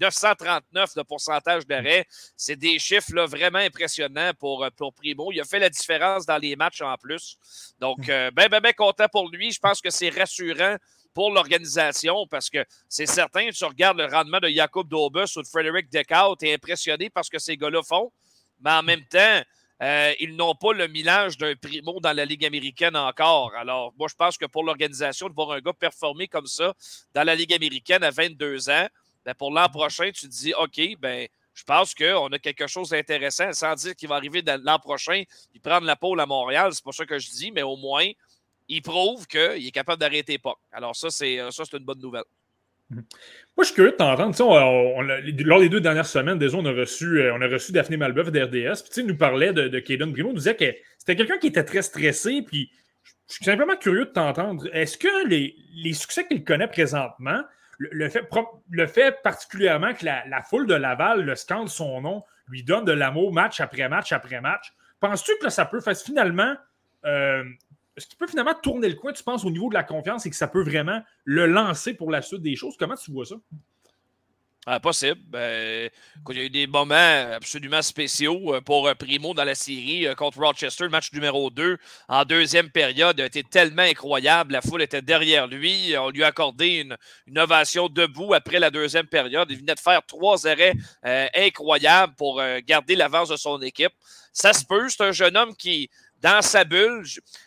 [0.00, 2.06] 939 de pourcentage d'arrêt.
[2.36, 5.30] C'est des chiffres là, vraiment impressionnants pour, pour Primo.
[5.32, 7.38] Il a fait la différence dans les matchs en plus.
[7.80, 9.52] Donc, ben, ben, ben content pour lui.
[9.52, 10.76] Je pense que c'est rassurant
[11.14, 15.46] pour l'organisation parce que c'est certain, tu regardes le rendement de Jacob Dobus ou de
[15.46, 18.12] Frederick Decaut, tu es impressionné parce que ces gars-là font,
[18.60, 19.42] mais en même temps,
[19.82, 23.54] euh, ils n'ont pas le millage d'un primo dans la Ligue américaine encore.
[23.54, 26.74] Alors, moi, je pense que pour l'organisation, de voir un gars performer comme ça
[27.14, 28.86] dans la Ligue américaine à 22 ans,
[29.24, 32.90] ben pour l'an prochain, tu te dis, OK, ben, je pense qu'on a quelque chose
[32.90, 35.22] d'intéressant, sans dire qu'il va arriver l'an prochain,
[35.54, 38.06] il prendre la pôle à Montréal, c'est pas ça que je dis, mais au moins,
[38.70, 40.54] il prouve qu'il est capable d'arrêter pas.
[40.72, 42.24] Alors, ça, c'est euh, une bonne nouvelle.
[42.88, 43.04] Mhm.
[43.56, 44.34] Moi, je suis curieux de t'entendre.
[45.44, 48.30] lors des deux dernières semaines, déjà, on a reçu, euh, on a reçu Daphné Malbeuf
[48.30, 48.82] d'RDS.
[48.82, 50.06] Puis, il nous parlait de, de Primo.
[50.14, 52.42] Il nous disait que c'était quelqu'un qui était très stressé.
[52.42, 52.70] Puis,
[53.28, 54.64] je suis simplement curieux de t'entendre.
[54.72, 57.42] Est-ce que les, succès qu'il connaît présentement,
[57.78, 58.28] le, fait,
[58.70, 62.92] le fait particulièrement que la, foule de Laval le scande son nom, lui donne de
[62.92, 66.56] l'amour match après match après match, penses-tu que ça peut faire finalement
[67.04, 67.44] euh,
[67.96, 70.30] est-ce qu'il peut finalement tourner le coin, tu penses, au niveau de la confiance et
[70.30, 72.76] que ça peut vraiment le lancer pour la suite des choses?
[72.78, 73.36] Comment tu vois ça?
[74.66, 75.18] Ah, possible.
[75.28, 75.88] Ben,
[76.28, 80.06] il y a eu des moments absolument spéciaux euh, pour euh, Primo dans la série
[80.06, 81.78] euh, contre Rochester, match numéro 2
[82.08, 84.52] en deuxième période a été tellement incroyable.
[84.52, 85.94] La foule était derrière lui.
[85.96, 86.86] On lui a accordé
[87.26, 89.50] une ovation debout après la deuxième période.
[89.50, 90.74] Il venait de faire trois arrêts
[91.34, 93.92] incroyables pour garder l'avance de son équipe.
[94.32, 94.88] Ça se peut.
[94.88, 95.90] C'est un jeune homme qui,
[96.20, 97.04] dans sa bulle.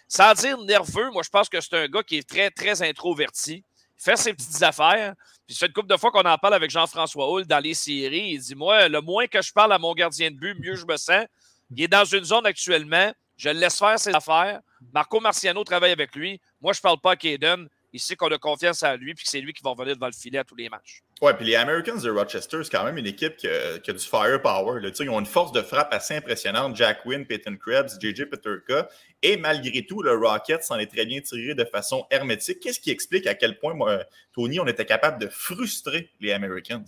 [0.07, 3.63] Sans dire nerveux, moi, je pense que c'est un gars qui est très, très introverti.
[3.97, 5.13] Il fait ses petites affaires.
[5.45, 8.31] Puis, c'est une couple de fois qu'on en parle avec Jean-François Hull dans les séries.
[8.33, 10.85] Il dit Moi, le moins que je parle à mon gardien de but, mieux je
[10.85, 11.25] me sens.
[11.71, 13.11] Il est dans une zone actuellement.
[13.37, 14.61] Je le laisse faire ses affaires.
[14.93, 16.39] Marco Marciano travaille avec lui.
[16.61, 17.67] Moi, je ne parle pas à Kaden.
[17.91, 20.07] Il sait qu'on a confiance en lui puis que c'est lui qui va revenir devant
[20.07, 21.01] le filet à tous les matchs.
[21.23, 24.81] Ouais, puis les Americans de Rochester, c'est quand même une équipe qui a, du firepower.
[24.83, 26.75] Ils ont une force de frappe assez impressionnante.
[26.75, 28.89] Jack Wynn, Peyton Krebs, JJ Peterka.
[29.21, 32.59] Et malgré tout, le Rocket s'en est très bien tiré de façon hermétique.
[32.59, 34.03] Qu'est-ce qui explique à quel point, moi,
[34.33, 36.83] Tony, on était capable de frustrer les Americans?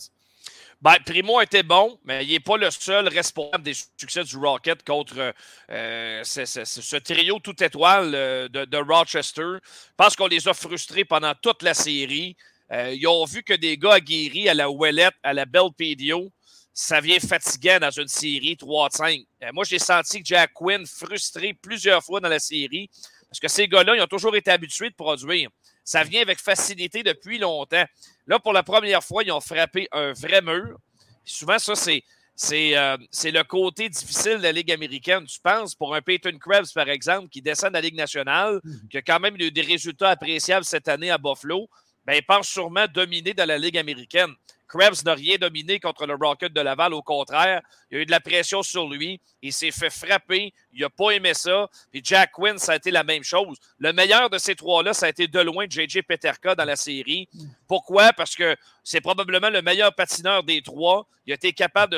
[0.82, 4.84] Ben, Primo était bon, mais il n'est pas le seul responsable des succès du Rocket
[4.84, 5.34] contre
[5.70, 9.60] euh, ce, trio tout étoile euh, de, Rochester.
[9.64, 12.36] Je pense qu'on les a frustrés pendant toute la série.
[12.76, 16.32] Euh, ils ont vu que des gars aguerris à la Ouellette, à la Belpedio,
[16.74, 19.26] ça vient fatigant dans une série 3-5.
[19.54, 22.90] moi, j'ai senti que Jack Quinn frustré plusieurs fois dans la série
[23.36, 25.50] parce que ces gars-là, ils ont toujours été habitués de produire.
[25.84, 27.84] Ça vient avec facilité depuis longtemps.
[28.28, 30.78] Là, pour la première fois, ils ont frappé un vrai mur.
[31.26, 32.04] souvent, ça, c'est.
[32.52, 35.26] Euh, c'est le côté difficile de la Ligue américaine.
[35.26, 38.88] Tu penses, pour un Peyton Krebs, par exemple, qui descend de la Ligue nationale, mhm.
[38.90, 41.70] qui a quand même eu des résultats appréciables cette année à Buffalo,
[42.06, 44.34] ben, il pense sûrement dominer dans la Ligue américaine.
[44.76, 46.94] Krebs n'a rien dominé contre le Rocket de Laval.
[46.94, 49.22] Au contraire, il y a eu de la pression sur lui.
[49.42, 50.54] Il s'est fait frapper.
[50.74, 51.70] Il n'a pas aimé ça.
[51.92, 53.58] Puis Jack Quinn, ça a été la même chose.
[53.80, 57.30] Le meilleur de ces trois-là, ça a été de loin JJ Peterka dans la série.
[57.68, 58.12] Pourquoi?
[58.14, 61.08] Parce que c'est probablement le meilleur patineur des trois.
[61.26, 61.98] Il a été capable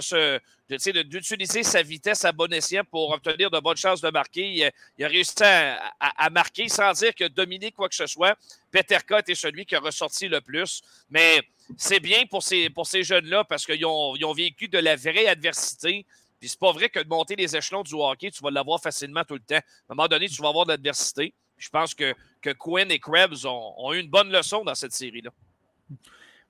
[0.69, 4.71] d'utiliser sa vitesse à bon escient pour obtenir de bonnes chances de marquer.
[4.97, 8.37] Il, a réussi à, marquer sans dire qu'il a dominé quoi que ce soit.
[8.71, 10.81] Peterka était celui qui a ressorti le plus.
[11.09, 11.41] Mais
[11.75, 12.69] c'est bien pour ces,
[13.03, 16.05] jeunes-là parce qu'ils ont, vécu de la vraie adversité.
[16.39, 19.23] Puis c'est pas vrai que de monter les échelons du hockey, tu vas l'avoir facilement
[19.23, 19.55] tout le temps.
[19.55, 21.33] À un moment donné, tu vas avoir de l'adversité.
[21.57, 25.31] Je pense que, que Quinn et Krebs ont, eu une bonne leçon dans cette série-là.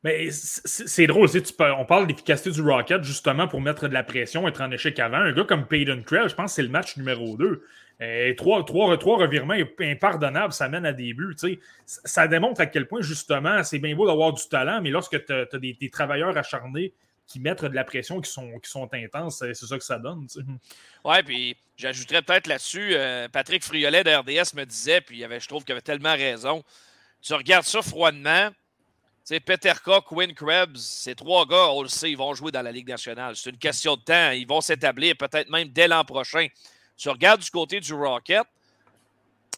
[0.03, 4.47] Mais c'est drôle, tu on parle d'efficacité du Rocket justement pour mettre de la pression,
[4.47, 5.18] être en échec avant.
[5.18, 7.63] Un gars comme Peyton Krebs, je pense que c'est le match numéro 2.
[8.00, 11.36] Et trois, trois, trois revirements impardonnables, ça mène à des buts.
[11.86, 15.34] Ça démontre à quel point, justement, c'est bien beau d'avoir du talent, mais lorsque tu
[15.34, 16.93] as, des, travailleurs acharnés
[17.26, 20.28] qui mettent de la pression, qui sont, qui sont intenses, c'est ça que ça donne.
[21.04, 25.47] Oui, puis j'ajouterais peut-être là-dessus, euh, Patrick Friolet de RDS me disait, puis avait, je
[25.47, 26.63] trouve qu'il avait tellement raison.
[27.21, 28.51] Tu regardes ça froidement,
[29.28, 32.71] sais, Peterka, Quinn Krebs, ces trois gars, on le sait, ils vont jouer dans la
[32.71, 33.36] Ligue nationale.
[33.36, 34.32] C'est une question de temps.
[34.32, 36.47] Ils vont s'établir peut-être même dès l'an prochain.
[36.97, 38.43] Tu regardes du côté du Rocket,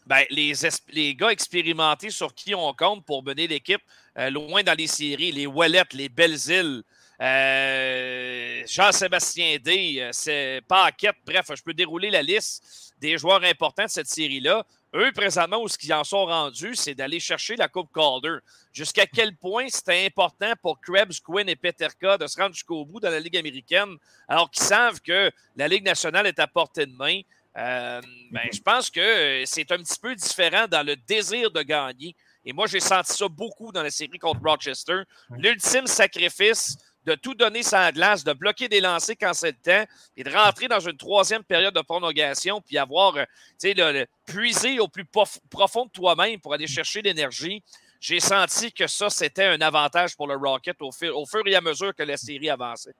[0.05, 0.53] ben, les,
[0.91, 3.81] les, gars expérimentés sur qui on compte pour mener l'équipe
[4.17, 6.83] euh, loin dans les séries, les Wallet, les Belles-Îles,
[7.21, 13.85] euh, Jean-Sébastien D, euh, c'est Paquette, bref, je peux dérouler la liste des joueurs importants
[13.85, 14.65] de cette série-là.
[14.95, 18.37] Eux, présentement, où ce qu'ils en sont rendus, c'est d'aller chercher la Coupe Calder.
[18.73, 22.99] Jusqu'à quel point c'était important pour Krebs, Quinn et Peterka de se rendre jusqu'au bout
[22.99, 23.97] dans la Ligue américaine,
[24.27, 27.21] alors qu'ils savent que la Ligue nationale est à portée de main.
[27.57, 28.01] Euh,
[28.31, 32.15] ben, je pense que c'est un petit peu différent dans le désir de gagner.
[32.45, 35.01] Et moi, j'ai senti ça beaucoup dans la série contre Rochester.
[35.31, 36.77] L'ultime sacrifice
[37.10, 40.30] de tout donner sans glace, de bloquer des lancers quand c'est le temps, et de
[40.30, 43.23] rentrer dans une troisième période de prolongation, puis avoir, euh,
[43.60, 45.06] tu sais, le, puiser au plus
[45.49, 47.64] profond de toi-même pour aller chercher l'énergie.
[47.99, 51.94] J'ai senti que ça, c'était un avantage pour le Rocket au, fur et à mesure
[51.95, 52.94] que la série avançait.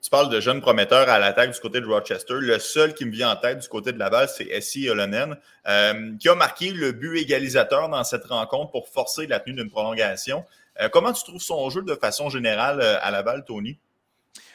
[0.00, 2.34] Tu parles de jeunes prometteurs à l'attaque du côté de Rochester.
[2.34, 5.36] Le seul qui me vient en tête du côté de Laval, c'est Essie Olonen,
[5.66, 9.70] euh, qui a marqué le but égalisateur dans cette rencontre pour forcer la tenue d'une
[9.70, 10.44] prolongation.
[10.80, 13.78] Euh, comment tu trouves son jeu de façon générale euh, à Laval, Tony?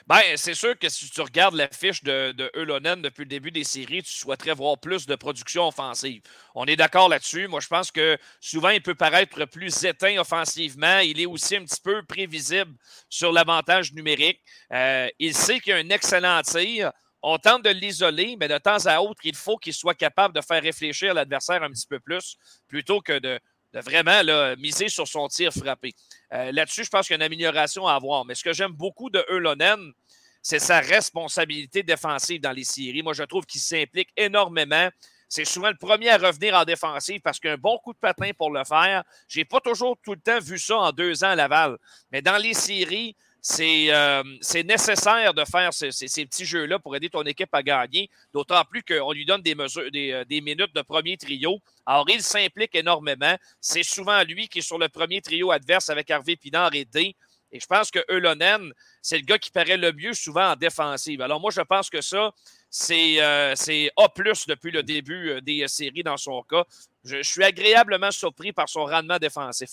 [0.08, 3.66] Ben, c'est sûr que si tu regardes la fiche de, Eulonen depuis le début des
[3.66, 6.22] séries, tu souhaiterais voir plus de production offensive.
[6.56, 7.50] On est d'accord là-dessus.
[7.50, 11.00] Moi, je pense que souvent, il peut paraître plus éteint offensivement.
[11.00, 12.74] Il est aussi un petit peu prévisible
[13.10, 14.40] sur l'avantage numérique.
[14.72, 16.94] Euh, il sait qu'il a un excellent tir.
[17.22, 20.40] On tente de l'isoler, mais de temps à autre, il faut qu'il soit capable de
[20.40, 22.38] faire réfléchir l'adversaire un petit peu plus,
[22.70, 23.42] plutôt que de
[23.82, 25.94] vraiment là, miser sur son tir frappé.
[26.34, 28.26] Euh, là-dessus, je pense qu'il y a une amélioration à avoir.
[28.26, 29.94] Mais ce que j'aime beaucoup de Eulonen,
[30.42, 33.04] c'est sa responsabilité défensive dans les séries.
[33.04, 34.90] Moi, je trouve qu'il s'implique énormément.
[35.30, 38.50] C'est souvent le premier à revenir en défensive parce qu'un bon coup de patin pour
[38.50, 39.04] le faire.
[39.28, 41.78] Je n'ai pas toujours tout le temps vu ça en deux ans à Laval.
[42.12, 43.16] Mais dans les séries,
[43.60, 45.90] euh, c'est nécessaire de faire ces,
[46.26, 49.90] petits jeux-là pour aider ton équipe à gagner, d'autant plus qu'on lui donne des, mesures,
[49.92, 51.60] des, euh, des, minutes de premier trio.
[51.86, 53.36] Alors, il s'implique énormément.
[53.62, 57.16] C'est souvent lui qui est sur le premier trio adverse avec Harvey Pinard et D.
[57.52, 61.22] Et je pense que Eulonen, c'est le gars qui paraît le mieux souvent en défensive.
[61.22, 62.34] Alors, moi, je pense que ça,
[62.70, 63.54] c'est euh,
[63.98, 64.08] A
[64.48, 66.66] depuis le début des séries dans son cas.
[67.06, 69.70] je suis agréablement surpris par son rendement défensif.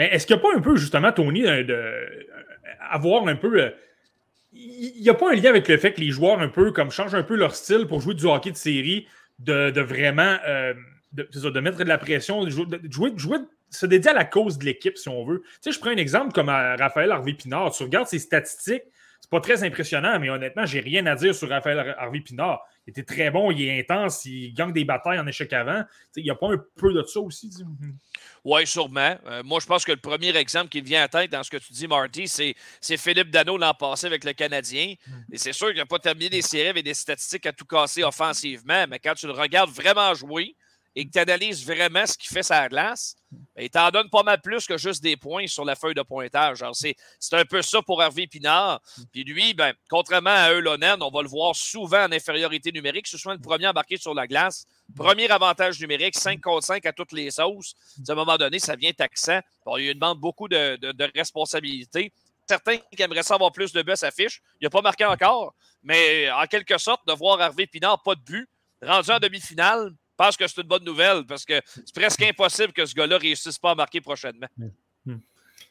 [0.00, 2.06] Mais est-ce qu'il n'y a pas un peu, justement, Tony, euh, de, euh,
[2.90, 3.60] avoir un peu.
[3.60, 3.70] Euh,
[4.50, 6.90] il n'y a pas un lien avec le fait que les joueurs un peu comme
[6.90, 9.06] changent un peu leur style pour jouer du hockey de série,
[9.38, 10.38] de, vraiment
[11.12, 14.64] de, mettre de la pression, de jouer, de jouer, se dédier à la cause de
[14.64, 15.42] l'équipe, si on veut.
[15.42, 17.72] Tu sais, je prends un exemple comme Raphaël Harvey Pinard.
[17.72, 18.84] Tu regardes ses statistiques,
[19.20, 22.60] c'est pas très impressionnant, mais honnêtement, j'ai rien à dire sur Raphaël Harvey Pinard.
[22.86, 25.84] Il était très bon, il est intense, il gagne des batailles en échec avant.
[26.16, 27.50] il n'y a pas un peu de ça aussi?
[28.44, 29.18] Oui, sûrement.
[29.26, 31.50] Euh, moi, je pense que le premier exemple qui me vient à tête dans ce
[31.50, 32.56] que tu dis, Marty, c'est,
[32.96, 34.94] Philippe Dano l'an passé avec le Canadien.
[35.06, 35.12] Mm.
[35.32, 38.02] Et c'est sûr qu'il n'a pas terminé des séries avec des statistiques à tout casser
[38.02, 40.56] offensivement, mais quand tu le regardes vraiment jouer,
[40.96, 44.24] et que tu analyses vraiment ce qu'il fait la glace, ben, il t'en donne pas
[44.24, 46.64] mal plus que juste des points sur la feuille de pointage.
[46.72, 46.96] c'est,
[47.32, 48.80] un peu ça pour Hervé Pinard.
[49.12, 53.06] Puis lui, ben, contrairement à Eulonen, on va le voir souvent en infériorité numérique.
[53.06, 54.66] Ce soit le premier embarqué sur la glace.
[54.96, 57.74] Premier avantage numérique, 5 contre 5 à toutes les sauces.
[58.08, 59.40] À un moment donné, ça vient taxant.
[59.64, 62.12] Bon, il lui demande beaucoup de, de, responsabilités
[62.48, 64.42] certains qui aimeraient savoir plus de buts à sa fiche.
[64.60, 65.54] Il n'a pas marqué encore,
[65.84, 68.48] mais en quelque sorte, de voir Hervé Pinard pas de but,
[68.82, 72.84] rendu en demi-finale, pense que c'est une bonne nouvelle parce que c'est presque impossible que
[72.84, 74.48] ce gars-là ne réussisse pas à marquer prochainement.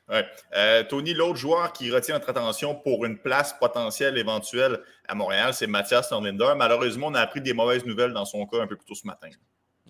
[0.07, 0.25] Ouais.
[0.55, 5.53] Euh, Tony, l'autre joueur qui retient notre attention pour une place potentielle éventuelle à Montréal,
[5.53, 6.53] c'est Mathias Norlinder.
[6.57, 9.05] Malheureusement, on a appris des mauvaises nouvelles dans son cas un peu plus tôt ce
[9.05, 9.29] matin.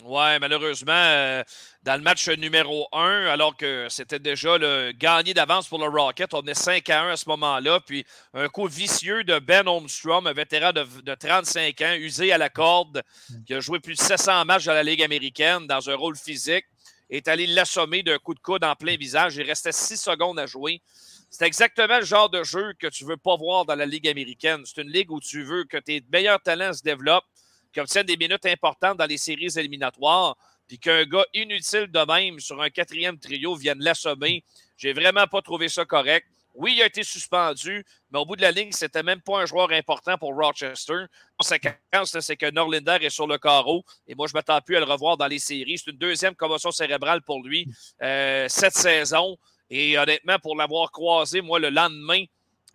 [0.05, 1.43] Oui, malheureusement, euh,
[1.83, 6.33] dans le match numéro 1, alors que c'était déjà le gagné d'avance pour le Rocket,
[6.33, 7.81] on est 5 à 1 à ce moment-là.
[7.81, 12.49] Puis un coup vicieux de Ben Holmstrom, un vétéran de, 35 ans, usé à la
[12.49, 13.03] corde,
[13.45, 16.65] qui a joué plus de 700 matchs dans la Ligue américaine dans un rôle physique,
[17.09, 19.35] est allé l'assommer d'un coup de coude en plein visage.
[19.35, 20.81] Il restait 6 secondes à jouer.
[21.29, 24.07] C'est exactement le genre de jeu que tu ne veux pas voir dans la Ligue
[24.07, 24.61] américaine.
[24.65, 27.25] C'est une ligue où tu veux que tes meilleurs talents se développent
[27.73, 30.35] qui obtiennent des minutes importantes dans les séries éliminatoires,
[30.67, 34.43] puis qu'un gars inutile de même sur un quatrième trio vienne l'assommer.
[34.77, 36.27] J'ai vraiment pas trouvé ça correct.
[36.55, 39.45] Oui, il a été suspendu, mais au bout de la ligne, c'était même pas un
[39.45, 40.93] joueur important pour Rochester.
[40.93, 44.79] La conséquence, c'est que Norlinder est sur le carreau et moi, je m'attends plus à
[44.79, 45.77] le revoir dans les séries.
[45.77, 47.67] C'est une deuxième commotion cérébrale pour lui
[48.01, 49.37] euh, cette saison.
[49.69, 52.25] Et honnêtement, pour l'avoir croisé, moi, le lendemain,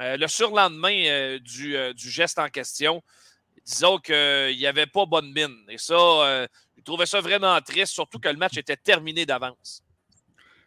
[0.01, 3.03] euh, le surlendemain euh, du, geste en question,
[3.65, 5.57] disons qu'il n'y avait pas bonne mine.
[5.69, 6.47] Et ça, euh,
[6.77, 9.83] je trouvais ça vraiment triste, surtout que le match était terminé d'avance.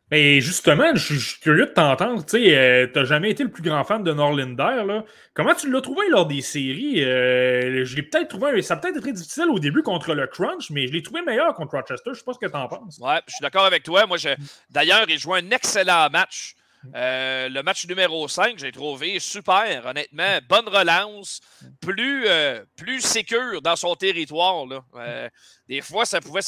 [0.09, 2.23] Mais justement, je suis curieux de t'entendre.
[2.23, 4.85] Tu sais, euh, t'as jamais été le plus grand fan de Norlinder.
[4.85, 5.03] Là.
[5.33, 7.03] Comment tu l'as trouvé lors des séries?
[7.03, 8.61] Euh, je l'ai peut-être trouvé.
[8.61, 11.53] Ça a peut-être été difficile au début contre le Crunch, mais je l'ai trouvé meilleur
[11.55, 12.11] contre Rochester.
[12.13, 12.99] Je sais pas ce que tu en penses.
[12.99, 14.05] Ouais, je suis d'accord avec toi.
[14.05, 14.29] Moi, je...
[14.69, 16.55] d'ailleurs, il jouait un excellent match
[16.95, 20.39] Euh, le match numéro 5, j'ai trouvé super, honnêtement.
[20.47, 21.41] Bonne relance,
[21.81, 24.65] plus, euh, plus sécure dans son territoire.
[24.95, 25.29] Euh,
[25.67, 26.41] des fois, ça pouvait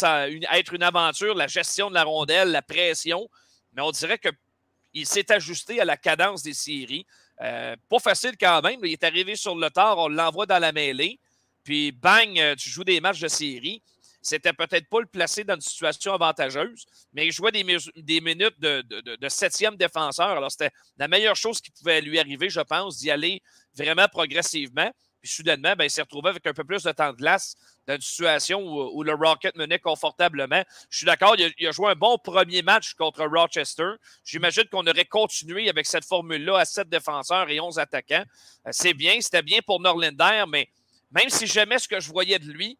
[0.53, 3.27] être une aventure, la gestion de la rondelle, la pression,
[3.73, 7.05] mais on dirait qu'il s'est ajusté à la cadence des séries.
[7.37, 8.79] pas facile quand même.
[8.83, 11.19] Il est arrivé sur le tard, on l'envoie dans la mêlée,
[11.63, 13.81] puis bang, tu joues des matchs de série.
[14.21, 19.29] C'était peut-être pas le placé dans une situation avantageuse, mais il jouait des, minutes de,
[19.29, 20.29] septième défenseur.
[20.29, 23.41] Alors, c'était la meilleure chose qui pouvait lui arriver, je pense, d'y aller
[23.75, 24.91] vraiment progressivement.
[25.21, 27.55] Puis soudainement, ben, il s'est retrouvé avec un peu plus de temps de glace
[27.87, 30.63] dans une situation où, le Rocket menait confortablement.
[30.89, 33.91] Je suis d'accord, il, a joué un bon premier match contre Rochester.
[34.23, 38.23] J'imagine qu'on aurait continué avec cette formule-là à sept défenseurs et onze attaquants.
[38.67, 40.69] Euh, c'est bien, c'était bien pour Norlander, mais
[41.11, 42.77] même si j'aimais ce que je voyais de lui,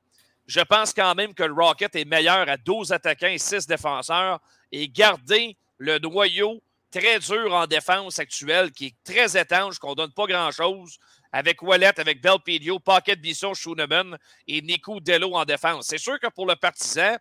[0.50, 4.40] je pense quand même que le Rocket est meilleur à 12 attaquants et 6 défenseurs
[4.72, 6.60] et garder le noyau
[6.90, 10.98] très dur en défense actuelle, qui est très étanche, qu'on ne donne pas grand-chose,
[11.32, 14.18] avec Wallet, avec Belpedio, Pocket Bisson, Schooneman
[14.48, 15.86] et Nico Dello en défense.
[15.86, 17.16] C'est sûr que pour le partisan,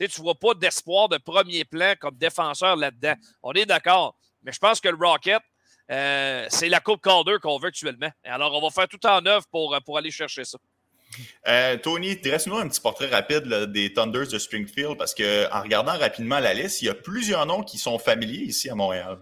[0.00, 3.14] tu ne vois pas d'espoir de premier plan comme défenseur là-dedans.
[3.44, 4.16] On est d'accord.
[4.42, 5.40] Mais je pense que le Rocket,
[5.88, 8.10] euh, c'est la Coupe Calder qu'on veut actuellement.
[8.24, 10.58] Alors, on va faire tout en œuvre pour, pour aller chercher ça.
[11.48, 16.38] Euh, Tony, dresse-nous un petit portrait rapide des Thunders de Springfield parce qu'en regardant rapidement
[16.38, 19.18] la liste, il y a plusieurs noms qui sont familiers ici à Montréal.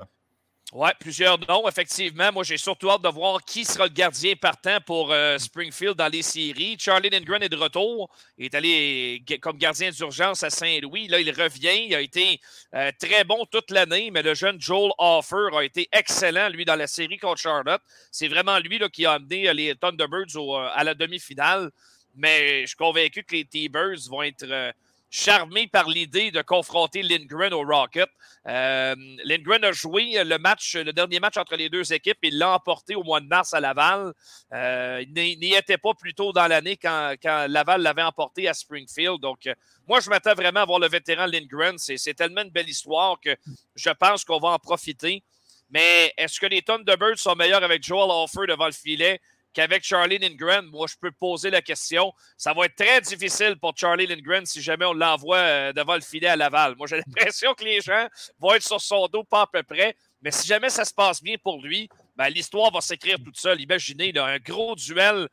[0.72, 2.30] Oui, plusieurs noms, effectivement.
[2.30, 6.06] Moi, j'ai surtout hâte de voir qui sera le gardien partant pour euh, Springfield dans
[6.06, 6.76] les séries.
[6.78, 8.09] Charlie Lindgren est de retour.
[8.38, 11.09] Il est allé comme gardien d'urgence à Saint-Louis.
[11.09, 11.86] Là, il revient.
[11.88, 12.40] Il a été
[12.76, 16.76] euh, très bon toute l'année, mais le jeune Joel Offer a été excellent, lui, dans
[16.76, 17.82] la série contre Charlotte.
[18.12, 21.72] C'est vraiment lui là, qui a amené euh, les Thunderbirds à la demi-finale.
[22.14, 24.72] Mais je suis convaincu que les T-Birds vont être
[25.11, 28.09] charmé par l'idée de confronter Lindgren au Rocket.
[28.47, 32.19] Euh, Lindgren a joué le match, le dernier match entre les deux équipes.
[32.23, 34.15] Il l'a emporté au mois de mars à Laval.
[34.53, 37.16] Euh, il n'y était pas plus tôt dans l'année quand,
[37.49, 39.20] Laval l'avait emporté à Springfield.
[39.20, 39.55] Donc, euh,
[39.89, 41.77] moi, je m'attends vraiment à voir le vétéran Lindgren.
[41.77, 43.37] C'est tellement une belle histoire que
[43.74, 45.24] je pense qu'on va en profiter.
[45.70, 49.20] Mais est-ce que les Thunderbirds sont meilleurs avec Joel Offer devant le filet?
[49.52, 52.12] Qu'avec Charlie Lindgren, moi, je peux poser la question.
[52.36, 56.01] Ça va être très difficile pour Charlie Lindgren si jamais on l'envoie euh, devant le
[56.01, 56.77] filet à Laval.
[56.77, 58.06] Moi, j'ai l'impression que les gens
[58.39, 59.97] vont être sur son dos pas à peu près.
[60.22, 63.60] Mais si jamais ça se passe bien pour lui, ben, l'histoire va s'écrire toute seule.
[63.60, 65.28] Imaginez un gros duel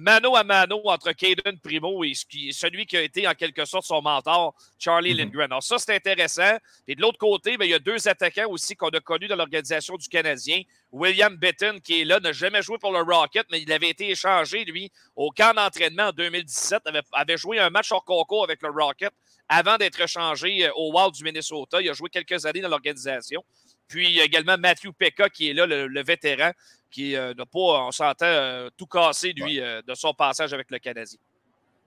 [0.00, 2.14] mano à mano entre Caden Primo et
[2.52, 5.18] celui qui a été en quelque sorte son mentor, Charlie mhm.
[5.18, 5.44] Lindgren.
[5.52, 6.56] Alors ça, c'est intéressant.
[6.88, 9.36] Et de l'autre côté, ben, il y a deux attaquants aussi qu'on a connus dans
[9.36, 10.62] l'organisation du Canadien.
[10.90, 14.10] William Bitton, qui est là, n'a jamais joué pour le Rocket, mais il avait été
[14.10, 18.62] échangé, lui, au camp d'entraînement en 2017, avait, avait joué un match hors concours avec
[18.62, 19.12] le Rocket
[19.48, 21.80] avant d'être échangé euh, au Wild du Minnesota.
[21.80, 23.44] Il a joué quelques années dans l'organisation.
[23.88, 26.52] Puis il y a également Matthew Pekka qui est là, le vétéran,
[26.94, 30.70] qui euh, n'a pas, on s'entend, euh, tout cassé, lui, euh, de son passage avec
[30.70, 31.18] le Canadien.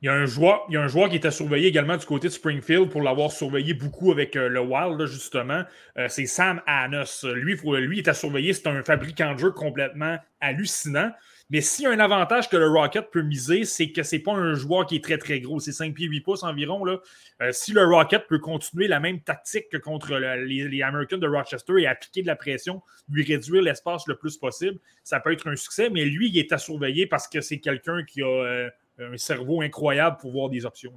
[0.01, 2.05] Il y, a un joueur, il y a un joueur qui était surveillé également du
[2.05, 5.63] côté de Springfield pour l'avoir surveillé beaucoup avec le Wild, justement.
[6.07, 7.23] c'est Sam Annos.
[7.23, 8.53] Lui, lui, il était surveillé.
[8.53, 11.11] C'est un fabricant de jeu complètement hallucinant.
[11.49, 14.33] Mais s'il y a un avantage que le Rocket peut miser, c'est que c'est pas
[14.33, 15.59] un joueur qui est très très gros.
[15.59, 16.83] C'est 5 pieds 8 pouces environ.
[16.83, 16.99] Là.
[17.41, 21.73] Euh, si le Rocket peut continuer la même tactique que contre les, Americans de Rochester
[21.79, 25.55] et appliquer de la pression, lui réduire l'espace le plus possible, ça peut être un
[25.55, 25.89] succès.
[25.89, 28.27] Mais lui, il est à surveiller parce que c'est quelqu'un qui a.
[28.27, 28.69] Euh,
[28.99, 30.91] un cerveau incroyable pour voir des options.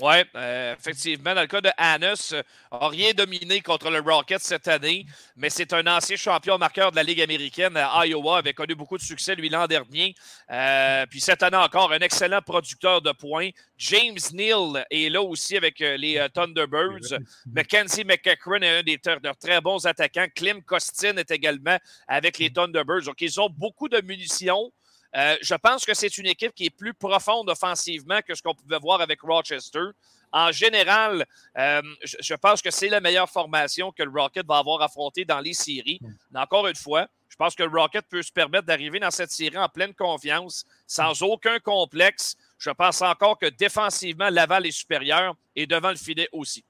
[0.00, 1.34] Oui, euh, effectivement.
[1.34, 5.06] Dans le cas de Hannes, euh, rien dominé contre le Rocket cette année,
[5.36, 8.98] mais c'est un ancien champion marqueur de la Ligue américaine à Iowa, avait connu beaucoup
[8.98, 10.14] de succès lui l'an dernier.
[10.50, 13.50] Euh, puis cette année encore, un excellent producteur de points.
[13.78, 17.18] James Neal est là aussi avec les Thunderbirds.
[17.46, 20.26] Mackenzie McEachran est un des très bons attaquants.
[20.34, 21.78] Clem Costin est également
[22.08, 23.02] avec les Thunderbirds.
[23.02, 24.72] Donc, ils ont beaucoup de munitions.
[25.16, 28.54] Euh, je pense que c'est une équipe qui est plus profonde offensivement que ce qu'on
[28.54, 29.84] pouvait voir avec Rochester.
[30.32, 31.24] En général,
[31.56, 35.38] euh, je, pense que c'est la meilleure formation que le Rocket va avoir affrontée dans
[35.38, 36.00] les séries.
[36.34, 39.56] Encore une fois, je pense que le Rocket peut se permettre d'arriver dans cette série
[39.56, 42.36] en pleine confiance, sans aucun complexe.
[42.58, 46.64] Je pense encore que défensivement, Laval est supérieur et devant le filet aussi.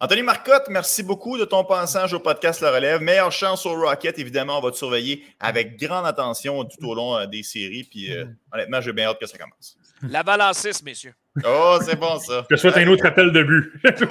[0.00, 3.00] Anthony Marcotte, merci beaucoup de ton passage au podcast Le Relève.
[3.00, 4.18] Meilleure chance au Rocket.
[4.18, 7.84] Évidemment, on va te surveiller avec grande attention tout au long euh, des séries.
[7.84, 9.76] Puis euh, honnêtement, j'ai bien hâte que ça commence.
[10.02, 11.14] La balance 6, messieurs.
[11.44, 12.44] Oh, c'est bon ça.
[12.50, 13.72] Je souhaite un autre appel de but.
[13.82, 14.06] peut-être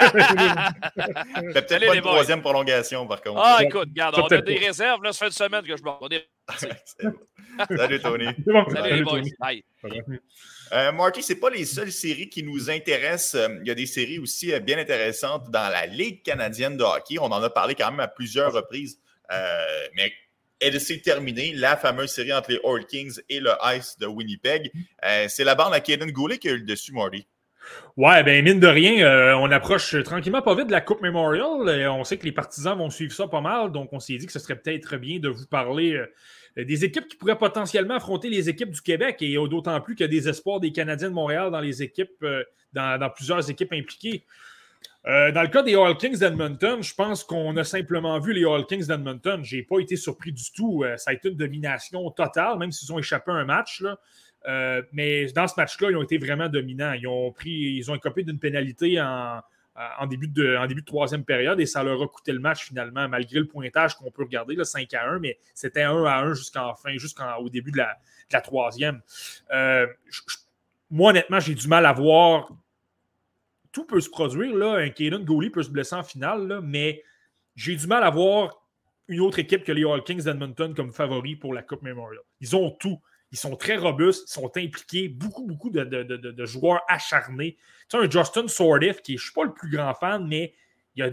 [1.86, 3.40] pas une troisième prolongation, par contre.
[3.42, 5.02] Ah, écoute, regarde, on a des réserves.
[5.02, 6.00] Là, ça fait une semaine que je m'en
[7.76, 8.26] Salut, Tony.
[8.72, 9.20] Salut, les boys.
[9.38, 9.62] Bye.
[10.72, 13.34] Euh, Marty, ce n'est pas les seules séries qui nous intéressent.
[13.34, 16.82] Euh, il y a des séries aussi euh, bien intéressantes dans la Ligue canadienne de
[16.82, 17.18] hockey.
[17.18, 18.98] On en a parlé quand même à plusieurs reprises
[19.96, 20.12] mais
[20.60, 24.70] elle s'est terminée, la fameuse série entre les Oil Kings et le Ice de Winnipeg.
[25.28, 27.26] c'est la bande à Kaden Goulet qui a eu le dessus, Marty.
[27.96, 31.88] Ouais, ben mine de rien, on approche tranquillement pas vite de la Coupe Memorial.
[31.90, 34.32] on sait que les partisans vont suivre ça pas mal, donc on s'est dit que
[34.32, 35.98] ce serait peut-être bien de vous parler
[36.56, 40.08] des équipes qui pourraient potentiellement affronter les équipes du Québec et d'autant plus qu'il y
[40.08, 42.24] a des espoirs des Canadiens de Montréal dans les équipes,
[42.72, 44.24] dans, plusieurs équipes impliquées.
[45.06, 48.44] Euh, dans le cas des All Kings d'Edmonton, je pense qu'on a simplement vu les
[48.44, 49.44] All Kings d'Edmonton.
[49.44, 50.82] Je n'ai pas été surpris du tout.
[50.82, 53.82] Euh, ça a été une domination totale, même s'ils ont échappé un match.
[54.46, 56.92] Euh, mais dans ce match-là, ils ont été vraiment dominants.
[56.92, 59.40] Ils ont pris, ils ont écopé d'une pénalité en,
[59.98, 63.46] en début de troisième période et ça leur a coûté le match finalement, malgré le
[63.46, 66.96] pointage qu'on peut regarder, là, 5 à 1, mais c'était 1 à 1 jusqu'en fin,
[66.96, 69.00] jusqu'au début de la, troisième.
[70.90, 72.50] moi, honnêtement, j'ai du mal à voir
[73.74, 74.56] tout peut se produire.
[74.56, 74.76] Là.
[74.76, 77.02] Un Kaden peut se blesser en finale, mais
[77.56, 78.62] j'ai du mal à voir
[79.08, 82.22] une autre équipe que les All Kings d'Edmonton comme favori pour la Coupe Memorial.
[82.40, 82.98] Ils ont tout.
[83.34, 87.56] Ils sont très robustes, ils sont impliqués, beaucoup, beaucoup de, joueurs acharnés.
[87.90, 90.54] Tu sais, un Justin Sordif, qui je ne suis pas le plus grand fan, mais
[90.94, 91.10] il a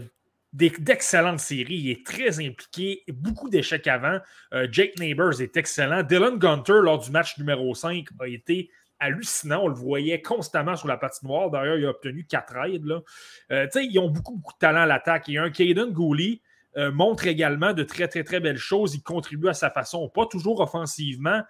[0.52, 1.74] d'excellentes séries.
[1.74, 4.20] Il est très impliqué, beaucoup d'échecs avant.
[4.54, 6.04] Euh, Jake Neighbors est excellent.
[6.04, 8.70] Dylan Gunter, lors du match numéro 5, a été
[9.00, 9.64] hallucinant.
[9.64, 11.50] On le voyait constamment sur la patinoire.
[11.50, 12.84] D'ailleurs, il a obtenu quatre aides.
[12.84, 13.00] Là.
[13.50, 15.28] Euh, ils ont beaucoup, beaucoup de talent à l'attaque.
[15.28, 16.40] Et un Caden Gooley
[16.76, 18.94] euh, montre également de très, très, très belles choses.
[18.94, 21.42] Il contribue à sa façon, pas toujours offensivement,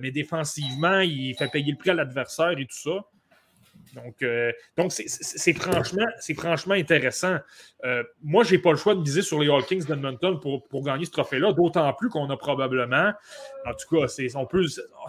[0.00, 3.04] mais défensivement, il fait payer le prix à l'adversaire et tout ça.
[3.94, 4.24] Donc,
[4.76, 6.06] donc c'est franchement,
[6.36, 7.38] franchement intéressant.
[8.22, 10.84] moi, je n'ai pas le choix de miser sur les All Kings d'Edmonton pour, pour
[10.84, 13.12] gagner ce trophée-là, d'autant plus qu'on a probablement,
[13.66, 14.06] en tout cas,
[14.36, 14.64] on peut,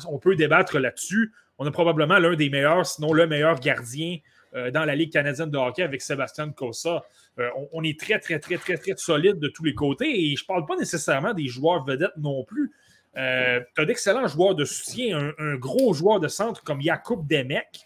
[0.08, 4.18] on peut débattre là-dessus, on a probablement l'un des meilleurs, sinon le meilleur gardien
[4.54, 7.06] euh, dans la Ligue canadienne de hockey avec Sébastien Cossa.
[7.40, 10.44] Euh, on, est très, très, très, très, très solide de tous les côtés et je
[10.44, 12.72] ne parle pas nécessairement des joueurs vedettes non plus.
[13.18, 17.82] Euh, tu as d'excellents joueurs de soutien, un, gros joueur de centre comme Jakub Demek.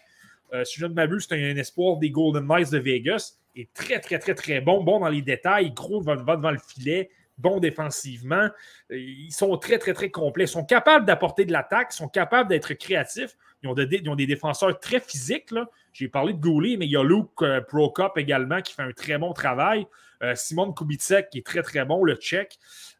[0.64, 3.38] si je ne m'abuse, c'est un, espoir des Golden Knights de Vegas.
[3.54, 7.10] est très, très, très, très bon, bon dans les détails, gros va devant le filet,
[7.38, 8.48] bons défensivement.
[8.90, 10.44] Ils sont très, très, très complets.
[10.44, 13.36] Ils sont capables d'apporter de l'attaque, ils sont capables d'être créatifs.
[13.62, 15.50] Ils ont, des défenseurs très physiques.
[15.92, 18.92] J'ai parlé de Goulet, mais il y a Luke euh, Prokop également qui fait un
[18.92, 19.86] très bon travail.
[20.22, 22.58] Euh, Simon Kubicek qui est très, très bon, le tchèque.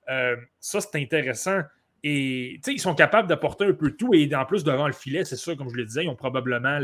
[0.09, 1.61] Euh, ça, c'est intéressant.
[2.09, 4.15] Et ils sont capables d'apporter un peu tout.
[4.15, 6.79] Et en plus, devant le filet, c'est ça, comme je le disais, ils ont probablement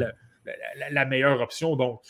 [0.90, 1.76] la, meilleure option.
[1.76, 2.00] Donc,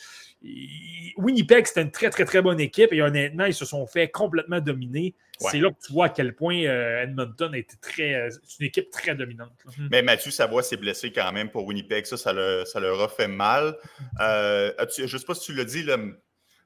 [1.19, 4.61] Winnipeg, c'était une très, très, très bonne équipe et honnêtement, ils se sont fait complètement
[4.61, 5.15] dominer.
[5.39, 8.15] C'est là que tu vois à quel point euh, Edmonton était très.
[8.15, 8.31] Euh,
[8.61, 9.53] une équipe très dominante.
[9.77, 9.89] Mhm.
[9.91, 12.07] Mais Mathieu Savoie s'est blessé quand même pour Winnipeg.
[12.07, 13.77] Ça, ça, leur a fait mal.
[14.21, 15.85] Euh, je ne sais pas si tu l'as dit,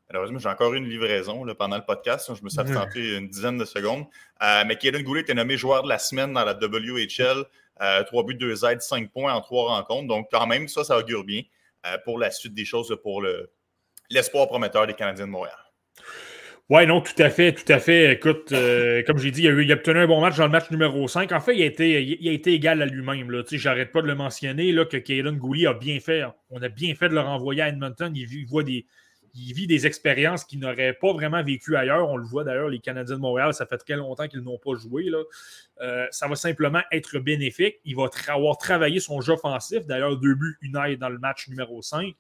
[0.09, 2.31] malheureusement, j'ai encore eu une livraison pendant le podcast.
[2.35, 4.05] Je me suis absenté une dizaine de secondes.
[4.41, 7.45] mais Kaden Goulet était nommé joueur de la semaine dans la WHL.
[8.07, 10.09] 3 buts, 2 aides, 5 points en 3 rencontres.
[10.09, 11.43] Donc, quand même, ça, ça augure bien
[12.05, 13.51] pour la suite des choses pour le,
[14.11, 15.57] l'espoir prometteur des Canadiens de Montréal.
[16.69, 18.13] Oui, non, tout à fait, tout à fait.
[18.15, 20.47] Écoute, euh, comme j'ai dit, il a, eu, il a, obtenu un bon match dans
[20.47, 21.31] le match numéro 5.
[21.31, 23.31] En fait, il a été, il a été égal à lui-même.
[23.53, 26.25] J'arrête pas de le mentionner, là, que Kaylin Gouli a bien fait.
[26.51, 28.13] On a bien fait de le renvoyer à Edmonton.
[28.17, 28.85] Il, voit des,
[29.37, 32.09] il vit des expériences qu'il n'aurait pas vraiment vécues ailleurs.
[32.09, 34.75] On le voit d'ailleurs, les Canadiens de Montréal, ça fait très longtemps qu'ils n'ont pas
[34.75, 35.05] joué.
[35.05, 35.23] Là.
[35.81, 37.77] Euh, ça va simplement être bénéfique.
[37.85, 39.87] Il va avoir travaillé son jeu offensif.
[39.87, 42.15] D'ailleurs, deux buts, une aide dans le match numéro 5.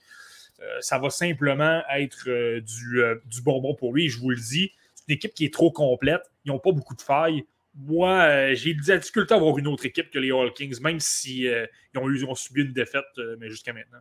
[0.60, 4.08] Euh, ça va simplement être euh, du, du, bonbon pour lui.
[4.08, 6.22] Je vous le dis, c'est une équipe qui est trop complète.
[6.44, 7.44] Ils n'ont pas beaucoup de failles
[7.78, 10.80] moi, euh, j'ai de la difficulté à avoir une autre équipe que les All Kings,
[10.80, 13.98] même s'ils euh, ont, subi une défaite, euh, mais jusqu'à maintenant.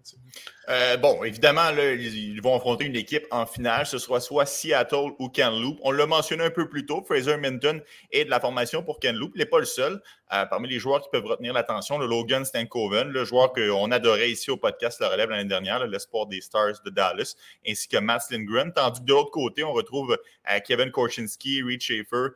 [1.02, 3.86] bon, évidemment, ils, vont affronter une équipe en finale.
[3.86, 5.80] Ce sera soit Seattle ou Kamloops.
[5.84, 7.82] On l'a mentionné un peu plus tôt, Fraser Minton
[8.12, 9.34] est de la formation pour Kamloops.
[9.36, 10.02] Il n'est pas le seul.
[10.50, 14.52] Parmi les joueurs qui peuvent retenir l'attention, le Logan Stankoven, le joueur qu'on adorait ici
[14.52, 17.36] au podcast Le Relève l'année dernière, l'espoir des Stars de Dallas,
[17.68, 18.72] ainsi que Matt Lindgren.
[18.74, 20.18] Tandis que de l'autre côté, on retrouve
[20.66, 22.30] Kevin Korchinski, Reed Schaefer,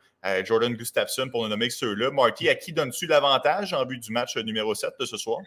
[0.44, 2.10] Jordan Gustafsson pour ne nommer que ceux-là.
[2.10, 5.38] Marty, à qui donnes-tu l'avantage en but du match numéro 7 de ce soir?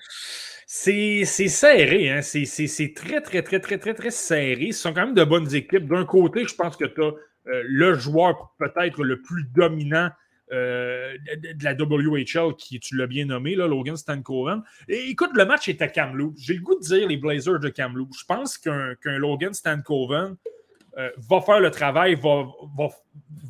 [0.65, 2.21] C'est serré, hein?
[2.21, 4.71] c'est très, très, très, très, très, très serré.
[4.71, 5.87] Ce sont quand même de bonnes équipes.
[5.87, 7.11] D'un côté, je pense que tu as
[7.47, 10.09] euh, le joueur peut-être le plus dominant
[10.53, 14.61] euh, de la WHL, qui tu l'as bien nommé, là, Logan Stankoven.
[14.87, 16.37] Et écoute, le match est à Kamloops.
[16.37, 18.19] J'ai le goût de dire les Blazers de Kamloops.
[18.19, 20.35] Je pense qu'un Logan Stankoven
[20.97, 22.45] euh, va faire le travail, va,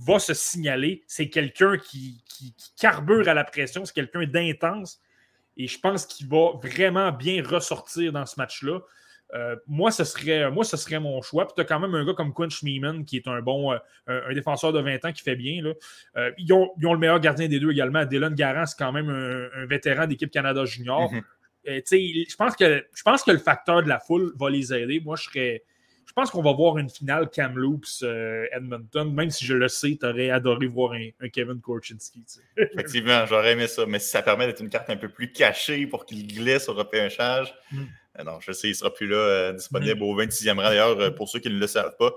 [0.08, 1.04] va, se signaler.
[1.08, 2.24] C'est quelqu'un qui,
[2.80, 5.02] carbure à la pression, c'est quelqu'un d'intense.
[5.58, 8.80] Et je pense qu'il va vraiment bien ressortir dans ce match-là.
[9.34, 11.46] Euh, moi, ce serait, moi, ce serait mon choix.
[11.46, 13.78] Puis tu as quand même un gars comme Quinn Schmeeman, qui est un bon euh,
[14.08, 15.62] un, défenseur de 20 ans qui fait bien.
[15.64, 16.30] Là.
[16.38, 18.06] ils, ont, le meilleur gardien des deux également.
[18.06, 21.12] Dylan Garant, c'est quand même un, vétéran d'équipe Canada Junior.
[21.12, 21.22] Mhm.
[21.66, 25.02] je, pense que, je pense que le facteur de la foule va les aider.
[25.04, 25.64] Moi, je serais
[26.06, 29.98] je pense qu'on va voir une finale Kamloops euh, Edmonton, même si je le sais,
[30.00, 32.24] tu aurais adoré voir un, Kevin Korchinski.
[32.58, 35.88] Effectivement, j'aurais aimé ça, mais si ça permet d'être une carte un peu plus cachée
[35.88, 37.54] pour qu'il glisse au repêchage.
[37.72, 37.84] Mm.
[38.20, 40.04] Euh, non, je sais, il ne sera plus là, euh, disponible mm.
[40.04, 40.64] au 26e rang.
[40.64, 42.14] D'ailleurs, pour ceux qui ne le savent pas,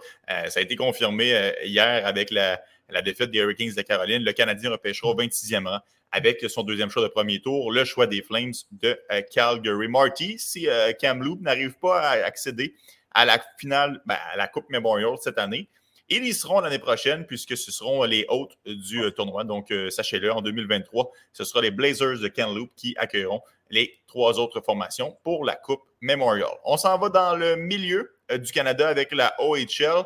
[0.49, 2.61] ça a été confirmé hier avec la,
[3.03, 4.23] défaite des Hurricanes de Caroline.
[4.23, 5.81] Le Canadien repêchera au 26e rang
[6.13, 8.99] avec son deuxième choix de premier tour, le choix des Flames de
[9.33, 9.89] Calgary.
[9.89, 10.69] Marty, si
[11.01, 12.75] Kamloops n'arrive pas à accéder
[13.11, 15.69] à la finale, ben, à la Coupe Memorial cette année.
[16.09, 19.43] Ils y seront l'année prochaine puisque ce seront les hôtes du euh, tournoi.
[19.45, 24.39] Donc, euh, sachez-le, en 2023, ce sera les Blazers de Kamloops qui accueilleront les trois
[24.39, 26.51] autres formations pour la Coupe Memorial.
[26.65, 30.05] On s'en va dans le milieu euh, du Canada avec la OHL.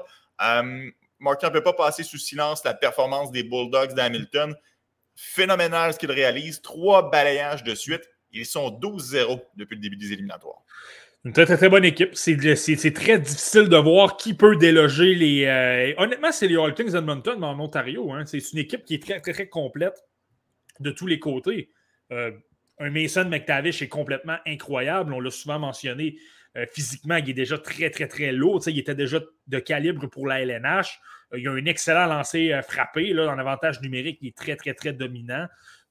[1.19, 4.57] Martin ne peut pas passer sous silence la performance des Bulldogs d'Hamilton.
[5.15, 6.63] Phénoménal ce qu'ils réalisent.
[6.63, 8.09] Trois balayages de suite.
[8.33, 10.63] Ils sont 12-0 depuis le début des éliminatoires.
[11.25, 12.15] Une très, très, très bonne équipe.
[12.15, 15.45] C'est très difficile de voir qui peut déloger les.
[15.45, 18.11] Euh, honnêtement, c'est les All Kings Edmonton en Ontario.
[18.13, 18.25] Hein.
[18.25, 20.03] C'est une équipe qui est très, très, très complète
[20.81, 21.71] de tous les côtés.
[22.11, 22.31] Euh,
[22.79, 25.13] un Mason McTavish est complètement incroyable.
[25.13, 26.17] On l'a souvent mentionné.
[26.57, 28.63] Euh, physiquement, il est déjà très, très, très lourd.
[28.67, 31.01] il était déjà de calibre pour la LNH.
[31.37, 34.19] il a un excellent lancer frappé là, en avantage numérique.
[34.23, 35.47] Il est très, très, très dominant.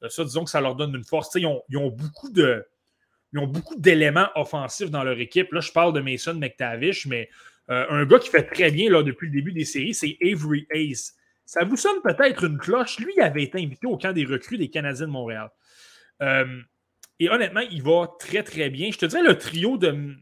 [0.10, 1.30] ça, disons que ça leur donne une force.
[1.36, 2.66] ils ont beaucoup de
[3.34, 5.52] ils ont beaucoup d'éléments offensifs dans leur équipe.
[5.52, 7.30] Là, je parle de Mason McTavish, mais
[7.70, 10.68] euh, un gars qui fait très bien là, depuis le début des séries, c'est Avery
[10.72, 11.16] Ace.
[11.46, 13.00] Ça vous sonne peut-être une cloche.
[13.00, 15.50] Lui avait été invité au camp des recrues des Canadiens de Montréal.
[16.22, 16.62] Euh,
[17.20, 18.92] et honnêtement, il va très, très bien.
[18.92, 20.16] Je te dirais le trio de.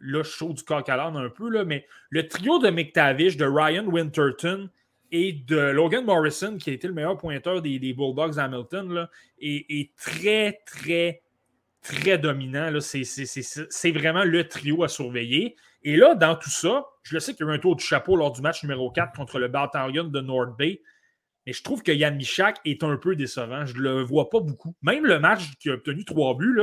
[0.00, 3.84] Là, chaud du coq à un peu, là, mais le trio de McTavish, de Ryan
[3.84, 4.70] Winterton
[5.10, 9.10] et de Logan Morrison, qui a été le meilleur pointeur des, Bulldogs Hamilton, là,
[9.40, 11.22] est très, très
[11.82, 12.70] très dominant.
[12.80, 15.56] C'est vraiment le trio à surveiller.
[15.82, 17.84] Et là, dans tout ça, je le sais qu'il y a eu un tour du
[17.84, 20.80] chapeau lors du match numéro 4 contre le Battalion de North Bay.
[21.46, 23.66] Mais je trouve que Yann Michak est un peu décevant.
[23.66, 24.76] Je ne le vois pas beaucoup.
[24.82, 26.60] Même le match qui a obtenu trois buts,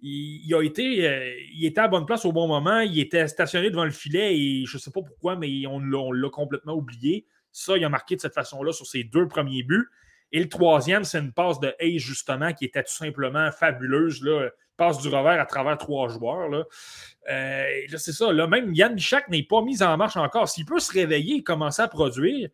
[0.00, 2.80] il, a été, euh, il était à bonne place au bon moment.
[2.80, 6.30] Il était stationné devant le filet et je ne sais pas pourquoi, mais on l'a
[6.30, 7.26] complètement oublié.
[7.50, 9.88] Ça, il a marqué de cette façon-là sur ses deux premiers buts.
[10.32, 14.22] Et le troisième, c'est une passe de Hayes, justement, qui était tout simplement fabuleuse.
[14.22, 14.48] Là.
[14.76, 16.48] Passe du revers à travers trois joueurs.
[16.48, 16.64] Là.
[17.30, 17.64] Euh,
[17.96, 18.32] c'est ça.
[18.32, 20.48] Là, même Yann Michak n'est pas mis en marche encore.
[20.48, 22.50] S'il peut se réveiller et commencer à produire,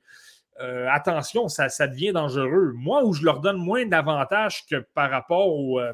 [0.61, 2.73] euh, attention, ça, devient dangereux.
[2.75, 5.93] Moi, où je leur donne moins d'avantages que par rapport au, euh,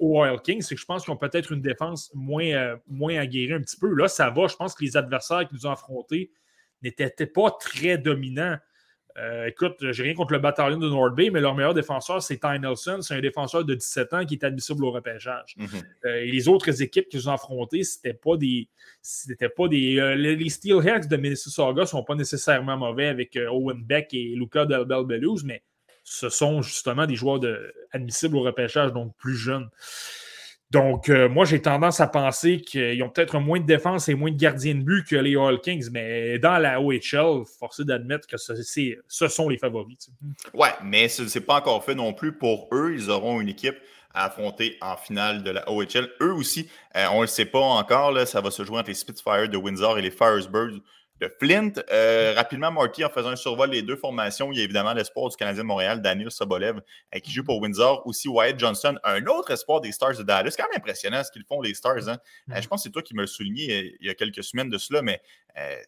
[0.00, 3.62] Oil Kings, c'est que je pense qu'ils ont peut-être une défense moins, moins aguerrie un
[3.62, 3.94] petit peu.
[3.94, 4.46] Là, ça va.
[4.46, 6.30] Je pense que les adversaires qui nous ont affrontés
[6.82, 8.58] n'étaient pas très dominants.
[9.18, 12.38] Euh, écoute, j'ai rien contre le bataillon de North Bay, mais leur meilleur défenseur, c'est
[12.38, 12.98] Ty Nelson.
[13.02, 15.54] C'est un défenseur de 17 ans qui est admissible au repêchage.
[15.56, 15.68] Mhm.
[16.04, 18.68] Euh, et les autres équipes qu'ils ont affrontées, c'était pas des.
[19.02, 19.98] C'était pas des.
[19.98, 24.84] Euh, les Steelheads de Mississauga sont pas nécessairement mauvais avec Owen Beck et Luca Del
[24.84, 25.62] Bellows, mais
[26.04, 29.68] ce sont justement des joueurs de, admissibles au repêchage, donc plus jeunes.
[30.70, 34.30] Donc, euh, moi, j'ai tendance à penser qu'ils ont peut-être moins de défense et moins
[34.30, 38.36] de gardiens de but que les All Kings, mais dans la OHL, forcé d'admettre que
[38.36, 40.10] ce, sont les favoris.
[40.54, 42.94] Ouais, mais ce n'est pas encore fait non plus pour eux.
[42.94, 43.76] Ils auront une équipe
[44.14, 46.08] à affronter en finale de la OHL.
[46.20, 48.88] Eux aussi, euh, on ne le sait pas encore, là, ça va se jouer entre
[48.88, 50.80] les Spitfire de Windsor et les Firesburg
[51.20, 51.72] de Flint.
[51.92, 55.28] Euh, rapidement, Marty, en faisant un survol des deux formations, il y a évidemment l'espoir
[55.28, 56.80] du Canadien de Montréal, Daniel Sobolev,
[57.14, 58.06] euh, qui joue pour Windsor.
[58.06, 60.50] Aussi Wyatt Johnson, un autre espoir des Stars de Dallas.
[60.50, 62.08] C'est quand même impressionnant ce qu'ils font, les Stars.
[62.08, 62.18] Hein.
[62.50, 64.70] Euh, je pense que c'est toi qui me le souligné il y a quelques semaines
[64.70, 65.20] de cela, mais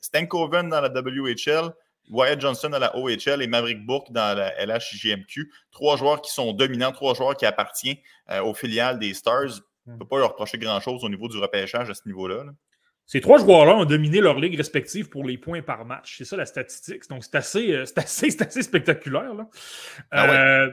[0.00, 1.70] Stankoven dans la WHL,
[2.10, 5.50] Wyatt Johnson dans la OHL et Maverick Bourque dans la LHJMQ.
[5.70, 7.96] Trois joueurs qui sont dominants, trois joueurs qui appartiennent
[8.44, 9.60] aux filiales des Stars.
[9.86, 12.44] On ne peut pas leur reprocher grand-chose au niveau du repêchage à ce niveau-là.
[12.44, 12.52] là
[13.12, 16.16] ces trois joueurs-là ont dominé leur ligue respective pour les points par match.
[16.16, 17.06] C'est ça la statistique.
[17.10, 19.34] Donc, c'est assez, euh, assez, assez, spectaculaire.
[20.10, 20.70] Ah euh,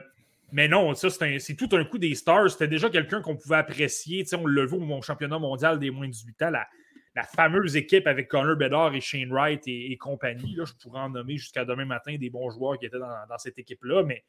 [0.53, 2.51] mais non, ça, c'est tout un coup des Stars.
[2.51, 4.23] C'était déjà quelqu'un qu'on pouvait apprécier.
[4.31, 8.29] on le voit au championnat mondial des moins de 18 ans, la, fameuse équipe avec
[8.29, 10.55] Connor Bedard et Shane Wright et, compagnie.
[10.55, 13.59] Là, je pourrais en nommer jusqu'à demain matin des bons joueurs qui étaient dans, cette
[13.59, 14.03] équipe-là.
[14.03, 14.23] Mais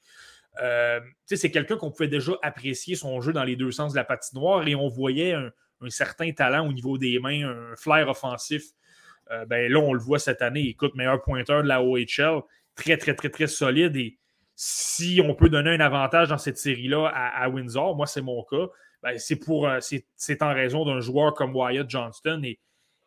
[0.61, 4.05] euh, c'est quelqu'un qu'on pouvait déjà apprécier son jeu dans les deux sens de la
[4.05, 8.63] patinoire et on voyait un, un certain talent au niveau des mains, un flair offensif.
[9.31, 10.69] Euh, ben là, on le voit cette année.
[10.69, 12.43] Écoute, meilleur pointeur de la OHL,
[12.75, 13.97] très, très, très, très solide.
[13.97, 14.19] Et
[14.57, 18.67] si on peut donner un avantage dans cette série-là à, Windsor, moi c'est mon cas,
[19.03, 22.61] ben, c'est pour c'est en raison d'un joueur comme Wyatt Johnston et,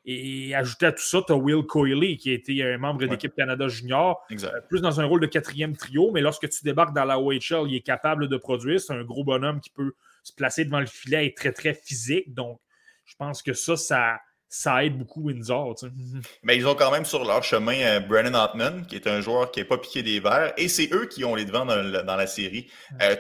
[0.05, 3.33] et ajouter à tout ça, tu as Will Coyley, qui a été un membre d'équipe
[3.35, 4.25] Canada Junior,
[4.67, 7.75] plus dans un rôle de quatrième trio, mais lorsque tu débarques dans la OHL, il
[7.75, 8.81] est capable de produire.
[8.81, 9.93] C'est un gros bonhomme qui peut
[10.23, 12.33] se placer devant le filet et très, très physique.
[12.33, 12.59] Donc,
[13.05, 14.17] je pense que ça, ça,
[14.53, 15.75] ça aide beaucoup Windsor.
[16.43, 19.49] Mais ils ont quand même sur leur chemin euh, Brennan Hartman, qui est un joueur
[19.49, 21.75] qui n'est pas piqué des verres, et c'est eux qui ont les devants dans,
[22.15, 22.69] la série.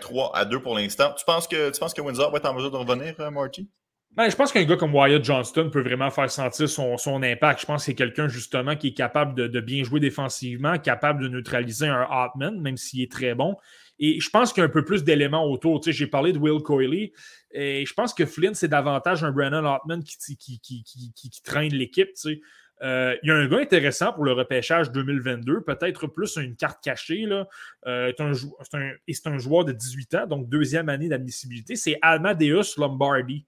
[0.01, 1.11] 3 euh, à 2 pour l'instant.
[1.17, 3.67] Tu penses, que, tu penses que Windsor va être en mesure de revenir, euh, Marty?
[4.15, 7.61] Ben, je pense qu'un gars comme Wyatt Johnston peut vraiment faire sentir son, impact.
[7.61, 11.27] Je pense que c'est quelqu'un justement qui est capable de, bien jouer défensivement, capable de
[11.29, 13.55] neutraliser un Hartman, même s'il est très bon.
[13.97, 15.79] Et je pense qu'il y a un peu plus d'éléments autour.
[15.79, 17.11] Tu sais, j'ai parlé de Will Coyley.
[17.53, 22.13] Et je pense que Flynn, c'est davantage un Brandon Hartman qui, qui, qui, traîne l'équipe.
[22.15, 22.41] Tu sais.
[22.81, 26.83] Euh, il y a un gars intéressant pour le repêchage 2022, peut-être plus une carte
[26.83, 27.25] cachée.
[27.25, 27.47] Là.
[27.85, 28.33] Euh, c'est un,
[28.79, 31.75] un, et c'est un joueur de 18 ans, donc deuxième année d'admissibilité.
[31.75, 33.45] C'est Amadeus Lombardi.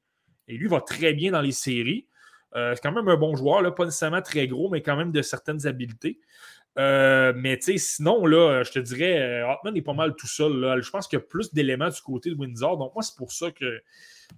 [0.48, 2.07] Et lui va très bien dans les séries.
[2.56, 5.11] Euh, c'est quand même un bon joueur, là, pas nécessairement très gros, mais quand même
[5.11, 6.19] de certaines habiletés.
[6.77, 10.60] Euh, mais sinon, là, je te dirais, Hartman est pas mal tout seul.
[10.60, 10.80] Là.
[10.80, 12.77] Je pense qu'il y a plus d'éléments du côté de Windsor.
[12.77, 13.81] Donc, moi, c'est pour ça que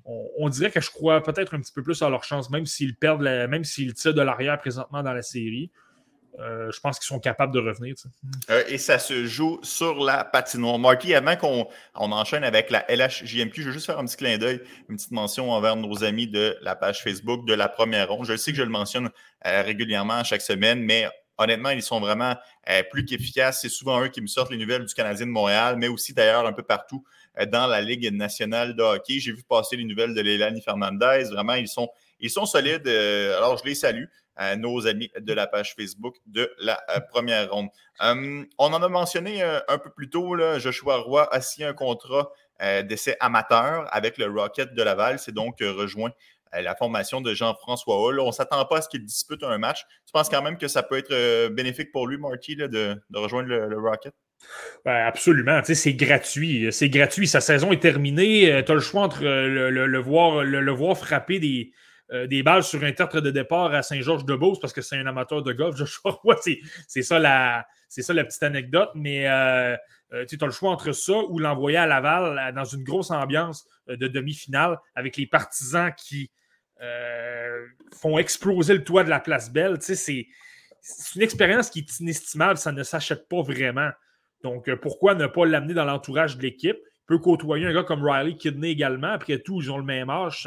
[0.05, 2.95] on, dirait que je crois peut-être un petit peu plus à leur chance, même s'ils
[2.95, 5.71] perdent, même s'ils tirent de l'arrière présentement dans la série.
[6.39, 7.95] Euh, je pense qu'ils sont capables de revenir.
[8.51, 10.77] Euh, et ça se joue sur la patinoire.
[10.77, 14.37] Marky, avant qu'on on enchaîne avec la LHJMQ, je veux juste faire un petit clin
[14.37, 18.25] d'œil, une petite mention envers nos amis de la page Facebook de la première ronde.
[18.25, 19.09] Je sais que je le mentionne
[19.47, 21.07] euh, régulièrement chaque semaine, mais
[21.37, 22.35] honnêtement, ils sont vraiment
[22.91, 23.61] plus qu'efficaces.
[23.61, 26.45] C'est souvent eux qui me sortent les nouvelles du Canadien de Montréal, mais aussi d'ailleurs
[26.45, 27.03] un peu partout
[27.51, 29.19] dans la Ligue nationale de hockey.
[29.19, 31.25] J'ai vu passer les nouvelles de Leilani Fernandez.
[31.31, 31.89] Vraiment, ils sont,
[32.19, 32.87] ils sont solides.
[32.87, 34.05] alors, je les salue
[34.57, 37.69] nos amis de la page Facebook de la euh, première ronde.
[37.99, 42.31] On en a mentionné euh, un peu plus tôt, Joshua Roy a signé un contrat
[42.61, 45.19] euh, d'essai amateur avec le Rocket de Laval.
[45.19, 46.11] C'est donc rejoint
[46.61, 48.19] la formation de Jean-François Hall.
[48.19, 49.83] On ne s'attend pas à ce qu'il dispute un match.
[50.05, 53.77] Tu penses quand même que ça peut être bénéfique pour lui, Marty, de, rejoindre le,
[53.79, 54.13] Rocket?
[54.85, 56.71] Ben absolument, c'est gratuit.
[56.71, 57.27] C'est gratuit.
[57.27, 58.63] Sa saison est terminée.
[58.65, 61.71] tu as le choix entre le, voir, le, voir frapper des,
[62.13, 65.43] euh, des balles sur un tertre de départ à Saint-Georges-de-Beauce parce que c'est un amateur
[65.43, 65.75] de golf.
[66.87, 68.89] c'est ça, la, ça la petite anecdote.
[68.95, 69.75] Mais euh,
[70.13, 73.67] euh, tu as le choix entre ça ou l'envoyer à Laval dans une grosse ambiance
[73.87, 76.31] de demi-finale avec les partisans qui
[77.93, 79.77] font exploser le toit de la place Belle.
[79.79, 80.27] C'est
[81.15, 82.57] une expérience qui est inestimable.
[82.57, 83.89] Ça ne s'achète pas vraiment.
[84.43, 86.77] Donc, pourquoi ne pas l'amener dans l'entourage de l'équipe?
[87.07, 89.07] peut côtoyer un gars comme Riley Kidney également.
[89.07, 90.43] Après tout, ils ont le même âge.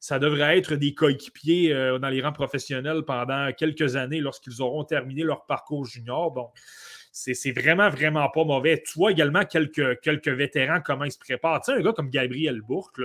[0.00, 4.84] Ça, devrait être des coéquipiers euh, dans les rangs professionnels pendant quelques années lorsqu'ils auront
[4.84, 6.32] terminé leur parcours junior.
[6.32, 6.50] Donc,
[7.12, 8.82] c'est vraiment, vraiment pas mauvais.
[8.84, 11.60] Tu vois également quelques, quelques vétérans, comment ils se préparent.
[11.60, 13.00] Tu sais, un gars comme Gabriel Bourque,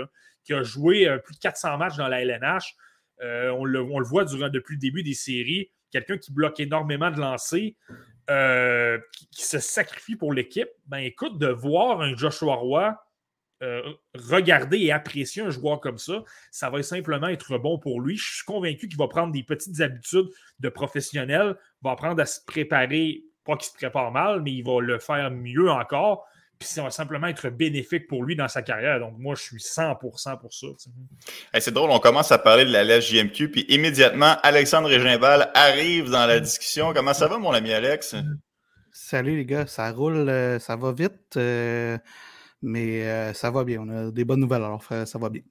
[0.50, 2.76] qui a joué euh, plus de 400 matchs dans la LNH.
[3.22, 5.70] Euh, on, le, voit durant, depuis le début des séries.
[5.92, 7.74] Quelqu'un qui bloque énormément de lancers.
[8.32, 9.00] Euh,
[9.32, 12.96] qui, se sacrifie pour l'équipe, ben écoute, de voir un Joshua Roy
[14.16, 18.16] regarder et apprécier un joueur comme ça, ça va simplement être bon pour lui.
[18.16, 22.40] Je suis convaincu qu'il va prendre des petites habitudes de professionnel, va apprendre à se
[22.46, 26.26] préparer, pas qu'il se prépare mal, mais il va le faire mieux encore.
[26.60, 29.00] Puis ça va simplement être bénéfique pour lui dans sa carrière.
[29.00, 29.98] Donc, moi, je suis 100%
[30.40, 30.68] pour ça.
[31.58, 36.26] c'est drôle, on commence à parler de la LGMQ, puis immédiatement, Alexandre Régimbal arrive dans
[36.26, 36.94] la discussion.
[36.94, 38.14] Comment ça va, mon ami Alex?
[38.92, 41.98] Salut les gars, ça roule, euh, ça va vite, euh,
[42.62, 43.80] mais euh, ça va bien.
[43.80, 45.42] On a des bonnes nouvelles, alors ça va bien.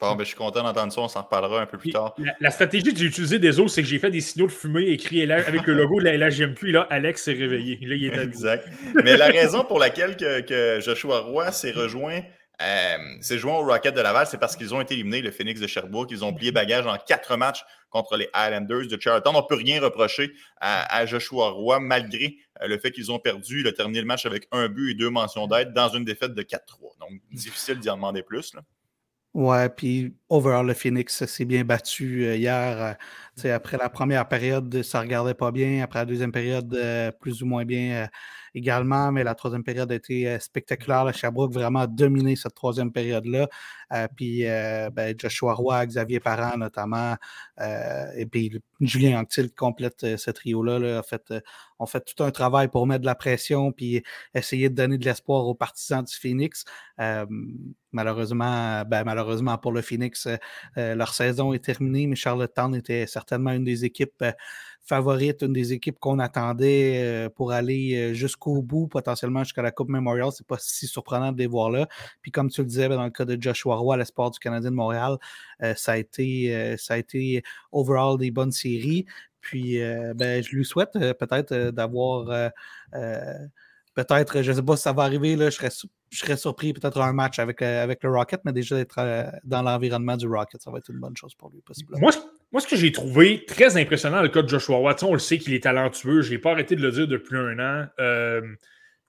[0.00, 1.00] Bon, ben, je suis content d'entendre ça.
[1.00, 2.14] On s'en reparlera un peu plus tard.
[2.40, 4.86] La, stratégie que j'ai utilisée des autres, c'est que j'ai fait des signaux de fumée
[4.88, 6.68] écrits avec le logo de la LHGMQ.
[6.68, 7.78] Et là, Alex s'est réveillé.
[7.82, 8.68] Là, il est exact.
[9.02, 12.20] Mais la raison pour laquelle que, Joshua Roy s'est rejoint,
[12.62, 15.60] euh, s'est joint au Rocket de Laval, c'est parce qu'ils ont été éliminés, le Phoenix
[15.60, 16.10] de Sherbrooke.
[16.12, 19.26] Ils ont plié bagage en quatre matchs contre les Islanders de Charlotte.
[19.26, 23.60] On ne peut rien reprocher à, Joshua Roy, malgré euh, le fait qu'ils ont perdu.
[23.60, 26.34] Il a terminé le match avec un but et deux mentions d'aide dans une défaite
[26.34, 26.98] de 4-3.
[27.00, 28.54] Donc, difficile d'y en demander plus.
[28.54, 28.60] Là.
[29.34, 32.96] Ouais, puis overall, le Phoenix s'est bien battu euh, hier.
[33.44, 35.82] Euh, après la première période, ça regardait pas bien.
[35.82, 38.08] Après la deuxième période, euh, plus ou moins bien
[38.54, 39.12] également.
[39.12, 41.04] Mais la troisième période a été spectaculaire.
[41.04, 43.48] Le Sherbrooke vraiment a dominé cette troisième période-là.
[44.16, 47.14] puis ben, Joshua Roy, Xavier Parent notamment,
[48.16, 50.78] et puis Julien Anctil complète ce trio-là.
[50.78, 51.32] Là, fait,
[51.78, 54.02] on fait tout un travail pour mettre de la pression puis
[54.34, 56.64] essayer de donner de l'espoir aux partisans du Phoenix.
[57.92, 60.28] malheureusement, ben, malheureusement pour le Phoenix,
[60.76, 64.24] leur saison est terminée, mais Charlottetown était certainement une des équipes
[64.84, 70.30] favorites, une des équipes qu'on attendait pour aller jusqu'au bout, potentiellement jusqu'à la Coupe Memorial.
[70.32, 71.86] C'est pas si surprenant de les voir là.
[72.22, 74.70] Puis comme tu le disais, ben, dans le cas de Joshua Roy, l'espoir du Canadien
[74.70, 75.18] de Montréal,
[75.76, 77.42] ça, a été, ça a été
[77.72, 79.04] overall des bonnes séries.
[79.40, 79.78] Puis
[80.14, 82.50] ben, je lui souhaite peut-être d'avoir
[83.98, 85.70] peut-être, je ne sais pas si ça va arriver, là, je, serais,
[86.10, 89.24] je serais surpris peut-être un match avec, euh, avec le Rocket, mais déjà d'être euh,
[89.42, 91.98] dans l'environnement du Rocket, ça va être une bonne chose pour lui, possiblement.
[91.98, 92.12] Moi,
[92.52, 95.38] moi, ce que j'ai trouvé très impressionnant, le cas de Joshua Watson, on le sait
[95.38, 97.86] qu'il est talentueux, je n'ai pas arrêté de le dire depuis un an.
[97.98, 98.40] Euh,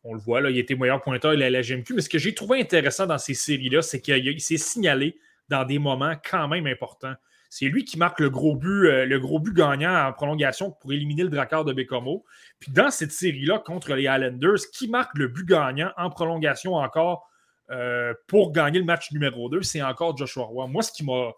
[0.03, 2.17] on le voit, là, il était meilleur pointeur il a la GMQ, mais ce que
[2.17, 5.19] j'ai trouvé intéressant dans ces séries-là, c'est qu'il s'est signalé
[5.49, 7.15] dans des moments quand même importants.
[7.49, 10.93] C'est lui qui marque le gros but, euh, le gros but gagnant en prolongation pour
[10.93, 12.23] éliminer le Dracard de Bécomo.
[12.59, 17.27] Puis dans cette série-là contre les Islanders, qui marque le but gagnant en prolongation encore
[17.71, 20.67] euh, pour gagner le match numéro 2, c'est encore Joshua Roy.
[20.67, 21.33] Moi, ce qui m'a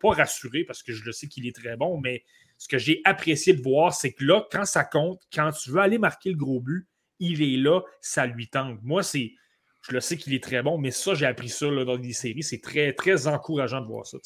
[0.00, 2.24] pas rassuré parce que je le sais qu'il est très bon, mais
[2.56, 5.80] ce que j'ai apprécié de voir, c'est que là, quand ça compte, quand tu veux
[5.80, 6.86] aller marquer le gros but,
[7.18, 8.78] il est là, ça lui tente.
[8.82, 9.32] Moi, c'est
[9.82, 12.44] je le sais qu'il est très bon, mais ça, j'ai appris ça dans des séries.
[12.44, 14.18] C'est très, très encourageant de voir ça.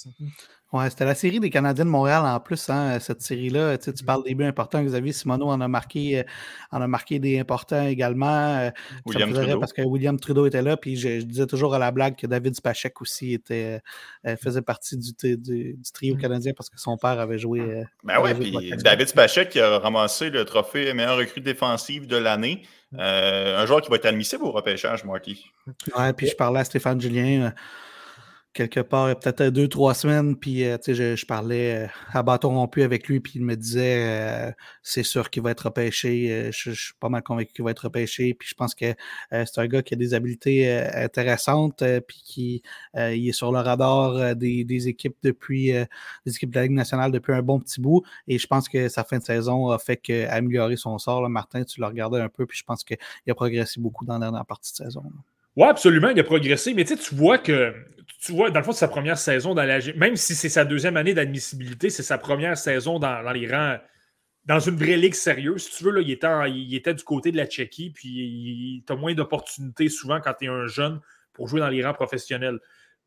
[0.72, 3.78] Ouais, c'était la série des Canadiens de Montréal en plus, hein, cette série-là.
[3.78, 4.82] Tu, parles des buts importants.
[4.82, 6.22] Xavier Simoneau en a marqué, euh,
[6.72, 8.58] en a marqué des importants également.
[8.58, 8.70] Euh,
[9.06, 9.60] William Trudeau.
[9.60, 10.76] Parce que William Trudeau était là.
[10.76, 13.80] Puis je, disais toujours à la blague que David Spachek aussi était,
[14.26, 17.84] euh, faisait partie du, du, trio canadien parce que son père avait joué.
[18.04, 22.62] ben oui, puis David Spachek a ramassé le trophée meilleur recrue défensive de l'année.
[22.92, 25.50] Un joueur qui va être admissible au repêchage, Marty.
[25.96, 27.52] Ouais, puis je parlais à Stéphane Julien
[28.56, 32.82] quelque part, peut-être deux, trois semaines, puis euh, je, je, parlais euh, à bâton rompu
[32.82, 34.52] avec lui, puis il me disait euh,
[34.82, 36.50] c'est sûr qu'il va être repêché.
[36.52, 38.34] Je, suis pas mal convaincu qu'il va être repêché.
[38.34, 38.94] Puis je pense que
[39.30, 42.62] c'est un gars qui a des habiletés intéressantes, puis qui
[42.94, 45.72] il est sur le radar des, des, équipes depuis
[46.24, 48.02] des équipes de la Ligue nationale depuis un bon petit bout.
[48.26, 51.28] Et je pense que sa fin de saison a fait qu'améliorer son sort.
[51.28, 54.20] Martin, tu l'as regardé un peu, puis je pense qu'il a progressé beaucoup dans la
[54.20, 55.02] dernière partie de saison.
[55.56, 57.74] Oui, absolument, il a progressé, mais tu vois que,
[58.20, 60.66] tu vois, dans le fond, c'est sa première saison dans la même si c'est sa
[60.66, 63.78] deuxième année d'admissibilité, c'est sa première saison dans, les rangs,
[64.44, 65.64] dans une vraie ligue sérieuse.
[65.64, 66.00] Si tu veux, là,
[66.46, 70.44] il, était du côté de la Tchéquie, puis tu as moins d'opportunités souvent quand tu
[70.44, 71.00] es un jeune
[71.32, 72.60] pour jouer dans les rangs professionnels.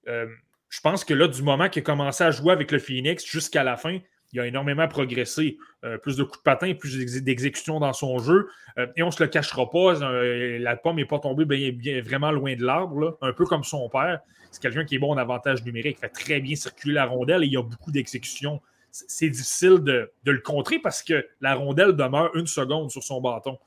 [0.08, 0.26] Euh,
[0.70, 3.64] je pense que là, du moment qu'il a commencé à jouer avec le Phoenix jusqu'à
[3.64, 4.00] la fin,
[4.34, 5.58] il a énormément progressé.
[5.86, 8.50] Euh, plus de coups de patin, plus d'exécution dans son jeu.
[8.78, 12.32] Euh, et on ne se le cachera pas, euh, la pomme n'est pas tombée vraiment
[12.32, 14.20] loin de l'arbre, un peu comme son père.
[14.52, 17.48] C'est quelqu'un qui est bon en avantage numérique, fait très bien circuler la rondelle et
[17.48, 18.62] il y a beaucoup d'exécution.
[18.92, 23.58] C'est difficile de, le contrer parce que la rondelle demeure une seconde sur son bâton.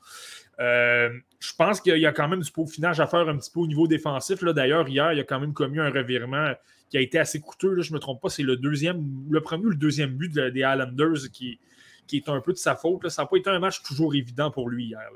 [0.59, 3.67] je pense qu'il y a quand même du peaufinage à faire un petit peu au
[3.67, 4.43] niveau défensif.
[4.43, 6.53] D'ailleurs, hier, il a quand même commis un revirement
[6.89, 7.81] qui a été assez coûteux.
[7.81, 10.59] je ne me trompe pas, c'est le deuxième, le premier ou le deuxième but des
[10.59, 11.59] Islanders qui,
[12.07, 13.07] qui est un peu de sa faute.
[13.09, 15.09] Ça n'a pas été un match toujours évident pour lui hier.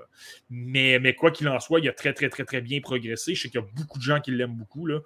[0.49, 3.35] Mais, mais quoi qu'il en soit, il a très, très, très, très bien progressé.
[3.35, 4.85] Je sais qu'il y a beaucoup de gens qui l'aiment beaucoup.
[4.85, 4.99] Là.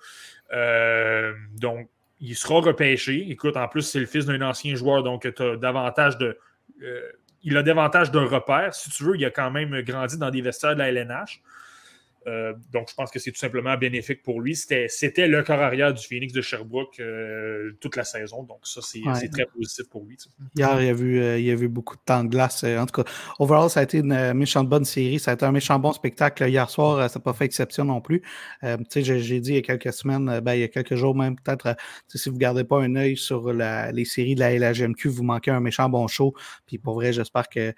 [0.54, 1.90] Euh, donc,
[2.20, 3.30] il sera repêché.
[3.32, 6.38] Écoute, en plus, c'est le fils d'un ancien joueur, donc tu as davantage de.
[6.84, 7.02] Euh,
[7.44, 8.76] il a davantage de repères.
[8.76, 11.42] Si tu veux, il a quand même grandi dans des vestiaires de la LNH.
[12.28, 14.56] Euh, donc, je pense que c'est tout simplement bénéfique pour lui.
[14.56, 18.44] C'était le corps arrière du Phoenix de Sherbrooke euh, toute la saison.
[18.44, 20.18] Donc, ça, c'est très positif pour lui.
[20.56, 22.64] Hier, il a, vu, euh, il a vu beaucoup de temps de glace.
[22.64, 25.20] en tout cas, overall, ça a été une méchante bonne série.
[25.20, 26.48] Ça a été un méchant bon spectacle.
[26.48, 28.22] Hier soir, ça n'a pas fait exception non plus.
[28.94, 31.76] J'ai dit il y a quelques semaines, ben, il y a quelques jours même, peut-être,
[32.08, 35.52] si vous ne gardez pas un œil sur les séries de la LHMQ, vous manquez
[35.52, 36.34] un méchant bon show.
[36.66, 37.74] Puis pour vrai, j'espère que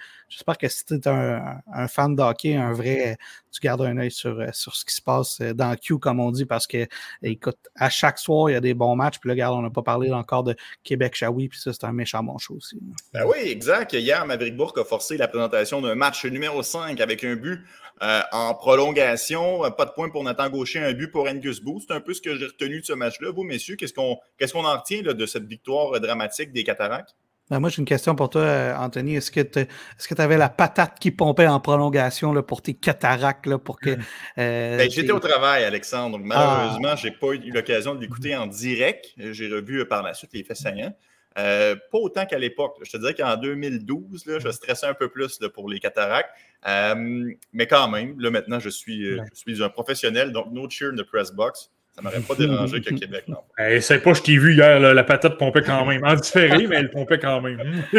[0.59, 3.17] que si tu es un, un, fan de hockey, un vrai,
[3.51, 6.19] tu gardes un œil sur euh, sur, ce qui se passe euh, dans Q, comme
[6.19, 6.87] on dit, parce que,
[7.21, 9.19] écoute, à chaque soir, il y a des bons matchs.
[9.19, 12.23] Puis là, regarde, on n'a pas parlé encore de Québec-Chaoui, puis ça, c'est un méchant
[12.23, 12.79] bon show aussi.
[13.13, 13.93] Ben oui, exact.
[13.93, 17.61] Hier, Maverick Bourque a forcé la présentation d'un match numéro 5 avec un but
[18.01, 19.61] euh, en prolongation.
[19.71, 21.79] Pas de point pour Nathan Gaucher, un but pour Angus Boo.
[21.79, 23.31] C'est un peu ce que j'ai retenu de ce match-là.
[23.31, 27.15] Vous, messieurs, qu'est-ce qu'on qu'est-ce qu'on en retient de cette victoire dramatique des Cataractes?
[27.49, 29.17] Ben, moi, j'ai une question pour toi, euh, Anthony.
[29.17, 33.45] Est-ce que tu avais la patate qui pompait en prolongation là, pour tes cataractes?
[33.47, 33.89] Là, pour que,
[34.37, 36.17] euh, ben, J'étais au travail, Alexandre.
[36.17, 36.95] Donc, malheureusement, ah.
[36.95, 39.07] je n'ai pas eu l'occasion de l'écouter en direct.
[39.17, 40.95] J'ai revu euh, par la suite les faits saillants.
[41.35, 42.77] pas autant qu'à l'époque.
[42.81, 46.31] Je te dirais qu'en 2012, là, je stressais un peu plus pour les cataractes.
[46.65, 50.95] mais quand même, là maintenant, je suis, je suis un professionnel, donc no cheer in
[50.95, 51.69] the press box.
[51.95, 53.37] Ça m'aurait pas dérangé qu'à Québec, non.
[53.79, 56.03] c'est pas je t'ai vu hier, la patate pompait quand même.
[56.03, 57.61] En différé, mais elle pompait quand même.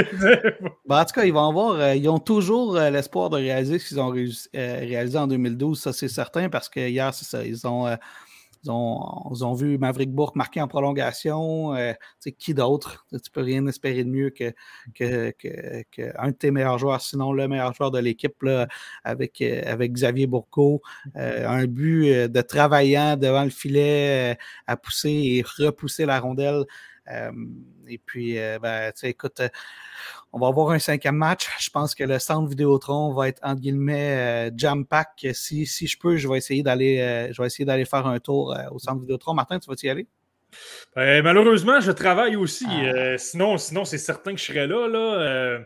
[0.87, 3.79] Ben, en tout cas, ils vont avoir, euh, ils ont toujours euh, l'espoir de réaliser
[3.79, 7.45] ce qu'ils ont euh, réalisé en 2012, ça c'est certain, parce que hier, c'est ça,
[7.45, 7.87] ils ont
[8.65, 11.74] ils ont, vu Maverick Bourque marquer en prolongation.
[11.74, 11.93] Euh,
[12.39, 13.07] qui d'autre?
[13.12, 14.53] Tu peux rien espérer de mieux que,
[14.95, 18.35] que, de tes meilleurs joueurs, sinon le meilleur joueur de l'équipe
[19.05, 20.82] avec, euh, avec Xavier Bourco.
[21.16, 24.36] Euh, un but de travaillant devant le filet
[24.66, 26.65] à pousser et repousser la rondelle.
[27.89, 29.40] Et puis, ben, écoute,
[30.35, 31.48] on va avoir un cinquième match.
[31.61, 35.28] Je pense que le centre Vidéotron va être entre guillemets euh, jam pack.
[35.32, 38.19] Si, si je peux, je vais essayer d'aller euh, je vais essayer d'aller faire un
[38.19, 39.32] tour euh, au centre Vidéotron.
[39.32, 40.09] Martin, tu vas y aller?
[40.97, 42.66] Ben, malheureusement, je travaille aussi.
[42.69, 43.16] Ah.
[43.16, 44.89] sinon, sinon c'est certain que je serais là.
[44.89, 45.65] là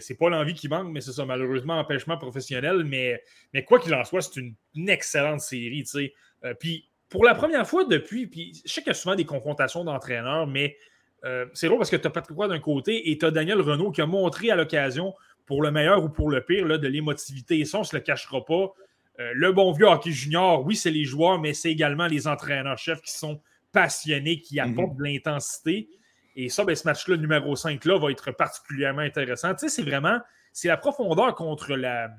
[0.00, 2.84] c'est pas l'envie qui manque, mais c'est ça, malheureusement, empêchement professionnel.
[2.84, 3.22] Mais,
[3.52, 5.84] mais quoi qu'il en soit, c'est une, excellente série.
[6.58, 9.84] puis pour la première fois depuis, puis je sais qu'il y a souvent des confrontations
[9.84, 10.76] d'entraîneurs, mais
[11.24, 13.60] euh, c'est drôle parce que tu as Patrick Roy d'un côté et tu as Daniel
[13.60, 15.14] Renault qui a montré à l'occasion,
[15.50, 17.58] pour le meilleur ou pour le pire, là, de l'émotivité.
[17.58, 18.72] Et ça, on ne se le cachera pas.
[19.18, 23.00] Euh, le bon vieux hockey junior, oui, c'est les joueurs, mais c'est également les entraîneurs-chefs
[23.02, 23.40] qui sont
[23.72, 24.70] passionnés, qui mhm.
[24.70, 25.88] apportent de l'intensité.
[26.36, 29.52] Et ça, ben, ce match-là, numéro 5, là, va être particulièrement intéressant.
[29.54, 30.20] Tu sais, c'est vraiment,
[30.52, 32.10] c'est la profondeur contre la,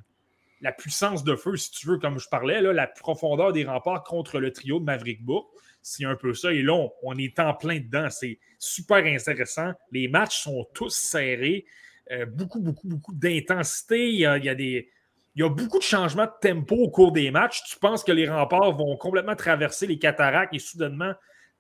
[0.60, 4.04] la puissance de feu, si tu veux, comme je parlais, là, la profondeur des remparts
[4.04, 5.48] contre le trio de Maverick Book.
[5.82, 6.52] C'est un peu ça.
[6.52, 8.08] Et là, on, est en plein dedans.
[8.10, 9.72] C'est super intéressant.
[9.92, 11.66] Les matchs sont tous serrés.
[12.12, 14.10] Euh, beaucoup, beaucoup, beaucoup d'intensité.
[14.10, 14.90] Il, y a, des.
[15.36, 17.64] Il y a beaucoup de changements de tempo au cours des matchs.
[17.64, 21.14] Tu penses que les remparts vont complètement traverser les cataractes et soudainement,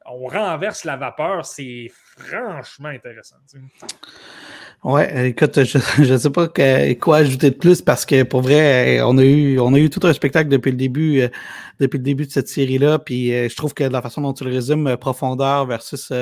[0.05, 1.45] on renverse la vapeur.
[1.45, 3.37] C'est franchement intéressant.
[4.83, 5.77] Ouais, écoute, je
[6.11, 9.73] ne sais pas quoi ajouter de plus parce que pour vrai, on a eu on
[9.75, 11.29] a eu tout un spectacle depuis le début euh,
[11.81, 12.99] depuis le début de cette série-là.
[12.99, 16.13] Puis euh, je trouve que la façon dont tu le résumes, euh, profondeur versus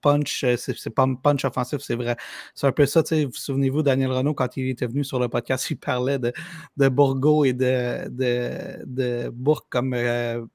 [0.00, 2.16] punch, c'est pas punch offensif, c'est vrai.
[2.54, 3.24] C'est un peu ça, tu sais.
[3.24, 6.32] Vous souvenez-vous, Daniel Renault, quand il était venu sur le podcast, il parlait de,
[6.76, 9.90] de Bourgo et de, de, de Bourg comme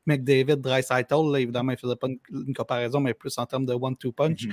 [0.06, 1.36] McDavid, Dreisaitl.
[1.38, 4.48] Évidemment, il ne faisait pas une, comparaison, mais plus en termes de one-two punch.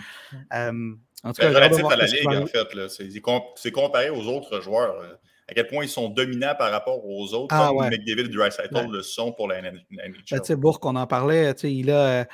[0.53, 0.97] Mm-hmm.
[1.23, 3.49] En tout cas, relatif à la Ligue, en fait.
[3.57, 4.97] C'est comparé aux autres joueurs.
[5.45, 8.29] Euh, à quel point ils sont dominants par rapport aux autres, ah, comme McDavid et
[8.29, 9.85] Dreisaitl le sont pour la NHL.
[9.91, 12.25] Ben, Bourque, on en parlait, il a, euh,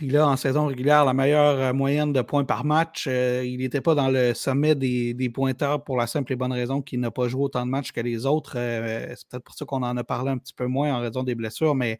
[0.00, 3.06] il a en saison régulière la meilleure euh, moyenne de points par match.
[3.06, 6.82] il n'était pas dans le sommet des, des, pointeurs pour la simple et bonne raison
[6.82, 8.52] qu'il n'a pas joué autant de matchs que les autres.
[8.54, 11.34] C'est peut-être pour ça qu'on en a parlé un petit peu moins en raison des
[11.34, 11.98] blessures, mais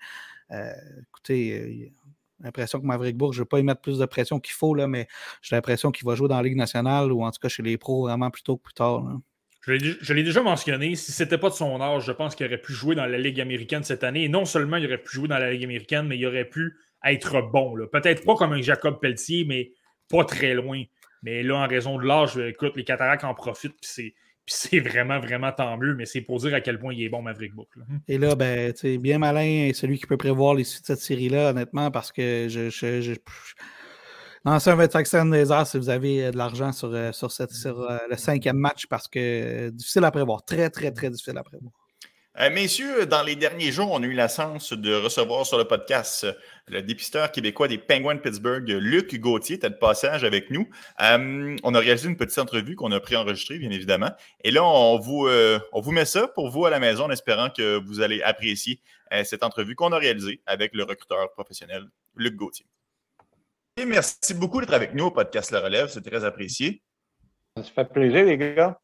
[0.50, 1.92] écoutez,
[2.40, 4.74] l'impression que Maverick Bourg, je ne vais pas y mettre plus de pression qu'il faut,
[4.74, 5.08] là, mais
[5.42, 7.76] j'ai l'impression qu'il va jouer dans la Ligue nationale ou en tout cas chez les
[7.78, 9.04] pros vraiment plus tôt que plus tard.
[9.60, 12.60] Je l'ai déjà mentionné, si ce n'était pas de son âge, je pense qu'il aurait
[12.60, 14.24] pu jouer dans la Ligue américaine cette année.
[14.24, 16.76] Et non seulement il aurait pu jouer dans la Ligue américaine, mais il aurait pu
[17.04, 17.74] être bon.
[17.92, 19.72] Peut-être pas comme un Jacob Pelletier, mais
[20.08, 20.82] pas très loin.
[21.22, 24.14] Mais là, en raison de l'âge, écoute, les cataractes en profitent, puis
[24.46, 27.20] c'est vraiment, vraiment tant mieux, mais c'est pour dire à quel point il est bon,
[27.20, 27.68] Maverick Book.
[28.06, 31.90] Et là, ben, bien malin, celui qui peut prévoir les suites de cette série-là, honnêtement,
[31.90, 33.14] parce que je
[34.44, 37.30] Lancez un 25 cents des heures si vous avez euh, de l'argent sur, euh, sur,
[37.82, 40.44] euh, le cinquième match parce que difficile à prévoir.
[40.44, 41.72] Très, très, très difficile à prévoir.
[42.52, 46.24] Messieurs, dans les derniers jours, on a eu la chance de recevoir sur le podcast
[46.68, 50.68] le dépisteur québécois des Penguins de Pittsburgh, Luc Gauthier, était de passage avec nous.
[51.00, 54.12] On a réalisé une petite entrevue qu'on a préenregistrée, bien évidemment.
[54.44, 55.28] Et là, on vous,
[55.72, 58.80] on vous met ça pour vous à la maison en espérant que vous allez apprécier
[59.24, 62.66] cette entrevue qu'on a réalisée avec le recruteur professionnel Luc Gauthier.
[63.78, 66.82] Et merci beaucoup d'être avec nous au podcast Le Relève, c'est très apprécié.
[67.56, 68.76] Ça fait plaisir, les gars.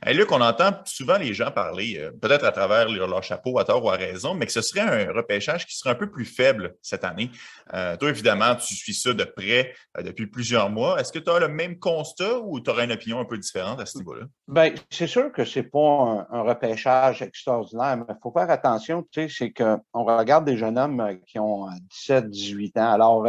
[0.00, 3.64] Hey, Luc, on entend souvent les gens parler, euh, peut-être à travers leur, chapeau, à
[3.64, 6.24] tort ou à raison, mais que ce serait un repêchage qui serait un peu plus
[6.24, 7.32] faible cette année.
[7.74, 11.00] Euh, toi, évidemment, tu suis ça de près euh, depuis plusieurs mois.
[11.00, 13.80] Est-ce que tu as le même constat ou tu aurais une opinion un peu différente
[13.80, 14.26] à ce niveau-là?
[14.46, 19.02] Bien, c'est sûr que ce n'est pas un, repêchage extraordinaire, mais il faut faire attention,
[19.10, 22.92] tu sais, c'est qu'on regarde des jeunes hommes qui ont 17, 18 ans.
[22.92, 23.26] Alors,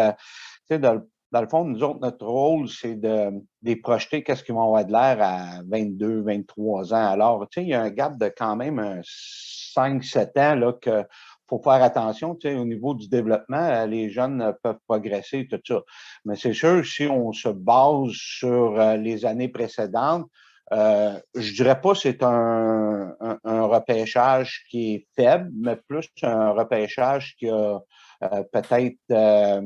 [0.78, 3.32] dans le fond, nous autres, notre rôle, c'est de,
[3.62, 7.08] les projeter qu'est-ce qu'ils vont avoir de l'air à 22, 23 ans.
[7.08, 10.74] Alors, tu sais, il y a un gap de quand même 5, 7 ans là,
[10.74, 11.04] que
[11.48, 15.82] faut faire attention, tu sais, au niveau du développement, les jeunes peuvent progresser, tout ça.
[16.26, 20.28] Mais c'est sûr, si on se base sur euh, les années précédentes,
[20.72, 27.36] euh, je dirais pas c'est un, un, repêchage qui est faible, mais plus un repêchage
[27.38, 27.82] qui a
[28.24, 29.62] euh, peut-être euh,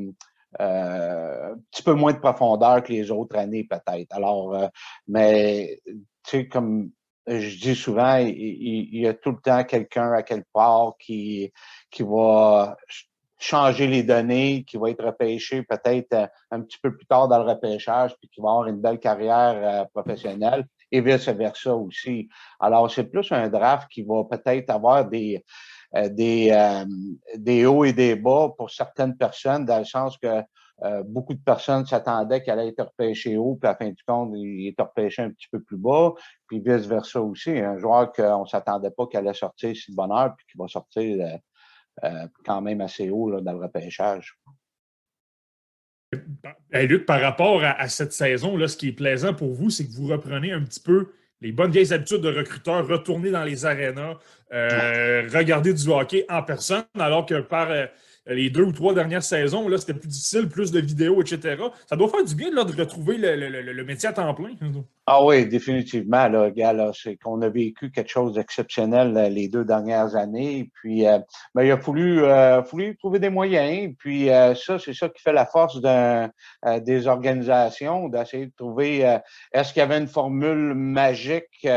[0.59, 4.13] un petit peu moins de profondeur que les autres années, peut-être.
[4.13, 4.67] Alors, euh,
[5.07, 6.91] mais tu sais, comme
[7.27, 11.51] je dis souvent, il, y a tout le temps quelqu'un à quelque part qui,
[11.89, 12.75] qui va
[13.39, 17.43] changer les données, qui va être repêché peut-être euh, un petit peu plus tard dans
[17.43, 22.30] le repêchage, puis qui va avoir une belle carrière professionnelle, et vice-versa aussi.
[22.59, 25.43] Alors, c'est plus un draft qui va peut-être avoir des,
[25.94, 26.84] des,
[27.36, 30.41] des hauts et des bas pour certaines personnes, dans le sens que
[31.06, 34.32] beaucoup de personnes s'attendaient qu'elle allait être repêchée haut, puis à la fin du compte,
[34.36, 36.14] il est repêché un petit peu plus bas,
[36.48, 37.52] puis vice-versa aussi.
[37.52, 40.57] Un joueur qu'on ne s'attendait pas qu'elle allait sortir si de bonne heure, puis qui
[40.57, 41.40] va sortir
[42.44, 44.36] quand même assez haut dans le repêchage.
[46.72, 49.91] Luc, par rapport à, cette saison, là, ce qui est plaisant pour vous, c'est que
[49.91, 51.11] vous reprenez un petit peu
[51.44, 54.15] les bonnes vieilles habitudes de recruteurs, retourner dans les arénas,
[54.53, 57.86] euh, regarder du hockey en personne, alors que par euh,
[58.25, 61.61] les deux ou trois dernières saisons, là, c'était plus difficile, plus de vidéos, etc.
[61.87, 64.51] Ça doit faire du bien là, de retrouver le, métier à temps plein.
[65.05, 69.65] Ah oui, définitivement, là, gars, c'est qu'on a vécu quelque chose d'exceptionnel euh, les deux
[69.65, 70.69] dernières années.
[70.75, 71.19] Puis euh,
[71.61, 72.61] il a fallu, euh,
[72.97, 73.93] trouver des moyens.
[73.99, 79.19] Puis ça, c'est ça qui fait la force des organisations, d'essayer de trouver
[79.51, 81.67] est-ce qu'il y avait une formule magique?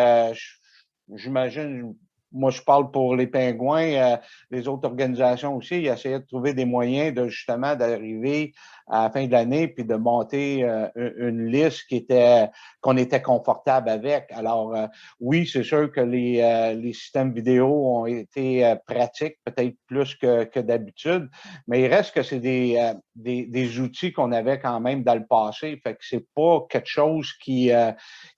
[1.15, 1.95] J'imagine
[2.33, 4.17] moi, je parle pour les pingouins, euh,
[4.51, 8.53] les autres organisations aussi, ils essayaient de trouver des moyens de justement d'arriver
[8.89, 12.49] à la fin de l'année puis de monter euh, une liste qui était
[12.81, 14.27] qu'on était confortable avec.
[14.31, 14.87] Alors euh,
[15.21, 20.61] oui, c'est sûr que les, les systèmes vidéo ont été pratiques, peut-être plus que, que
[20.61, 21.29] d'habitude,
[21.67, 25.27] mais il reste que c'est des, des, des, outils qu'on avait quand même dans le
[25.27, 25.81] passé.
[25.83, 27.71] Fait que c'est pas quelque chose qui,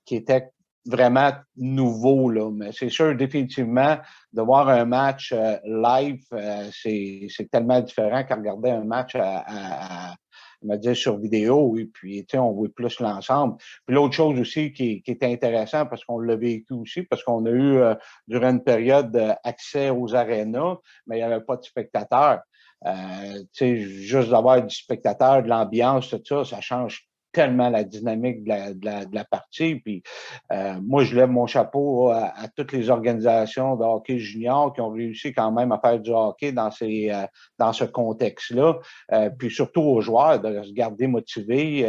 [0.05, 0.51] qui était
[0.89, 2.51] vraiment nouveau, là.
[2.51, 3.99] Mais c'est sûr, définitivement,
[4.33, 9.45] de voir un match euh, live, euh, c'est tellement différent qu'à regarder un match à,
[10.11, 10.15] à,
[10.63, 13.59] me dire sur vidéo, et puis tu sais, on voit plus l'ensemble.
[13.87, 17.45] Puis l'autre chose aussi qui, qui est intéressant, parce qu'on l'a vécu aussi, parce qu'on
[17.47, 17.95] a eu euh,
[18.27, 22.41] durant une période accès aux arénas, mais il n'y avait pas de spectateurs.
[23.53, 28.49] sais, juste d'avoir du spectateur, de l'ambiance, tout ça, ça change tellement la dynamique de
[28.49, 28.75] la,
[29.05, 29.77] de la, partie.
[29.77, 30.03] Puis
[30.53, 34.91] euh, moi, je lève mon chapeau à, toutes les organisations de hockey junior qui ont
[34.91, 37.27] réussi quand même à faire du hockey dans, ces, euh,
[37.59, 38.79] dans ce contexte-là.
[39.13, 41.83] Euh, puis surtout aux joueurs de se garder motivés,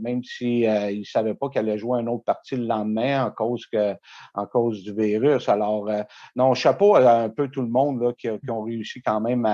[0.00, 3.30] même s'ils si, ne savaient pas qu'elle allait jouer une autre partie le lendemain en
[3.30, 3.94] cause, que,
[4.34, 5.48] en cause du virus.
[5.48, 5.88] Alors,
[6.36, 9.46] non, chapeau à un peu tout le monde là, qui, qui ont réussi quand même,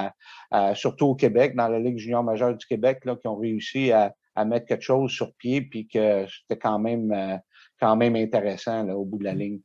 [0.51, 3.93] à, surtout au Québec, dans la Ligue junior majeure du Québec, là, qui ont réussi
[3.93, 7.37] à, à mettre quelque chose sur pied, puis que c'était quand même, euh,
[7.79, 9.61] quand même intéressant là, au bout de la ligne.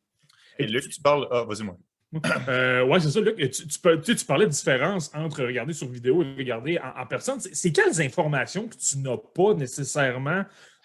[0.58, 1.28] Et Luc, tu parles.
[1.32, 1.78] Ah, vas-y, moi.
[2.48, 3.36] Euh, oui, c'est ça, Luc.
[3.36, 7.40] Tu, tu, tu, parlais de différence entre regarder sur vidéo et regarder en, personne.
[7.40, 10.44] C'est quelles informations que tu n'as pas nécessairement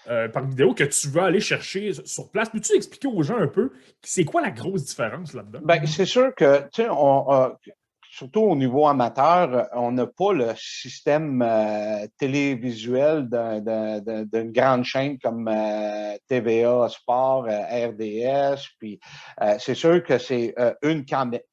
[0.09, 2.49] euh, par vidéo que tu veux aller chercher sur place?
[2.49, 3.71] Peux-tu expliquer aux gens un peu
[4.03, 5.61] c'est quoi la grosse différence là-dedans?
[5.63, 7.53] Ben, c'est sûr que, tu sais, on,
[8.21, 15.49] surtout au niveau amateur, on n'a pas le système euh, télévisuel d'une grande chaîne comme
[15.49, 18.61] euh, TVA Sport, euh, RDS.
[18.79, 19.01] Puis
[19.59, 21.07] c'est sûr que c'est une,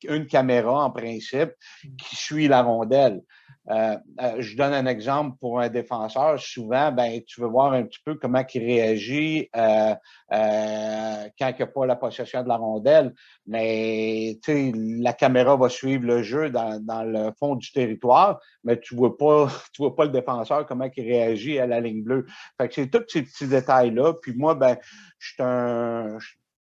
[0.09, 1.51] une caméra en principe
[1.97, 3.21] qui suit la rondelle.
[3.69, 6.39] Euh, euh, je donne un exemple pour un défenseur.
[6.39, 9.93] Souvent, ben, tu veux voir un petit peu comment il réagit euh,
[10.33, 13.13] euh quand il n'a pas la possession de la rondelle.
[13.45, 18.95] Mais la caméra va suivre le jeu dans, dans, le fond du territoire, mais tu
[18.95, 22.25] ne vois, pas, tu vois pas le défenseur, comment il réagit à la ligne bleue.
[22.59, 24.13] Fait que c'est tous ces petits détails-là.
[24.21, 24.77] Puis moi, ben,
[25.19, 26.17] je suis un.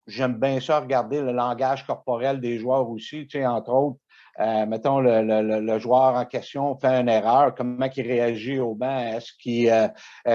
[0.08, 3.98] J'aime bien ça regarder le langage corporel des joueurs aussi, entre autres
[4.38, 8.74] euh, mettons, le, le, le, joueur en question fait une erreur, comment il réagit au
[8.74, 8.98] banc?
[8.98, 9.88] Est-ce qu'il euh,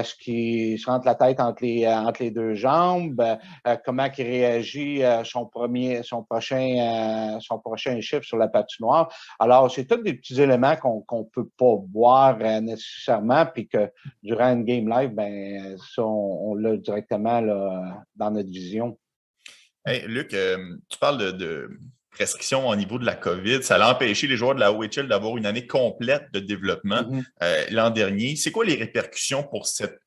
[0.04, 3.24] se rentre la tête entre les, euh, entre les deux jambes?
[3.86, 9.14] comment il réagit son premier, son prochain, son prochain chiffre sur la patinoire?
[9.40, 13.92] Alors, c'est tous des petits éléments qu'on qu'on peut pas voir nécessairement, puis que
[14.24, 18.98] durant une game live, ben ça, on, l'a directement là, dans notre vision.
[19.86, 21.70] Hey, Luc, tu parles de
[22.18, 23.64] restrictions au niveau de la COVID.
[23.64, 27.24] Ça a empêché les joueurs de la OHL d'avoir une année complète de développement mm-hmm.
[27.44, 28.36] euh, l'an dernier.
[28.36, 30.00] C'est quoi les répercussions pour cette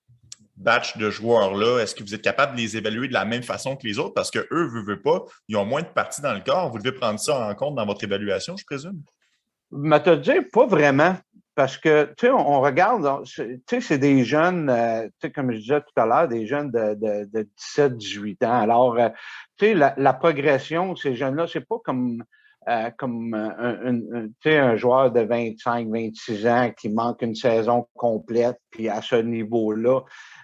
[0.56, 1.80] batch de joueurs-là?
[1.80, 4.14] Est-ce que vous êtes capable de les évaluer de la même façon que les autres?
[4.14, 6.70] Parce qu'eux, eux, veulent pas, ils ont moins de parties dans le corps.
[6.70, 9.02] Vous devez prendre ça en compte dans votre évaluation, je présume?
[9.72, 11.16] Dire, pas vraiment.
[11.54, 15.52] Parce que, tu sais, on, regarde, tu sais, c'est des jeunes, euh, tu sais, comme
[15.52, 18.60] je disais tout à l'heure, des jeunes de, de, de 17, 18 ans.
[18.60, 19.08] Alors, euh,
[19.56, 22.24] tu sais, la, la, progression, ces jeunes-là, c'est pas comme,
[22.68, 28.58] euh, comme un, un, un joueur de 25, 26 ans qui manque une saison complète,
[28.70, 30.00] puis à ce niveau-là.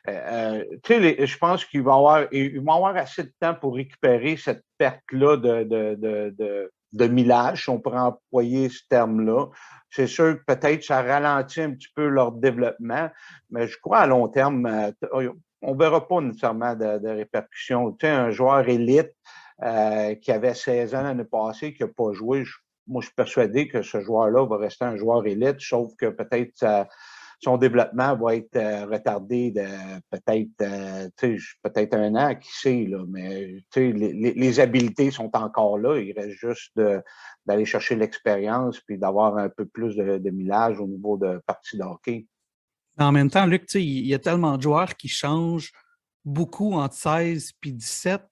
[0.07, 4.37] Euh, tu sais, je pense qu'il va avoir, il avoir assez de temps pour récupérer
[4.37, 9.47] cette perte-là de, de, de, de de millage, si on pourrait employer ce terme-là.
[9.91, 13.11] C'est sûr que peut-être ça ralentit un petit peu leur développement,
[13.51, 15.31] mais je crois à long terme, euh,
[15.63, 17.93] on ne verra pas nécessairement de, répercussions.
[17.93, 19.13] Tu sais, un joueur élite
[19.63, 22.45] euh, qui avait 16 ans l'année passée, qui n'a pas joué,
[22.87, 26.87] moi, je suis persuadé que ce joueur-là va rester un joueur élite, sauf que peut-être
[27.41, 29.65] son développement va être euh, retardé de
[30.11, 31.09] peut-être euh,
[31.63, 35.99] peut-être un an, qui sait, là, mais les, les, habiletés sont encore là.
[35.99, 36.79] Il reste juste
[37.47, 41.79] d'aller chercher l'expérience puis d'avoir un peu plus de, de millage au niveau de partie
[41.79, 42.27] de hockey.
[42.99, 45.73] En même temps, Luc, il y a tellement de joueurs qui changent
[46.25, 48.23] beaucoup entre 16 et 17.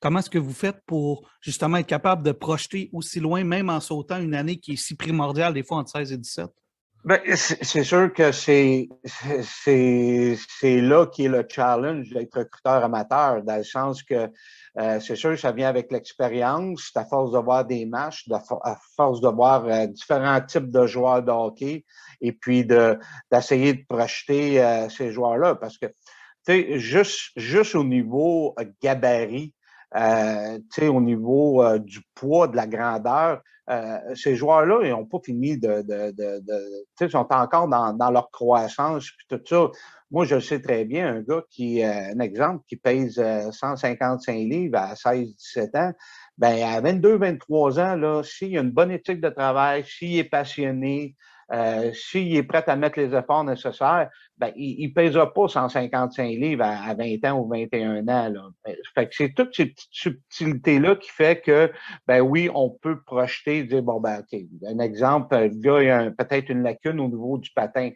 [0.00, 3.78] Comment est-ce que vous faites pour justement être capable de projeter aussi loin, même en
[3.78, 6.50] sautant une année qui est si primordiale des fois entre 16 et 17?
[7.02, 8.86] Ben, c'est sûr que c'est
[10.62, 14.30] là qui est le challenge d'être recruteur amateur, dans le sens que
[14.78, 18.76] euh, c'est sûr que ça vient avec l'expérience, à force de voir des matchs, à
[18.96, 21.86] force de voir euh, différents types de joueurs de hockey,
[22.20, 27.84] et puis d'essayer de, projeter euh, ces joueurs-là, parce que tu sais, juste, juste au
[27.84, 29.54] niveau gabarit,
[29.96, 35.18] euh, au niveau euh, du poids, de la grandeur, euh, ces joueurs-là, ils n'ont pas
[35.24, 35.82] fini de.
[35.82, 39.70] de, de ils sont encore dans, leur croissance, puis tout ça.
[40.10, 43.22] Moi, je sais très bien, un gars qui, un exemple, qui pèse
[43.52, 45.92] 155 livres à 16-17 ans,
[46.36, 51.14] ben à 22-23 ans, là, s'il a une bonne éthique de travail, s'il est passionné,
[51.52, 54.08] euh, s'il est prêt à mettre les efforts nécessaires,
[54.38, 58.28] ben, il ne pèsera pas 155 livres à, 20 ans ou 21 ans.
[58.28, 58.50] Là.
[58.64, 61.72] Ben, fait que c'est toutes ces petites subtilités-là qui fait que,
[62.06, 66.50] ben oui, on peut projeter, dire, bon, ben, OK, un exemple, le gars a peut-être
[66.50, 67.90] une lacune au niveau du patin,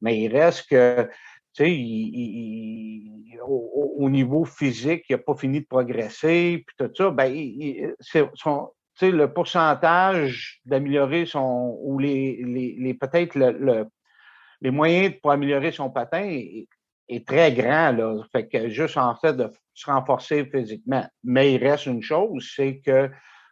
[0.00, 1.08] mais il reste que,
[1.54, 7.10] tu sais, il, au, niveau physique, il n'a pas fini de progresser, puis tout ça,
[7.10, 7.94] ben, il,
[8.34, 8.70] son,
[9.02, 13.86] le pourcentage d'améliorer son, ou les, les, les peut-être le,
[14.60, 16.68] les moyens pour améliorer son patin est,
[17.26, 18.20] très grand, là.
[18.32, 21.06] Fait que juste en fait de se renforcer physiquement.
[21.22, 23.10] Mais il reste une chose, c'est que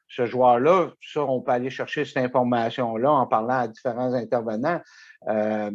[0.09, 4.81] ce joueur-là, ça, on peut aller chercher cette information-là en parlant à différents intervenants.
[5.29, 5.71] Euh,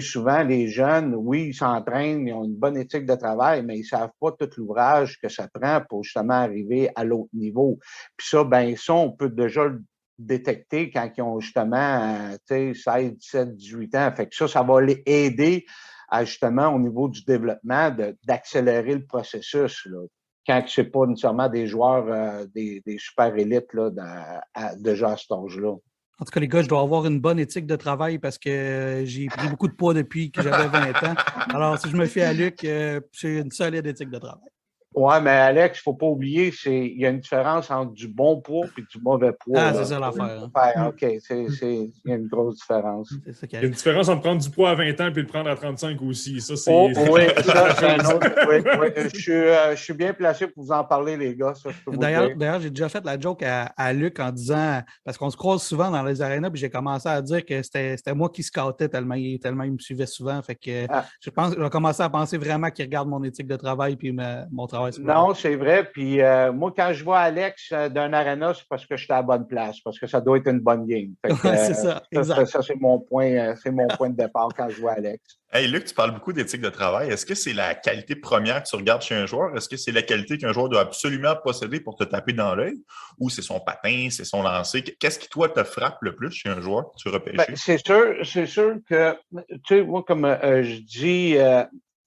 [0.00, 3.84] souvent, les jeunes, oui, ils s'entraînent, ils ont une bonne éthique de travail, mais ils
[3.84, 7.78] savent pas tout l'ouvrage que ça prend pour justement arriver à l'autre niveau.
[8.16, 9.82] Puis ça, ben ça, on peut déjà le
[10.18, 14.12] détecter quand ils ont justement, tu sais, 16, 17, 18 ans.
[14.14, 15.64] Fait que ça, ça va les aider
[16.08, 17.90] à justement, au niveau du développement,
[18.24, 19.86] d'accélérer le processus.
[19.86, 20.00] Là
[20.46, 25.16] quand ce n'est pas nécessairement des joueurs, euh, des, super élites là, à, déjà à
[25.16, 25.74] cet âge-là.
[26.20, 29.02] En tout cas, les gars, je dois avoir une bonne éthique de travail parce que
[29.06, 31.14] j'ai pris beaucoup de poids depuis que j'avais 20 ans.
[31.54, 34.50] Alors, si je me fie à Luc, euh, j'ai une solide éthique de travail.
[34.92, 38.08] Oui, mais Alex, il ne faut pas oublier, il y a une différence entre du
[38.08, 39.60] bon poids et du mauvais poids.
[39.60, 40.48] Ah, c'est ça l'affaire.
[40.52, 40.88] Hein.
[40.88, 43.14] OK, il y a une grosse différence.
[43.24, 45.48] il y a une différence entre prendre du poids à 20 ans et le prendre
[45.48, 46.40] à 35 aussi.
[46.40, 46.72] Ça, c'est...
[46.74, 48.28] Oh, oui, ça, c'est un autre.
[48.48, 48.88] Oui, oui.
[49.14, 51.52] Je, suis, euh, je, suis, bien placé pour vous en parler, les gars.
[51.86, 55.36] D'ailleurs, d'ailleurs j'ai déjà fait la joke à, à, Luc en disant, parce qu'on se
[55.36, 58.42] croise souvent dans les arénas, puis j'ai commencé à dire que c'était, c'était moi qui
[58.42, 60.42] scoutais tellement, tellement il me suivait souvent.
[60.42, 61.06] Fait que ah.
[61.20, 64.12] je pense, j'ai commencé à penser vraiment qu'il regarde mon éthique de travail puis
[64.50, 64.79] mon travail.
[65.00, 65.88] Non, c'est vrai.
[65.92, 69.12] Puis euh, moi, quand je vois Alex euh, d'un arena, c'est parce que je suis
[69.12, 71.14] à la bonne place, parce que ça doit être une bonne game.
[71.42, 74.80] c'est ça, ça, ça c'est mon point, euh, c'est mon point de départ quand je
[74.80, 75.40] vois Alex.
[75.52, 77.10] Hey Luc, tu parles beaucoup d'éthique de travail.
[77.10, 79.56] Est-ce que c'est la qualité première que tu regardes chez un joueur?
[79.56, 82.76] Est-ce que c'est la qualité qu'un joueur doit absolument posséder pour te taper dans l'œil?
[83.18, 84.82] Ou c'est son patin, c'est son lancer?
[84.82, 87.36] Qu'est-ce qui, toi, te frappe le plus chez un joueur que tu repêches?
[87.36, 89.16] Ben, c'est sûr, c'est sûr que,
[89.48, 91.36] tu sais, moi, comme je dis,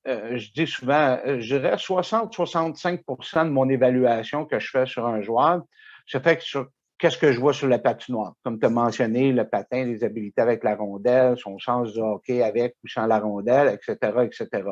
[0.07, 5.05] euh, je dis souvent, euh, je dirais 60-65% de mon évaluation que je fais sur
[5.05, 5.61] un joueur
[6.05, 6.67] se fait sur
[6.97, 8.33] qu'est-ce que je vois sur la patinoire?
[8.43, 12.43] Comme tu as mentionné, le patin, les habiletés avec la rondelle, son sens de hockey
[12.43, 14.63] avec ou sans la rondelle, etc., etc.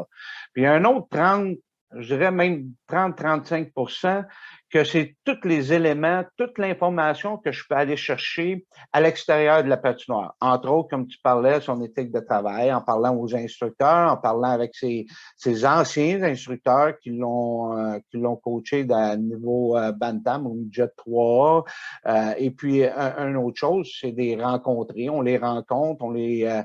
[0.53, 1.57] Puis un autre 30,
[1.97, 4.26] je dirais même 30-35%
[4.72, 9.69] que c'est tous les éléments, toute l'information que je peux aller chercher à l'extérieur de
[9.69, 10.34] la patinoire.
[10.39, 14.51] Entre autres, comme tu parlais, son éthique de travail, en parlant aux instructeurs, en parlant
[14.51, 15.05] avec ses,
[15.35, 20.91] ses anciens instructeurs qui l'ont euh, qui l'ont coaché à niveau euh, Bantam ou Jet
[20.95, 21.65] 3
[22.07, 25.09] euh, et puis, un, autre chose, c'est des rencontrer.
[25.09, 26.63] On les rencontre, on les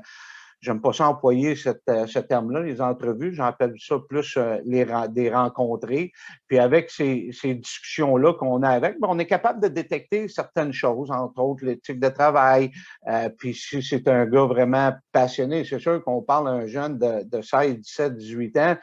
[0.61, 1.55] j'aime pas ça employer
[1.89, 6.11] euh, ce terme-là, les entrevues, j'appelle ça plus euh, les, des rencontrés.
[6.47, 10.73] Puis avec ces, ces discussions-là qu'on a avec, ben, on est capable de détecter certaines
[10.73, 12.71] choses, entre autres l'éthique de travail.
[13.07, 17.23] Euh, puis si c'est un gars vraiment passionné, c'est sûr qu'on parle d'un jeune de,
[17.23, 18.75] de 16, 17, 18 ans,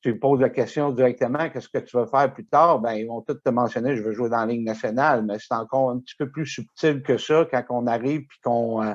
[0.00, 2.78] tu lui poses la question directement, qu'est-ce que tu veux faire plus tard?
[2.78, 5.54] Ben, ils vont tous te mentionner, je veux jouer dans la Ligue nationale, mais c'est
[5.54, 8.94] encore un petit peu plus subtil que ça quand on arrive puis qu'on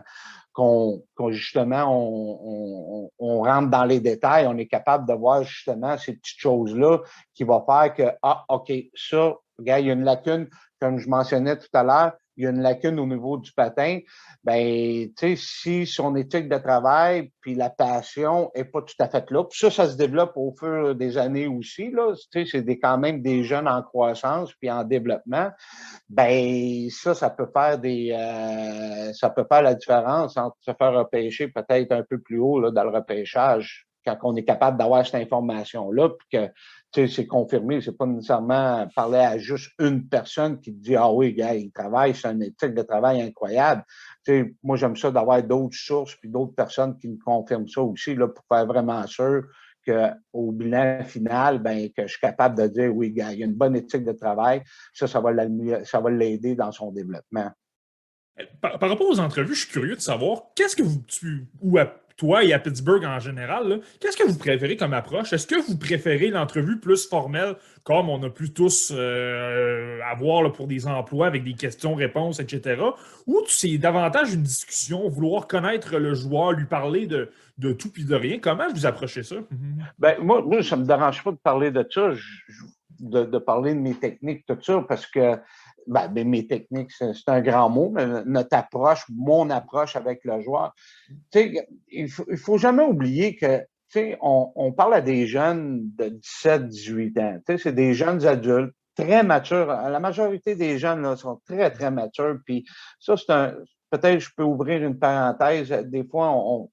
[0.53, 6.13] qu'on justement on, on, rentre dans les détails, on est capable de voir justement ces
[6.13, 6.99] petites choses-là
[7.33, 10.47] qui vont faire que, ah, OK, ça, regarde, il y a une lacune,
[10.79, 13.99] comme je mentionnais tout à l'heure, il y a une lacune au niveau du patin,
[14.43, 19.07] ben, tu sais, si son éthique de travail puis la passion est pas tout à
[19.07, 22.63] fait là, puis ça, ça se développe au fur des années aussi, là, tu sais,
[22.65, 25.49] c'est quand même des jeunes en croissance puis en développement,
[26.09, 30.93] ben, ça, ça peut faire des, euh, ça peut faire la différence entre se faire
[30.93, 35.05] repêcher peut-être un peu plus haut, là, dans le repêchage, quand on est capable d'avoir
[35.05, 40.73] cette information-là, puis que c'est confirmé, c'est pas nécessairement parler à juste une personne qui
[40.73, 43.83] te dit Ah oui, gars, il travaille, c'est un éthique de travail incroyable.
[44.25, 48.15] sais, moi, j'aime ça d'avoir d'autres sources puis d'autres personnes qui me confirment ça aussi
[48.15, 49.43] là, pour faire vraiment sûr
[49.85, 53.45] qu'au bilan final, ben, que je suis capable de dire oui, gars, il y a
[53.45, 54.61] une bonne éthique de travail.
[54.93, 57.51] Ça, ça va l'aider dans son développement.
[58.61, 61.77] Par, rapport aux entrevues, je suis curieux de savoir qu'est-ce que vous, tu, ou
[62.17, 65.33] toi et à Pittsburgh en général, qu'est-ce que vous préférez comme approche?
[65.33, 70.67] Est-ce que vous préférez l'entrevue plus formelle, comme on a pu tous euh, avoir pour
[70.67, 72.81] des emplois avec des questions-réponses, etc.,
[73.27, 78.05] ou c'est davantage une discussion, vouloir connaître le joueur, lui parler de, de tout puis
[78.05, 78.39] de rien?
[78.39, 79.37] Comment vous approchez ça?
[79.97, 82.11] Ben, moi, moi, ça ne me dérange pas de parler de ça,
[82.99, 85.37] de, de parler de mes techniques, tout ça, parce que
[85.87, 90.41] ben, ben, mes techniques, c'est un grand mot, mais notre approche, mon approche avec le
[90.41, 90.73] joueur.
[91.33, 93.65] il ne faut, jamais oublier que
[94.21, 97.39] on, on parle à des jeunes de 17, 18 ans.
[97.57, 99.67] C'est des jeunes adultes très matures.
[99.67, 102.39] La majorité des jeunes là, sont très, très matures.
[102.45, 102.65] Puis
[102.99, 103.55] ça, c'est un.
[103.89, 105.69] Peut-être je peux ouvrir une parenthèse.
[105.69, 106.67] Des fois, on,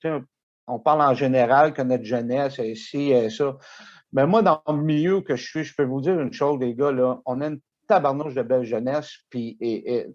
[0.66, 3.56] on parle en général que notre jeunesse est ici et ça.
[4.12, 6.74] Mais moi, dans le milieu que je suis, je peux vous dire une chose, les
[6.74, 7.60] gars, là, on a une
[7.90, 10.06] tabarnouche de belle jeunesse, puis et,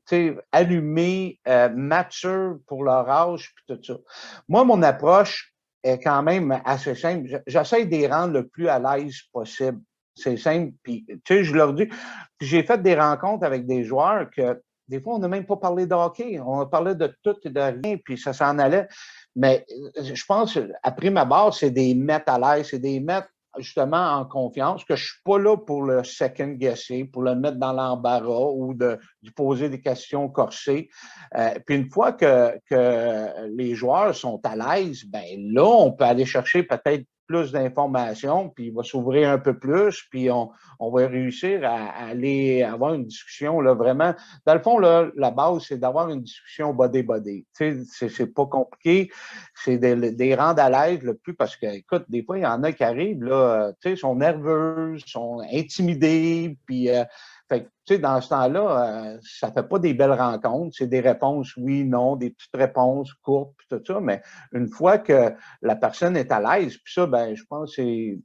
[0.51, 3.99] allumé, euh, mature pour leur âge, puis tout ça.
[4.47, 5.53] Moi, mon approche
[5.83, 7.41] est quand même assez simple.
[7.45, 9.81] J'essaie de les rendre le plus à l'aise possible.
[10.15, 10.71] C'est simple.
[10.81, 11.89] Puis, tu je leur dis,
[12.39, 15.85] j'ai fait des rencontres avec des joueurs que des fois, on n'a même pas parlé
[15.85, 16.39] de hockey.
[16.39, 18.87] On a parlé de tout et de rien, puis ça s'en allait.
[19.35, 19.65] Mais
[19.97, 23.27] je pense, après ma base, c'est des mettre à l'aise, c'est des mettre
[23.57, 27.57] justement en confiance, que je suis pas là pour le second guesser, pour le mettre
[27.57, 28.99] dans l'embarras ou de
[29.35, 30.89] poser des questions corsées.
[31.37, 35.23] Euh, puis une fois que, que les joueurs sont à l'aise, ben
[35.53, 40.03] là, on peut aller chercher peut-être plus d'informations, puis il va s'ouvrir un peu plus,
[40.09, 44.13] puis on, on va réussir à, aller avoir une discussion là, vraiment.
[44.45, 47.45] Dans le fond, là, la base, c'est d'avoir une discussion body-body.
[47.53, 49.11] C'est pas compliqué,
[49.53, 52.47] c'est des, des rendre à l'aise le plus parce que, écoute, des fois, il y
[52.47, 57.03] en a qui arrivent, là, sont nerveux, sont intimidés, puis euh,
[57.47, 60.75] fait que, tu sais, dans ce temps-là, euh, ça fait pas des belles rencontres.
[60.77, 63.99] C'est des réponses oui, non, des petites réponses courtes, puis tout ça.
[63.99, 67.83] Mais une fois que la personne est à l'aise, puis ça, ben, je pense que
[67.83, 68.19] c'est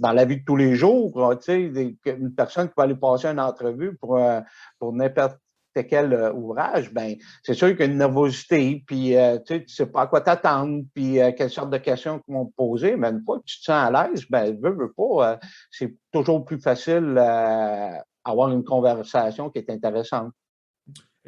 [0.00, 3.28] dans la vie de tous les jours, tu sais, une personne qui va aller passer
[3.28, 4.40] une entrevue pour, euh,
[4.80, 5.38] pour n'importe
[5.82, 9.68] quel euh, ouvrage, ben c'est sûr qu'il y a une nervosité, puis tu sais, tu
[9.68, 13.08] sais pas à quoi t'attendre, puis quelle sorte de questions qu'ils vont te poser, mais
[13.08, 15.38] une fois que tu te sens à l'aise, ben veux, veux pas,
[15.70, 17.18] c'est toujours plus facile
[18.24, 20.32] avoir une conversation qui est intéressante.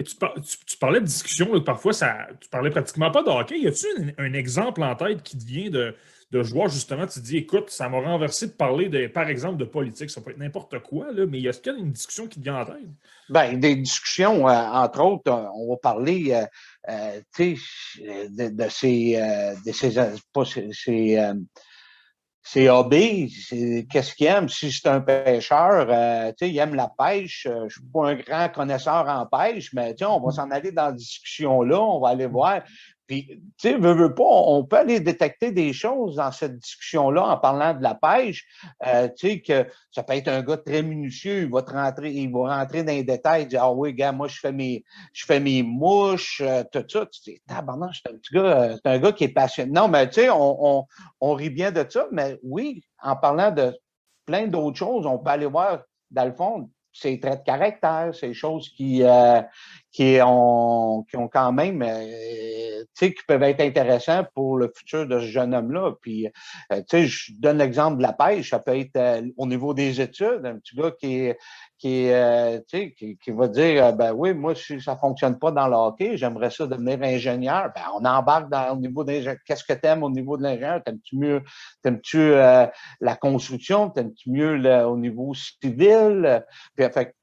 [0.04, 3.60] Tu, parlais de discussion, parfois ça, tu parlais pratiquement pas de hockey.
[3.60, 5.94] Y a-t-il un, exemple en tête qui te vient de,
[6.32, 9.64] de joueur, justement, tu dis, écoute, ça m'a renversé de parler, de, par exemple, de
[9.64, 12.60] politique, ça peut être n'importe quoi, là, mais y a-t-il une discussion qui te vient
[12.60, 12.88] en tête?
[13.28, 16.46] Bien, des discussions, euh, entre autres, on va parler euh,
[16.88, 19.20] euh, de, de, ces,
[19.64, 19.94] de ces,
[20.32, 21.18] pas ces
[22.48, 23.34] c'est hobby,
[23.90, 24.48] qu'est-ce qu'il aime.
[24.48, 27.40] Si c'est un pêcheur, il aime la pêche.
[27.42, 30.86] Je ne suis pas un grand connaisseur en pêche, mais on va s'en aller dans
[30.86, 32.62] la discussion là, on va aller voir.
[33.06, 37.36] Puis, tu sais, veut pas, on peut aller détecter des choses dans cette discussion-là en
[37.38, 38.44] parlant de la pêche.
[38.84, 42.10] Euh, tu sais, que ça peut être un gars très minutieux, il va te rentrer,
[42.10, 45.24] il va rentrer dans les détails, dire, ah oui, gars, moi, je fais mes, je
[45.24, 47.06] fais mes mouches, euh, tout ça.
[47.06, 49.70] Tu dis, c'est un petit gars, euh, c'est un gars qui est passionné.
[49.70, 50.84] Non, mais tu sais, on, on,
[51.20, 53.72] on rit bien de ça, mais oui, en parlant de
[54.24, 58.32] plein d'autres choses, on peut aller voir, dans le fond, ces traits de caractère, ces
[58.32, 59.42] choses qui, euh,
[59.96, 64.70] qui, ont, qui ont quand même, euh, tu sais, qui peuvent être intéressants pour le
[64.76, 65.92] futur de ce jeune homme-là.
[66.02, 66.26] Puis,
[66.70, 70.02] euh, tu sais, je donne l'exemple de la pêche, ça peut être au niveau des
[70.02, 71.32] études, un petit gars qui
[71.78, 75.68] qui, euh, qui, qui, va dire euh, ben oui, moi, si ça fonctionne pas dans
[75.68, 77.70] le hockey, j'aimerais ça devenir ingénieur.
[77.74, 79.36] Ben, on embarque dans au niveau d'ingénieur.
[79.44, 80.82] Qu'est-ce que tu aimes au niveau de l'ingénieur?
[80.82, 81.42] T'aimes-tu mieux,
[81.82, 82.66] t'aimes-tu euh,
[83.00, 83.90] la construction?
[83.90, 86.42] T'aimes-tu mieux au niveau civil?
[86.76, 87.14] Fait,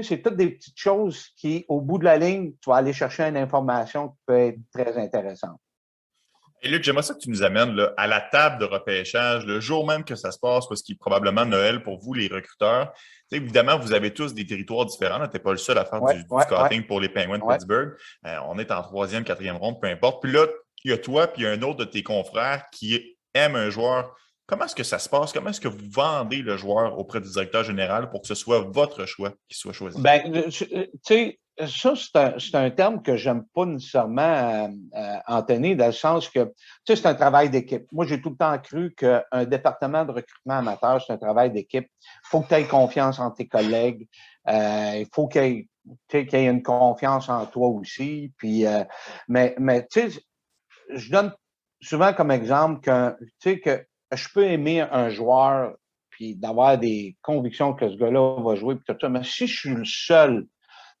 [0.00, 3.24] c'est toutes des petites choses qui, au bout de la ligne, tu vas aller chercher
[3.24, 5.60] une information qui peut être très intéressante.
[6.64, 9.58] Et Luc, j'aimerais ça que tu nous amènes là, à la table de repêchage, le
[9.58, 12.92] jour même que ça se passe, parce qu'il est probablement Noël pour vous, les recruteurs.
[13.32, 15.26] évidemment, vous avez tous des territoires différents.
[15.26, 17.94] Tu n'es pas le seul à faire du, scouting pour les Penguins de Pittsburgh.
[18.26, 20.22] Euh, on est en troisième, quatrième ronde, peu importe.
[20.22, 20.46] Puis là,
[20.84, 23.56] il y a toi, puis il y a un autre de tes confrères qui aime
[23.56, 24.14] un joueur.
[24.46, 25.32] Comment est-ce que ça se passe?
[25.32, 28.60] Comment est-ce que vous vendez le joueur auprès du directeur général pour que ce soit
[28.60, 30.00] votre choix qui soit choisi?
[30.00, 30.66] Ben, tu
[31.02, 31.94] sais, ça,
[32.38, 36.52] c'est un, terme que j'aime pas nécessairement euh, euh, entonner, dans le sens que, tu
[36.86, 37.84] sais, c'est un travail d'équipe.
[37.92, 41.86] Moi, j'ai tout le temps cru qu'un département de recrutement amateur, c'est un travail d'équipe.
[41.86, 44.08] Il faut que tu aies confiance en tes collègues.
[44.48, 45.66] Euh, il faut qu'il
[46.12, 48.32] y, ait une confiance en toi aussi.
[48.38, 48.64] Puis,
[49.28, 50.20] mais, mais tu sais,
[50.90, 51.32] je donne
[51.80, 55.74] souvent comme exemple que, tu sais, que je peux aimer un joueur
[56.10, 59.08] puis d'avoir des convictions que ce gars-là va jouer, puis tout.
[59.08, 60.46] Mais si je suis le seul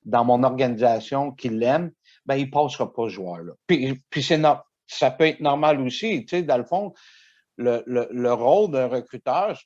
[0.04, 1.92] dans mon organisation qui l'aime,
[2.26, 3.52] ben, il passera pas ce joueur-là.
[3.66, 4.40] Puis, puis c'est
[4.86, 6.24] ça peut être normal aussi.
[6.24, 6.92] Tu sais, dans le fond,
[7.56, 9.58] le, le, le rôle d'un recruteur,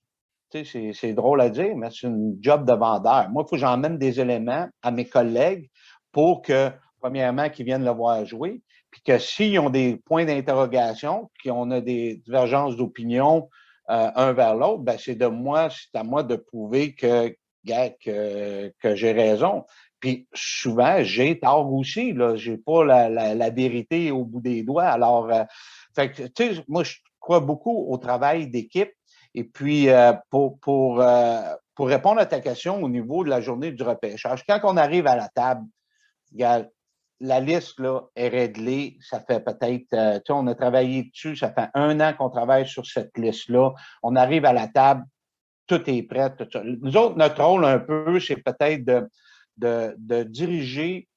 [0.51, 3.29] tu sais, c'est drôle à dire, mais c'est une job de vendeur.
[3.31, 5.71] Moi, il faut que j'emmène des éléments à mes collègues
[6.13, 6.71] pour que,
[7.01, 8.63] premièrement, qu'ils viennent le voir jouer,
[8.97, 13.51] puis que s'ils ont des points d'interrogation, qu'on a des divergences d'opinion
[13.91, 17.29] euh, un vers l'autre, ben c'est de moi, c'est à moi de prouver que,
[17.67, 19.67] que, que j'ai raison.
[20.01, 22.15] Puis souvent, j'ai tort aussi.
[22.15, 24.87] Là, j'ai pas la, la, vérité au bout des doigts.
[24.87, 25.45] Alors, euh,
[25.95, 28.93] fait que, tu sais, moi, je crois beaucoup au travail d'équipe.
[29.35, 33.43] Et puis, euh, pour, pour, euh, pour répondre à ta question au niveau de la
[33.43, 35.67] journée du repêchage, quand on arrive à la table,
[37.21, 38.99] la liste là, est réglée.
[39.01, 42.67] Ça fait peut-être, tu sais, on a travaillé dessus, ça fait un an qu'on travaille
[42.67, 43.73] sur cette liste-là.
[44.03, 45.05] On arrive à la table,
[45.67, 46.33] tout est prêt.
[46.65, 49.09] Nous autres, notre rôle un peu, c'est peut-être de
[49.57, 51.09] de, de diriger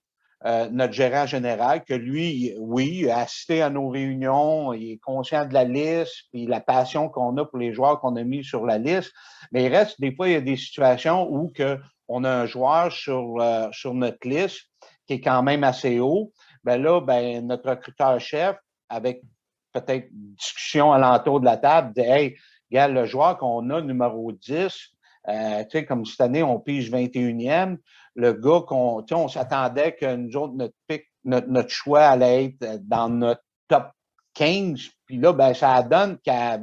[0.45, 5.45] euh, notre gérant général, que lui, oui, a assisté à nos réunions, il est conscient
[5.45, 8.65] de la liste, puis la passion qu'on a pour les joueurs qu'on a mis sur
[8.65, 9.11] la liste.
[9.51, 11.77] Mais il reste, des fois, il y a des situations où que
[12.07, 14.68] on a un joueur sur, euh, sur notre liste
[15.10, 16.31] qui est quand même assez haut.
[16.64, 18.57] Ben là, ben, notre recruteur-chef,
[18.90, 19.23] avec
[19.73, 22.38] peut-être discussion alentour de la table, dit Hey,
[22.69, 24.53] regarde, le joueur qu'on a, numéro 10,
[25.27, 27.77] euh, tu sais, comme cette année, on pige 21e
[28.14, 33.10] le gars qu'on on s'attendait que nous autres, notre pick, notre, choix allait être dans
[33.10, 33.90] notre top
[34.36, 34.80] 15.
[35.07, 36.60] Puis là, ben, ça donne qu'à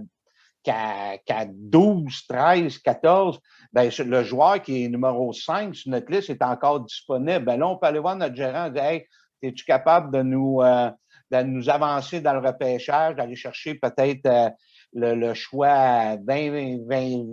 [0.66, 3.38] qu'à 12, 13, 14,
[3.72, 7.44] ben, le joueur qui est numéro 5 sur notre liste est encore disponible.
[7.44, 9.06] Ben là, on peut aller voir notre gérant et dire Hey,
[9.42, 10.90] es-tu capable de nous, euh,
[11.30, 14.50] de nous avancer dans le repêchage, d'aller chercher peut-être euh,
[14.92, 17.24] le, choix 20, 20,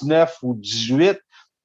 [0.00, 1.18] 19 ou 18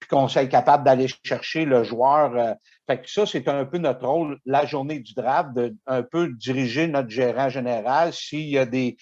[0.10, 2.36] qu'on soit capable d'aller chercher le joueur.
[2.36, 2.54] Euh,
[2.88, 6.30] fait que ça, c'est un peu notre rôle, la journée du draft, de un peu
[6.34, 8.98] diriger notre gérant général s'il y a des,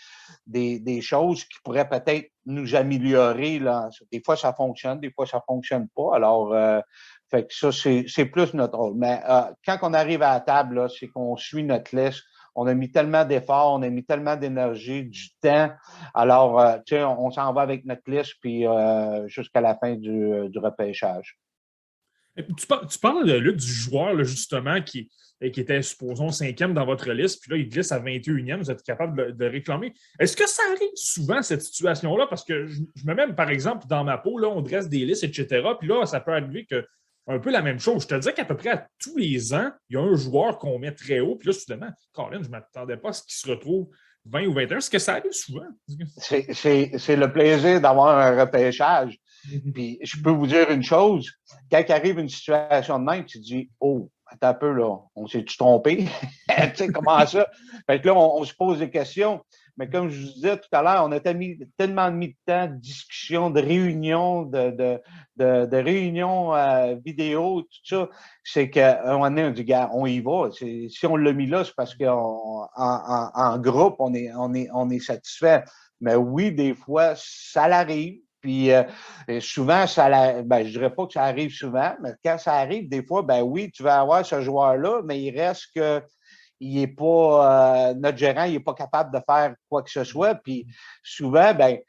[0.45, 3.59] des, des, choses qui pourraient peut-être nous améliorer.
[3.59, 3.89] Là.
[4.11, 6.15] Des fois, ça fonctionne, des fois, ça fonctionne pas.
[6.15, 6.79] Alors, euh,
[7.31, 8.95] fait que ça, c'est plus notre rôle.
[8.97, 12.23] Mais euh, quand on arrive à la table, c'est qu'on suit notre liste
[12.55, 15.71] on a mis tellement d'efforts, on a mis tellement d'énergie, du temps.
[16.13, 19.95] Alors, euh, tu sais, on, s'en va avec notre liste, puis euh, jusqu'à la fin
[19.95, 21.37] du, repêchage.
[22.35, 25.09] Tu, parles, Luc, du joueur, justement, qui,
[25.49, 28.83] qui était, supposons, cinquième dans votre liste, puis là, il glisse à 21e, vous êtes
[28.83, 29.93] capable de, réclamer.
[30.19, 32.27] Est-ce que ça arrive souvent, cette situation-là?
[32.27, 35.23] Parce que je, me mets, par exemple, dans ma peau, là, on dresse des listes,
[35.23, 36.85] etc., puis là, ça peut arriver que
[37.27, 38.03] un peu la même chose.
[38.03, 40.57] Je te dis qu'à peu près à tous les ans, il y a un joueur
[40.57, 43.33] qu'on met très haut, puis là, soudainement, Colin, je ne m'attendais pas à ce qu'il
[43.33, 43.89] se retrouve
[44.25, 44.77] 20 ou 21.
[44.77, 45.67] Est-ce que ça arrive souvent?
[46.17, 49.17] C'est le plaisir d'avoir un repêchage.
[49.73, 51.31] Puis je peux vous dire une chose,
[51.71, 55.57] quand arrive une situation de même, tu dis Oh, attends un peu là, on s'est-tu
[55.57, 56.05] trompé?
[56.49, 57.47] tu sais, comment ça?
[57.87, 59.41] Fait que là, on se pose des questions.
[59.77, 62.75] Mais comme je vous disais tout à l'heure, on a tellement mis de temps de
[62.75, 68.09] discussion, de réunions, de, de, de, réunions euh, vidéo, tout ça,
[68.43, 70.49] c'est qu'à un moment donné, on dit, gars, on y va.
[70.51, 75.63] Si on l'a mis là, c'est parce qu'en en, groupe, on, est, on est satisfait.
[75.99, 78.19] Mais oui, des fois, ça l'arrive.
[78.41, 78.83] Puis euh,
[79.39, 83.05] souvent, ça ben, je dirais pas que ça arrive souvent, mais quand ça arrive, des
[83.05, 86.01] fois, ben oui, tu vas avoir ce joueur-là, mais il reste que
[86.61, 90.03] il est pas, euh, notre gérant, il n'est pas capable de faire quoi que ce
[90.03, 90.35] soit.
[90.35, 90.67] Puis
[91.03, 91.79] souvent, ben,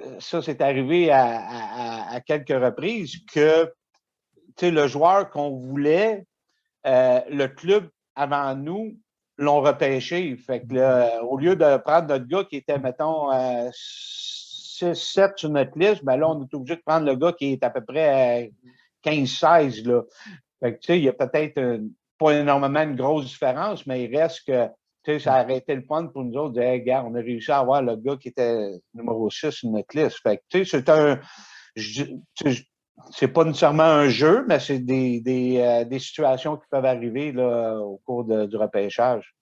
[0.00, 3.72] euh, ça, c'est arrivé à, quelques reprises que
[4.60, 6.26] le joueur qu'on voulait,
[6.86, 8.98] euh, le club avant nous
[9.38, 10.36] l'ont repêché.
[10.36, 13.30] Fait que au lieu de prendre notre gars qui était, mettons,
[14.80, 17.64] 6-7 sur notre liste, ben là, on est obligé de prendre le gars qui est
[17.64, 18.52] à peu près
[19.04, 20.04] 15-16.
[20.60, 21.80] Fait que, tu sais, il y a peut-être
[22.18, 24.68] pas énormément une grosse différence, mais il reste que
[25.04, 27.50] sais, ça a arrêté le point pour nous autres de hey, gars, on a réussi
[27.50, 30.18] à avoir le gars qui était numéro 6 sur notre liste.
[30.22, 31.18] Fait que, tu sais, c'est un.
[31.74, 32.66] tu
[33.10, 37.32] C'est pas nécessairement un jeu, mais c'est des, des, euh, des situations qui peuvent arriver
[37.32, 39.34] là, au cours du repêchage.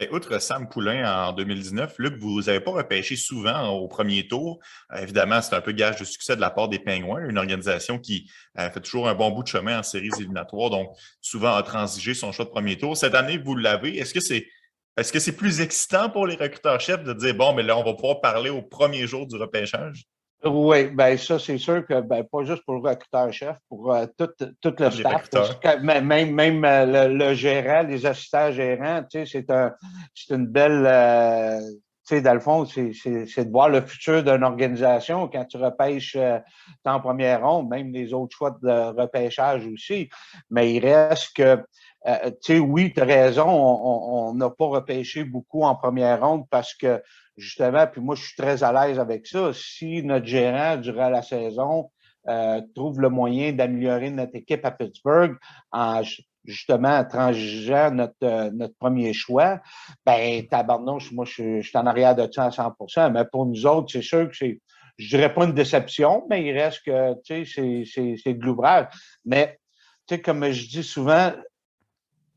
[0.00, 4.58] Et outre Sam Poulain en 2019, Luc, vous n'avez pas repêché souvent au premier tour.
[4.92, 7.98] Euh, évidemment, c'est un peu gage de succès de la part des Penguins, une organisation
[7.98, 10.88] qui euh, fait toujours un bon bout de chemin en séries éliminatoires, donc
[11.20, 12.96] souvent a transigé son choix de premier tour.
[12.96, 13.96] Cette année, vous l'avez.
[13.98, 14.48] Est-ce que c'est
[14.96, 17.94] est-ce que c'est plus excitant pour les recruteurs-chefs de dire bon, mais là, on va
[17.94, 20.04] pouvoir parler au premier jour du repêchage?
[20.46, 24.28] Oui, ben ça, c'est sûr que ben, pas juste pour le recruteur-chef, pour euh, tout,
[24.60, 29.26] tout le staff, que même, même, euh, le, le gérant, les assistants gérants, tu sais,
[29.26, 29.72] c'est un,
[30.14, 31.60] c'est une belle, euh,
[32.06, 36.16] tu sais, dans le fond, c'est, de voir le futur d'une organisation quand tu repêches
[36.16, 36.38] euh,
[36.84, 40.10] en première ronde, même les autres choix de repêchage aussi.
[40.50, 41.64] Mais il reste que,
[42.06, 45.74] euh, tu sais, oui, tu as raison, on- on on n'a pas repêché beaucoup en
[45.74, 47.02] première ronde parce que
[47.36, 49.52] justement, puis moi, je suis très à l'aise avec ça.
[49.52, 51.90] Si notre gérant, durant la saison,
[52.28, 55.36] euh, trouve le moyen d'améliorer notre équipe à Pittsburgh
[55.72, 59.60] en ju- justement transigeant notre, euh, notre premier choix,
[60.06, 63.66] ben tabarnouche, moi, je, je suis en arrière de ça à 100% Mais pour nous
[63.66, 64.60] autres, c'est sûr que c'est,
[64.98, 68.44] je dirais pas une déception, mais il reste que, tu sais, c'est- c'est c'est de
[68.44, 68.86] l'ouvrage.
[69.24, 69.58] Mais,
[70.06, 71.32] tu sais, comme je dis souvent,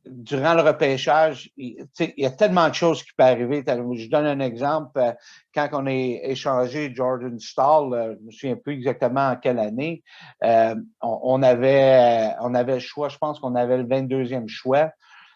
[0.10, 3.64] durant le repêchage, il, y a tellement de choses qui peuvent arriver.
[3.66, 5.00] Je donne un exemple.
[5.00, 5.12] euh,
[5.54, 10.04] Quand on a échangé Jordan Stall, euh, je me souviens plus exactement en quelle année,
[10.44, 14.92] euh, on, avait, on avait le choix, je pense qu'on avait le 22e choix.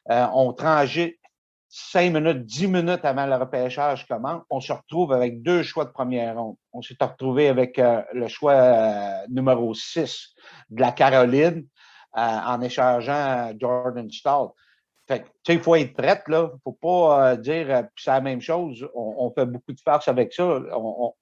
[0.09, 1.17] On transit
[1.69, 4.43] cinq minutes, dix minutes avant le repêchage commence.
[4.49, 6.55] On se retrouve avec deux choix de première ronde.
[6.73, 7.79] On s'est retrouvé avec
[8.13, 10.33] le choix numéro 6
[10.71, 11.65] de la Caroline
[12.13, 14.49] en échangeant Jordan Stall.
[15.07, 16.51] Fait tu il faut être prête, là.
[16.63, 18.87] faut pas euh, dire, euh, c'est la même chose.
[18.93, 20.61] On, fait beaucoup de farce avec ça.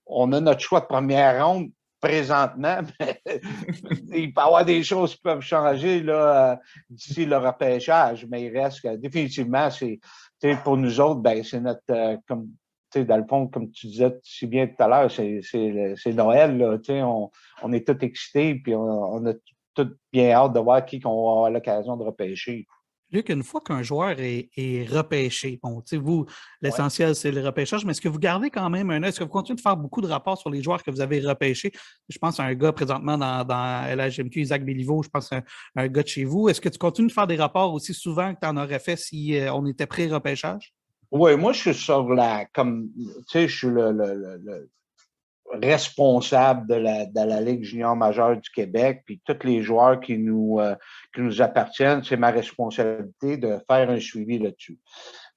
[0.06, 5.16] On, a notre choix de première ronde présentement, mais il peut y avoir des choses
[5.16, 6.56] qui peuvent changer euh,
[6.90, 10.00] d'ici le repêchage, mais il reste que définitivement, c'est
[10.64, 12.50] pour nous autres, ben, c'est notre euh, comme
[12.96, 17.30] dans le fond, comme tu disais si bien tout à l'heure, c'est, Noël, là, on,
[17.62, 19.34] on est tous excités, puis on, on a
[19.84, 22.66] tout bien hâte de voir qui qu'on va avoir l'occasion de repêcher.
[23.12, 26.28] Luc, une fois qu'un joueur est, est repêché, bon, vous,
[26.62, 29.10] l'essentiel, c'est le repêchage, mais est-ce que vous gardez quand même un œil?
[29.10, 31.20] Est-ce que vous continuez de faire beaucoup de rapports sur les joueurs que vous avez
[31.20, 31.72] repêchés?
[32.08, 35.44] Je pense à un gars présentement dans, dans LHMQ, Isaac Béliveau, je pense à un,
[35.76, 36.50] un gars de chez vous.
[36.50, 38.96] Est-ce que tu continues de faire des rapports aussi souvent que tu en aurais fait
[38.96, 40.76] si euh, on était pré-repêchage?
[41.10, 44.70] Oui, moi, je suis sur la, comme, tu sais, je suis le, le, le, le
[45.52, 50.18] responsable de la, de la Ligue junior majeure du Québec, puis tous les joueurs qui
[50.18, 50.76] nous, euh,
[51.14, 54.78] qui nous appartiennent, c'est ma responsabilité de faire un suivi là-dessus.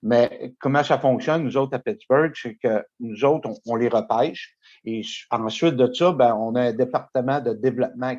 [0.02, 4.56] Mais comment ça fonctionne, nous autres à Pittsburgh, c'est que nous autres, on, les repêche.
[4.84, 8.16] Et ensuite de ça, ben, on a un département de développement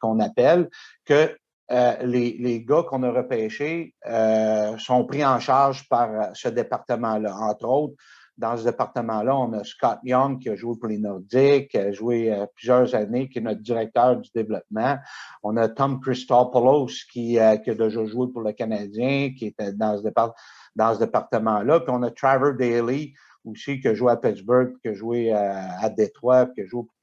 [0.00, 0.68] qu'on appelle
[1.04, 1.36] que
[1.72, 7.34] euh, les, les gars qu'on a repêchés euh, sont pris en charge par ce département-là.
[7.34, 7.94] Entre autres,
[8.36, 11.92] dans ce département-là, on a Scott Young qui a joué pour les Nordiques, qui a
[11.92, 14.98] joué euh, plusieurs années, qui est notre directeur du développement.
[15.42, 19.72] On a Tom Christopoulos qui, euh, qui a déjà joué pour le Canadien, qui était
[19.72, 20.34] dans ce, départ
[20.76, 21.80] ce département-là.
[21.80, 25.80] Puis on a Trevor Daly aussi qui a joué à Pittsburgh, qui a joué à,
[25.80, 26.93] à Détroit, qui a joué pour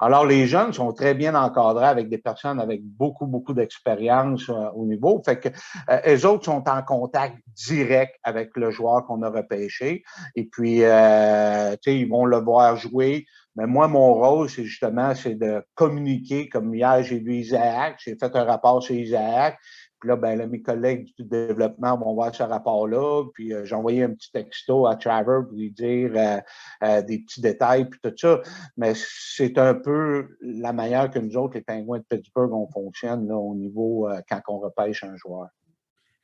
[0.00, 4.70] Alors, les jeunes sont très bien encadrés avec des personnes avec beaucoup, beaucoup d'expérience euh,
[4.74, 5.22] au niveau.
[5.24, 5.48] Fait que
[5.90, 10.02] euh, les autres sont en contact direct avec le joueur qu'on a repêché.
[10.34, 13.26] Et puis, euh, tu sais, ils vont le voir jouer.
[13.54, 16.48] Mais moi, mon rôle, c'est justement, c'est de communiquer.
[16.48, 19.58] Comme hier, j'ai vu Isaac, j'ai fait un rapport sur Isaac.
[20.02, 23.22] Puis là, ben, là, mes collègues du développement vont voir ce rapport-là.
[23.34, 26.38] Puis euh, j'ai envoyé un petit texto à Trevor pour lui dire euh,
[26.82, 28.40] euh, des petits détails, puis tout ça.
[28.76, 33.28] Mais c'est un peu la manière que nous autres, les Pingouins de Pittsburgh, on fonctionne
[33.28, 35.46] là, au niveau euh, quand on repêche un joueur.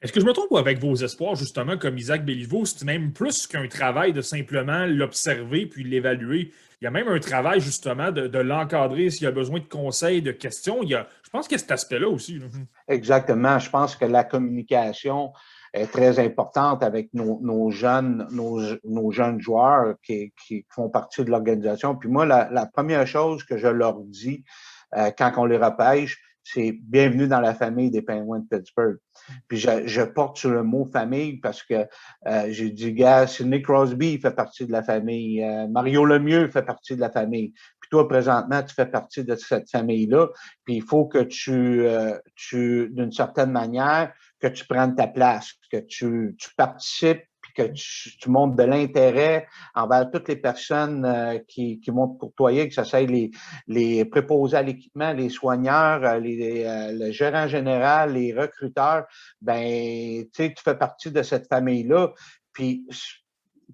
[0.01, 3.49] Est-ce que je me trompe avec vos espoirs, justement, comme Isaac Béliveau, c'est même plus
[3.49, 6.53] qu'un travail de simplement l'observer puis l'évaluer?
[6.81, 10.23] Il y a même un travail, justement, de, l'encadrer s'il y a besoin de conseils,
[10.23, 10.85] de questions.
[10.85, 12.39] Il y a, je pense qu'il y a cet aspect-là aussi.
[12.39, 12.47] là.
[12.87, 13.59] Exactement.
[13.59, 15.33] Je pense que la communication
[15.75, 20.33] est très importante avec nos, jeunes, nos, jeunes joueurs qui,
[20.70, 21.97] font partie de l'organisation.
[21.97, 24.45] Puis moi, la, la, première chose que je leur dis
[24.97, 28.99] euh, quand on les repêche, c'est bienvenue dans la famille des Penguins de Pittsburgh.
[29.46, 31.86] Puis je, je porte sur le mot famille parce que
[32.26, 36.62] euh, j'ai dit, gars, Sidney Crosby fait partie de la famille, euh, Mario Lemieux fait
[36.62, 37.52] partie de la famille.
[37.80, 40.28] Puis toi, présentement, tu fais partie de cette famille-là.
[40.64, 45.52] Puis il faut que tu, euh, tu d'une certaine manière, que tu prennes ta place,
[45.70, 47.22] que tu, tu participes,
[47.59, 52.18] que tu, tu montres de l'intérêt envers toutes les personnes euh, qui, qui vont te
[52.18, 53.30] courtoyer, que ce soit les,
[53.66, 59.06] les préposés à l'équipement, les soigneurs, euh, les, euh, le gérant général, les recruteurs,
[59.40, 62.12] ben, tu sais, tu fais partie de cette famille-là.
[62.52, 62.97] Puis, tu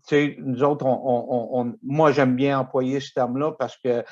[0.08, 4.04] sais, nous autres, on, on, moi, j'aime bien employer ce terme-là parce que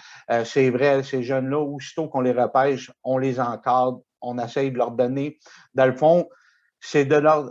[0.45, 4.93] c'est vrai, ces jeunes-là, aussitôt qu'on les repêche, on les encadre, on essaye de leur
[4.93, 5.39] donner.
[5.75, 6.29] Dans le fond,
[6.81, 7.51] c'est de leur.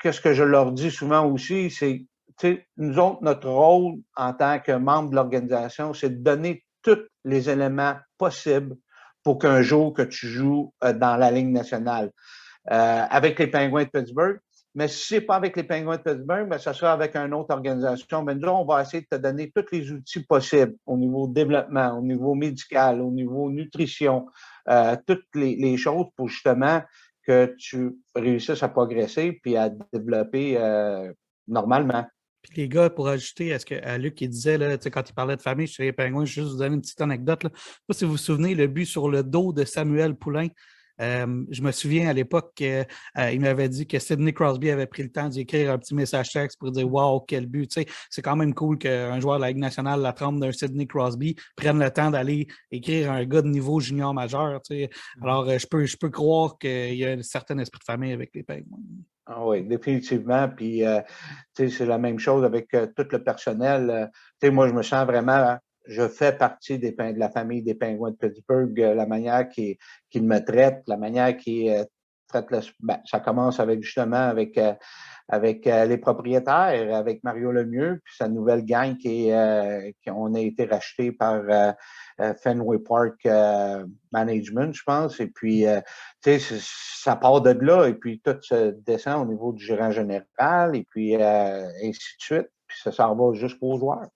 [0.00, 2.06] Qu'est-ce que je leur dis souvent aussi, c'est,
[2.76, 7.48] nous autres, notre rôle en tant que membre de l'organisation, c'est de donner tous les
[7.50, 8.76] éléments possibles
[9.22, 12.10] pour qu'un jour que tu joues euh, dans la Ligue nationale.
[12.70, 14.40] Euh, avec les Penguins de Pittsburgh,
[14.76, 17.32] mais si ce n'est pas avec les Penguins de Pittsburgh, ben, ça sera avec une
[17.32, 18.22] autre organisation.
[18.22, 21.98] Mais nous, on va essayer de te donner tous les outils possibles au niveau développement,
[21.98, 24.26] au niveau médical, au niveau nutrition,
[24.68, 26.82] euh, toutes les, choses pour justement
[27.26, 31.12] que tu réussisses à progresser puis à développer euh,
[31.48, 32.06] normalement.
[32.42, 35.42] Puis les gars, pour ajouter à ce que Luc disait là, quand il parlait de
[35.42, 37.42] famille chez les Penguins, je vais juste vous donner une petite anecdote.
[37.42, 37.50] Là.
[37.52, 40.14] Je ne sais pas si vous vous souvenez, le but sur le dos de Samuel
[40.14, 40.48] Poulain.
[41.00, 42.86] Euh, je me souviens à l'époque qu'il
[43.18, 46.58] euh, m'avait dit que Sidney Crosby avait pris le temps d'écrire un petit message texte
[46.58, 47.68] pour dire Wow, quel but.
[47.70, 50.52] Tu sais, c'est quand même cool qu'un joueur de la Ligue nationale, la trempe d'un
[50.52, 54.60] Sidney Crosby, prenne le temps d'aller écrire un gars de niveau junior majeur.
[54.62, 54.90] Tu sais.
[55.22, 58.12] Alors, euh, je, peux, je peux croire qu'il y a un certain esprit de famille
[58.12, 58.64] avec les Penguins.
[59.26, 60.48] Ah oui, définitivement.
[60.48, 60.82] Puis,
[61.52, 64.08] c'est la même chose avec tout le personnel.
[64.44, 68.16] Moi, je me sens vraiment je fais partie des, de la famille des pingouins de
[68.16, 69.76] Pittsburgh, la manière qu'ils
[70.10, 71.84] qu me traitent, la manière qu'ils euh,
[72.28, 74.74] traitent ben, ça commence avec justement avec euh,
[75.32, 80.64] euh, les propriétaires, avec Mario Lemieux, puis sa nouvelle gang qui, est, qui a été
[80.64, 81.42] racheté par
[82.42, 83.26] Fenway Park
[84.12, 85.20] Management, je pense.
[85.20, 85.64] Et puis,
[86.22, 89.90] tu sais, ça part de là, et puis tout se descend au niveau du gérant
[89.90, 92.50] général, et puis ainsi de suite.
[92.66, 94.08] Puis ça s'en va jusqu'aux joueurs.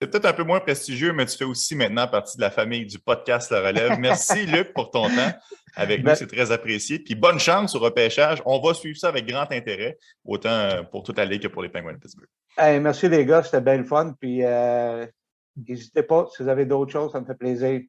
[0.00, 2.86] C'est peut-être un peu moins prestigieux, mais tu fais aussi maintenant partie de la famille
[2.86, 3.98] du podcast La Relève.
[3.98, 5.32] Merci, Luc, pour ton temps
[5.76, 6.14] avec nous.
[6.14, 7.00] C'est très apprécié.
[7.00, 8.40] Puis bonne chance au repêchage.
[8.46, 11.68] On va suivre ça avec grand intérêt, autant pour toute la Ligue que pour les
[11.68, 12.28] Penguins de Pittsburgh.
[12.56, 13.42] Hey, merci, les gars.
[13.42, 14.14] C'était bien le fun.
[14.18, 15.06] Puis euh,
[15.68, 16.26] n'hésitez pas.
[16.34, 17.82] Si vous avez d'autres choses, ça me fait plaisir.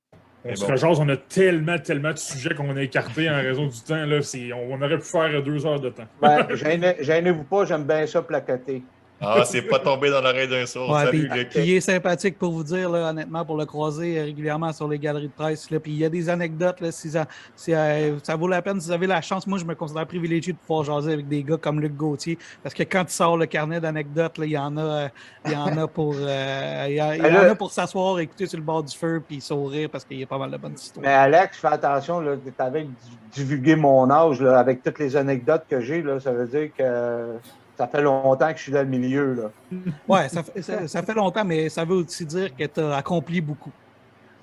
[0.43, 0.95] On se bon.
[0.99, 4.05] on a tellement, tellement de sujets qu'on a écartés en raison du temps.
[4.05, 4.19] Là,
[4.53, 6.07] on, on aurait pu faire deux heures de temps.
[6.21, 6.45] Ben,
[6.99, 8.83] gênez-vous pas, j'aime bien ça placoter.
[9.23, 10.89] Ah, c'est pas tombé dans l'oreille d'un sourd.
[10.89, 14.19] Ouais, Salut, puis, puis, il est sympathique pour vous dire, là, honnêtement, pour le croiser
[14.19, 15.69] régulièrement sur les galeries de presse.
[15.69, 18.63] Là, puis il y a des anecdotes, là, si ça, si, euh, ça vaut la
[18.63, 19.45] peine, si vous avez la chance.
[19.45, 22.73] Moi, je me considère privilégié de pouvoir jaser avec des gars comme Luc Gauthier, parce
[22.73, 25.07] que quand il sort le carnet d'anecdotes, il y en a, euh,
[25.45, 28.17] il y en a pour, euh, il y, a, il y en a pour s'asseoir,
[28.19, 30.57] écouter sur le bord du feu, puis sourire, parce qu'il y a pas mal de
[30.57, 31.05] bonnes histoires.
[31.05, 32.87] Mais Alex, fais attention, tu avais
[33.31, 37.37] divulgué mon âge, là, avec toutes les anecdotes que j'ai, ça veut dire que
[37.77, 39.33] ça fait longtemps que je suis dans le milieu.
[39.33, 39.77] Là.
[40.07, 43.41] ouais, ça, ça, ça, fait longtemps, mais ça veut aussi dire que tu as accompli
[43.41, 43.71] beaucoup.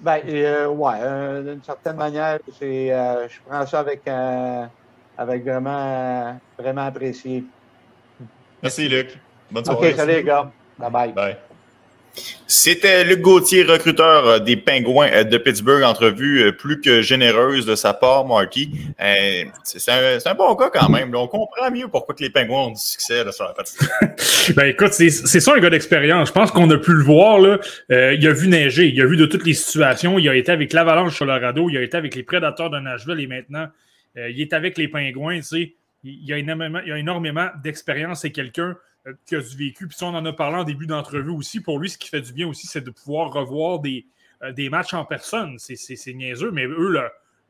[0.01, 4.67] Ben, euh, ouais, euh, d'une certaine manière, euh, je prends ça avec, euh,
[5.17, 7.45] avec vraiment, vraiment apprécié.
[8.63, 9.19] Merci, Luc.
[9.51, 9.91] Bonne soirée.
[9.91, 10.51] OK, salut les gars.
[10.79, 11.13] Bye bye.
[11.13, 11.37] Bye.
[12.51, 15.82] C'était Luc Gauthier, recruteur euh, des Pingouins euh, de Pittsburgh.
[15.82, 18.70] Entrevue euh, plus que généreuse de sa part, Marky.
[19.65, 21.15] C'est un, bon cas quand même.
[21.15, 23.77] On comprend mieux pourquoi que les Pingouins ont du succès là, sur la partie.
[24.57, 26.28] ben écoute, c'est ça un gars d'expérience.
[26.28, 27.39] Je pense qu'on a pu le voir.
[27.39, 27.59] Là.
[27.90, 30.19] Il a vu neiger, il a vu de toutes les situations.
[30.19, 33.27] Il a été avec l'Avalanche Colorado, il a été avec les Prédateurs de Nashville et
[33.27, 33.69] maintenant,
[34.16, 35.40] il est avec les Pingouins.
[36.03, 38.23] Il a énormément, il a énormément d'expérience.
[38.23, 38.74] C'est quelqu'un
[39.27, 39.89] qui a du vécu.
[39.89, 41.61] Puis ça, on en a parlé en début d'entrevue aussi.
[41.61, 44.07] Pour lui, ce qui fait du bien aussi, c'est de pouvoir revoir des,
[44.43, 45.57] euh, matchs en personne.
[45.59, 47.01] C'est niaiseux, mais eux,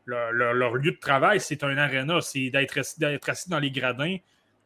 [0.04, 2.20] le, leur lieu de travail, c'est un aréna.
[2.20, 4.16] C'est d'être assis, assis dans les gradins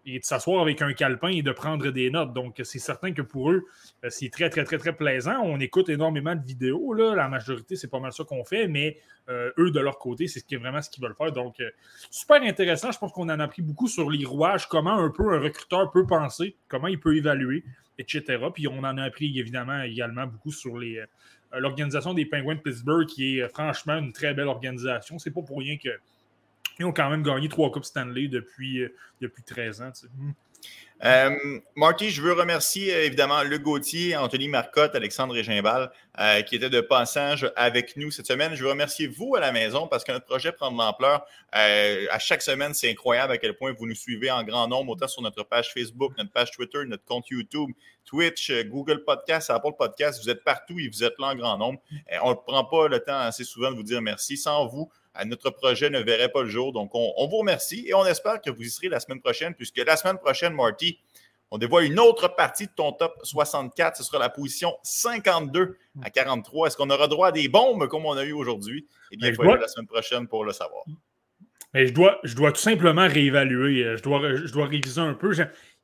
[0.05, 2.33] et de s'asseoir avec un calepin et de prendre des notes.
[2.33, 3.65] Donc, c'est certain que pour eux,
[4.05, 5.41] euh, c'est très, très, très, très plaisant.
[5.43, 6.93] On écoute énormément de vidéos.
[6.93, 7.15] Là.
[7.15, 8.99] La majorité, c'est pas mal ça qu'on fait, mais
[9.29, 11.33] euh, eux, de leur côté, c'est vraiment ce qu'ils veulent faire.
[11.33, 11.71] Donc, euh,
[12.11, 12.91] super intéressant.
[12.91, 15.91] Je pense qu'on en a appris beaucoup sur les rouages, comment un peu un recruteur
[15.93, 17.65] peut penser, comment il peut évaluer,
[17.99, 18.39] etc.
[18.53, 21.03] Puis on en a appris évidemment également beaucoup sur les.
[21.55, 25.19] L'organisation des Penguins de Pittsburgh, qui est franchement une très belle organisation.
[25.19, 25.91] C'est pas pour rien que
[26.79, 28.87] ils ont quand même gagné trois Coupes Stanley depuis,
[29.21, 29.91] depuis 13 ans.
[29.95, 30.09] Sais.
[31.05, 35.91] Euh, Marty, je veux remercier euh, évidemment Luc Gauthier, Anthony Marcotte, Alexandre Régimbal,
[36.21, 38.55] euh, qui étaient de passage avec nous cette semaine.
[38.55, 41.27] Je veux remercier vous à la maison parce que notre projet prend de l'ampleur.
[41.57, 44.93] Euh, à chaque semaine, c'est incroyable à quel point vous nous suivez en grand nombre,
[44.93, 47.71] autant sur notre page Facebook, notre page Twitter, notre compte YouTube,
[48.05, 50.23] Twitch, Google Podcast, Apple Podcast.
[50.23, 51.81] Vous êtes partout et vous êtes là en grand nombre.
[52.23, 54.37] on ne prend pas le temps assez souvent de vous dire merci.
[54.37, 54.89] Sans vous,
[55.27, 56.73] notre projet ne verrait pas le jour.
[56.73, 59.55] Donc, on, on, vous remercie et on espère que vous y serez la semaine prochaine,
[59.55, 60.99] puisque la semaine prochaine, Marty,
[61.55, 63.97] On dévoile une autre partie de ton top 64.
[63.99, 66.67] Ce sera la position 52 à 43.
[66.69, 68.87] Est-ce qu'on aura droit à des bombes comme on a eu aujourd'hui?
[69.11, 70.83] Eh bien, Ben, il faut dois- la semaine prochaine pour le savoir.
[71.75, 73.85] Mais je dois, je dois tout simplement réévaluer.
[73.85, 75.33] euh, Je dois, je dois réviser un peu.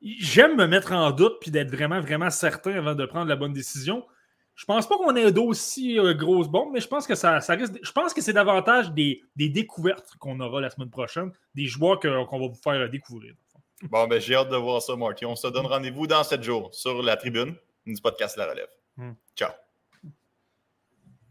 [0.01, 3.53] J'aime me mettre en doute puis d'être vraiment, vraiment certain avant de prendre la bonne
[3.53, 4.05] décision.
[4.59, 7.53] Je pense pas qu'on ait d'aussi euh, grosses bombes, mais je pense que ça, ça
[7.53, 7.79] risque.
[7.81, 11.97] Je pense que c'est davantage des, des découvertes qu'on aura la semaine prochaine, des joueurs
[12.01, 13.35] qu'on va vous faire découvrir.
[13.83, 15.25] Bon, ben, j'ai hâte de voir ça, Marty.
[15.25, 17.55] On se donne rendez-vous dans 7 jours sur la tribune
[17.85, 18.67] du podcast La Relève.
[18.97, 19.13] Hmm.
[19.33, 19.51] Ciao.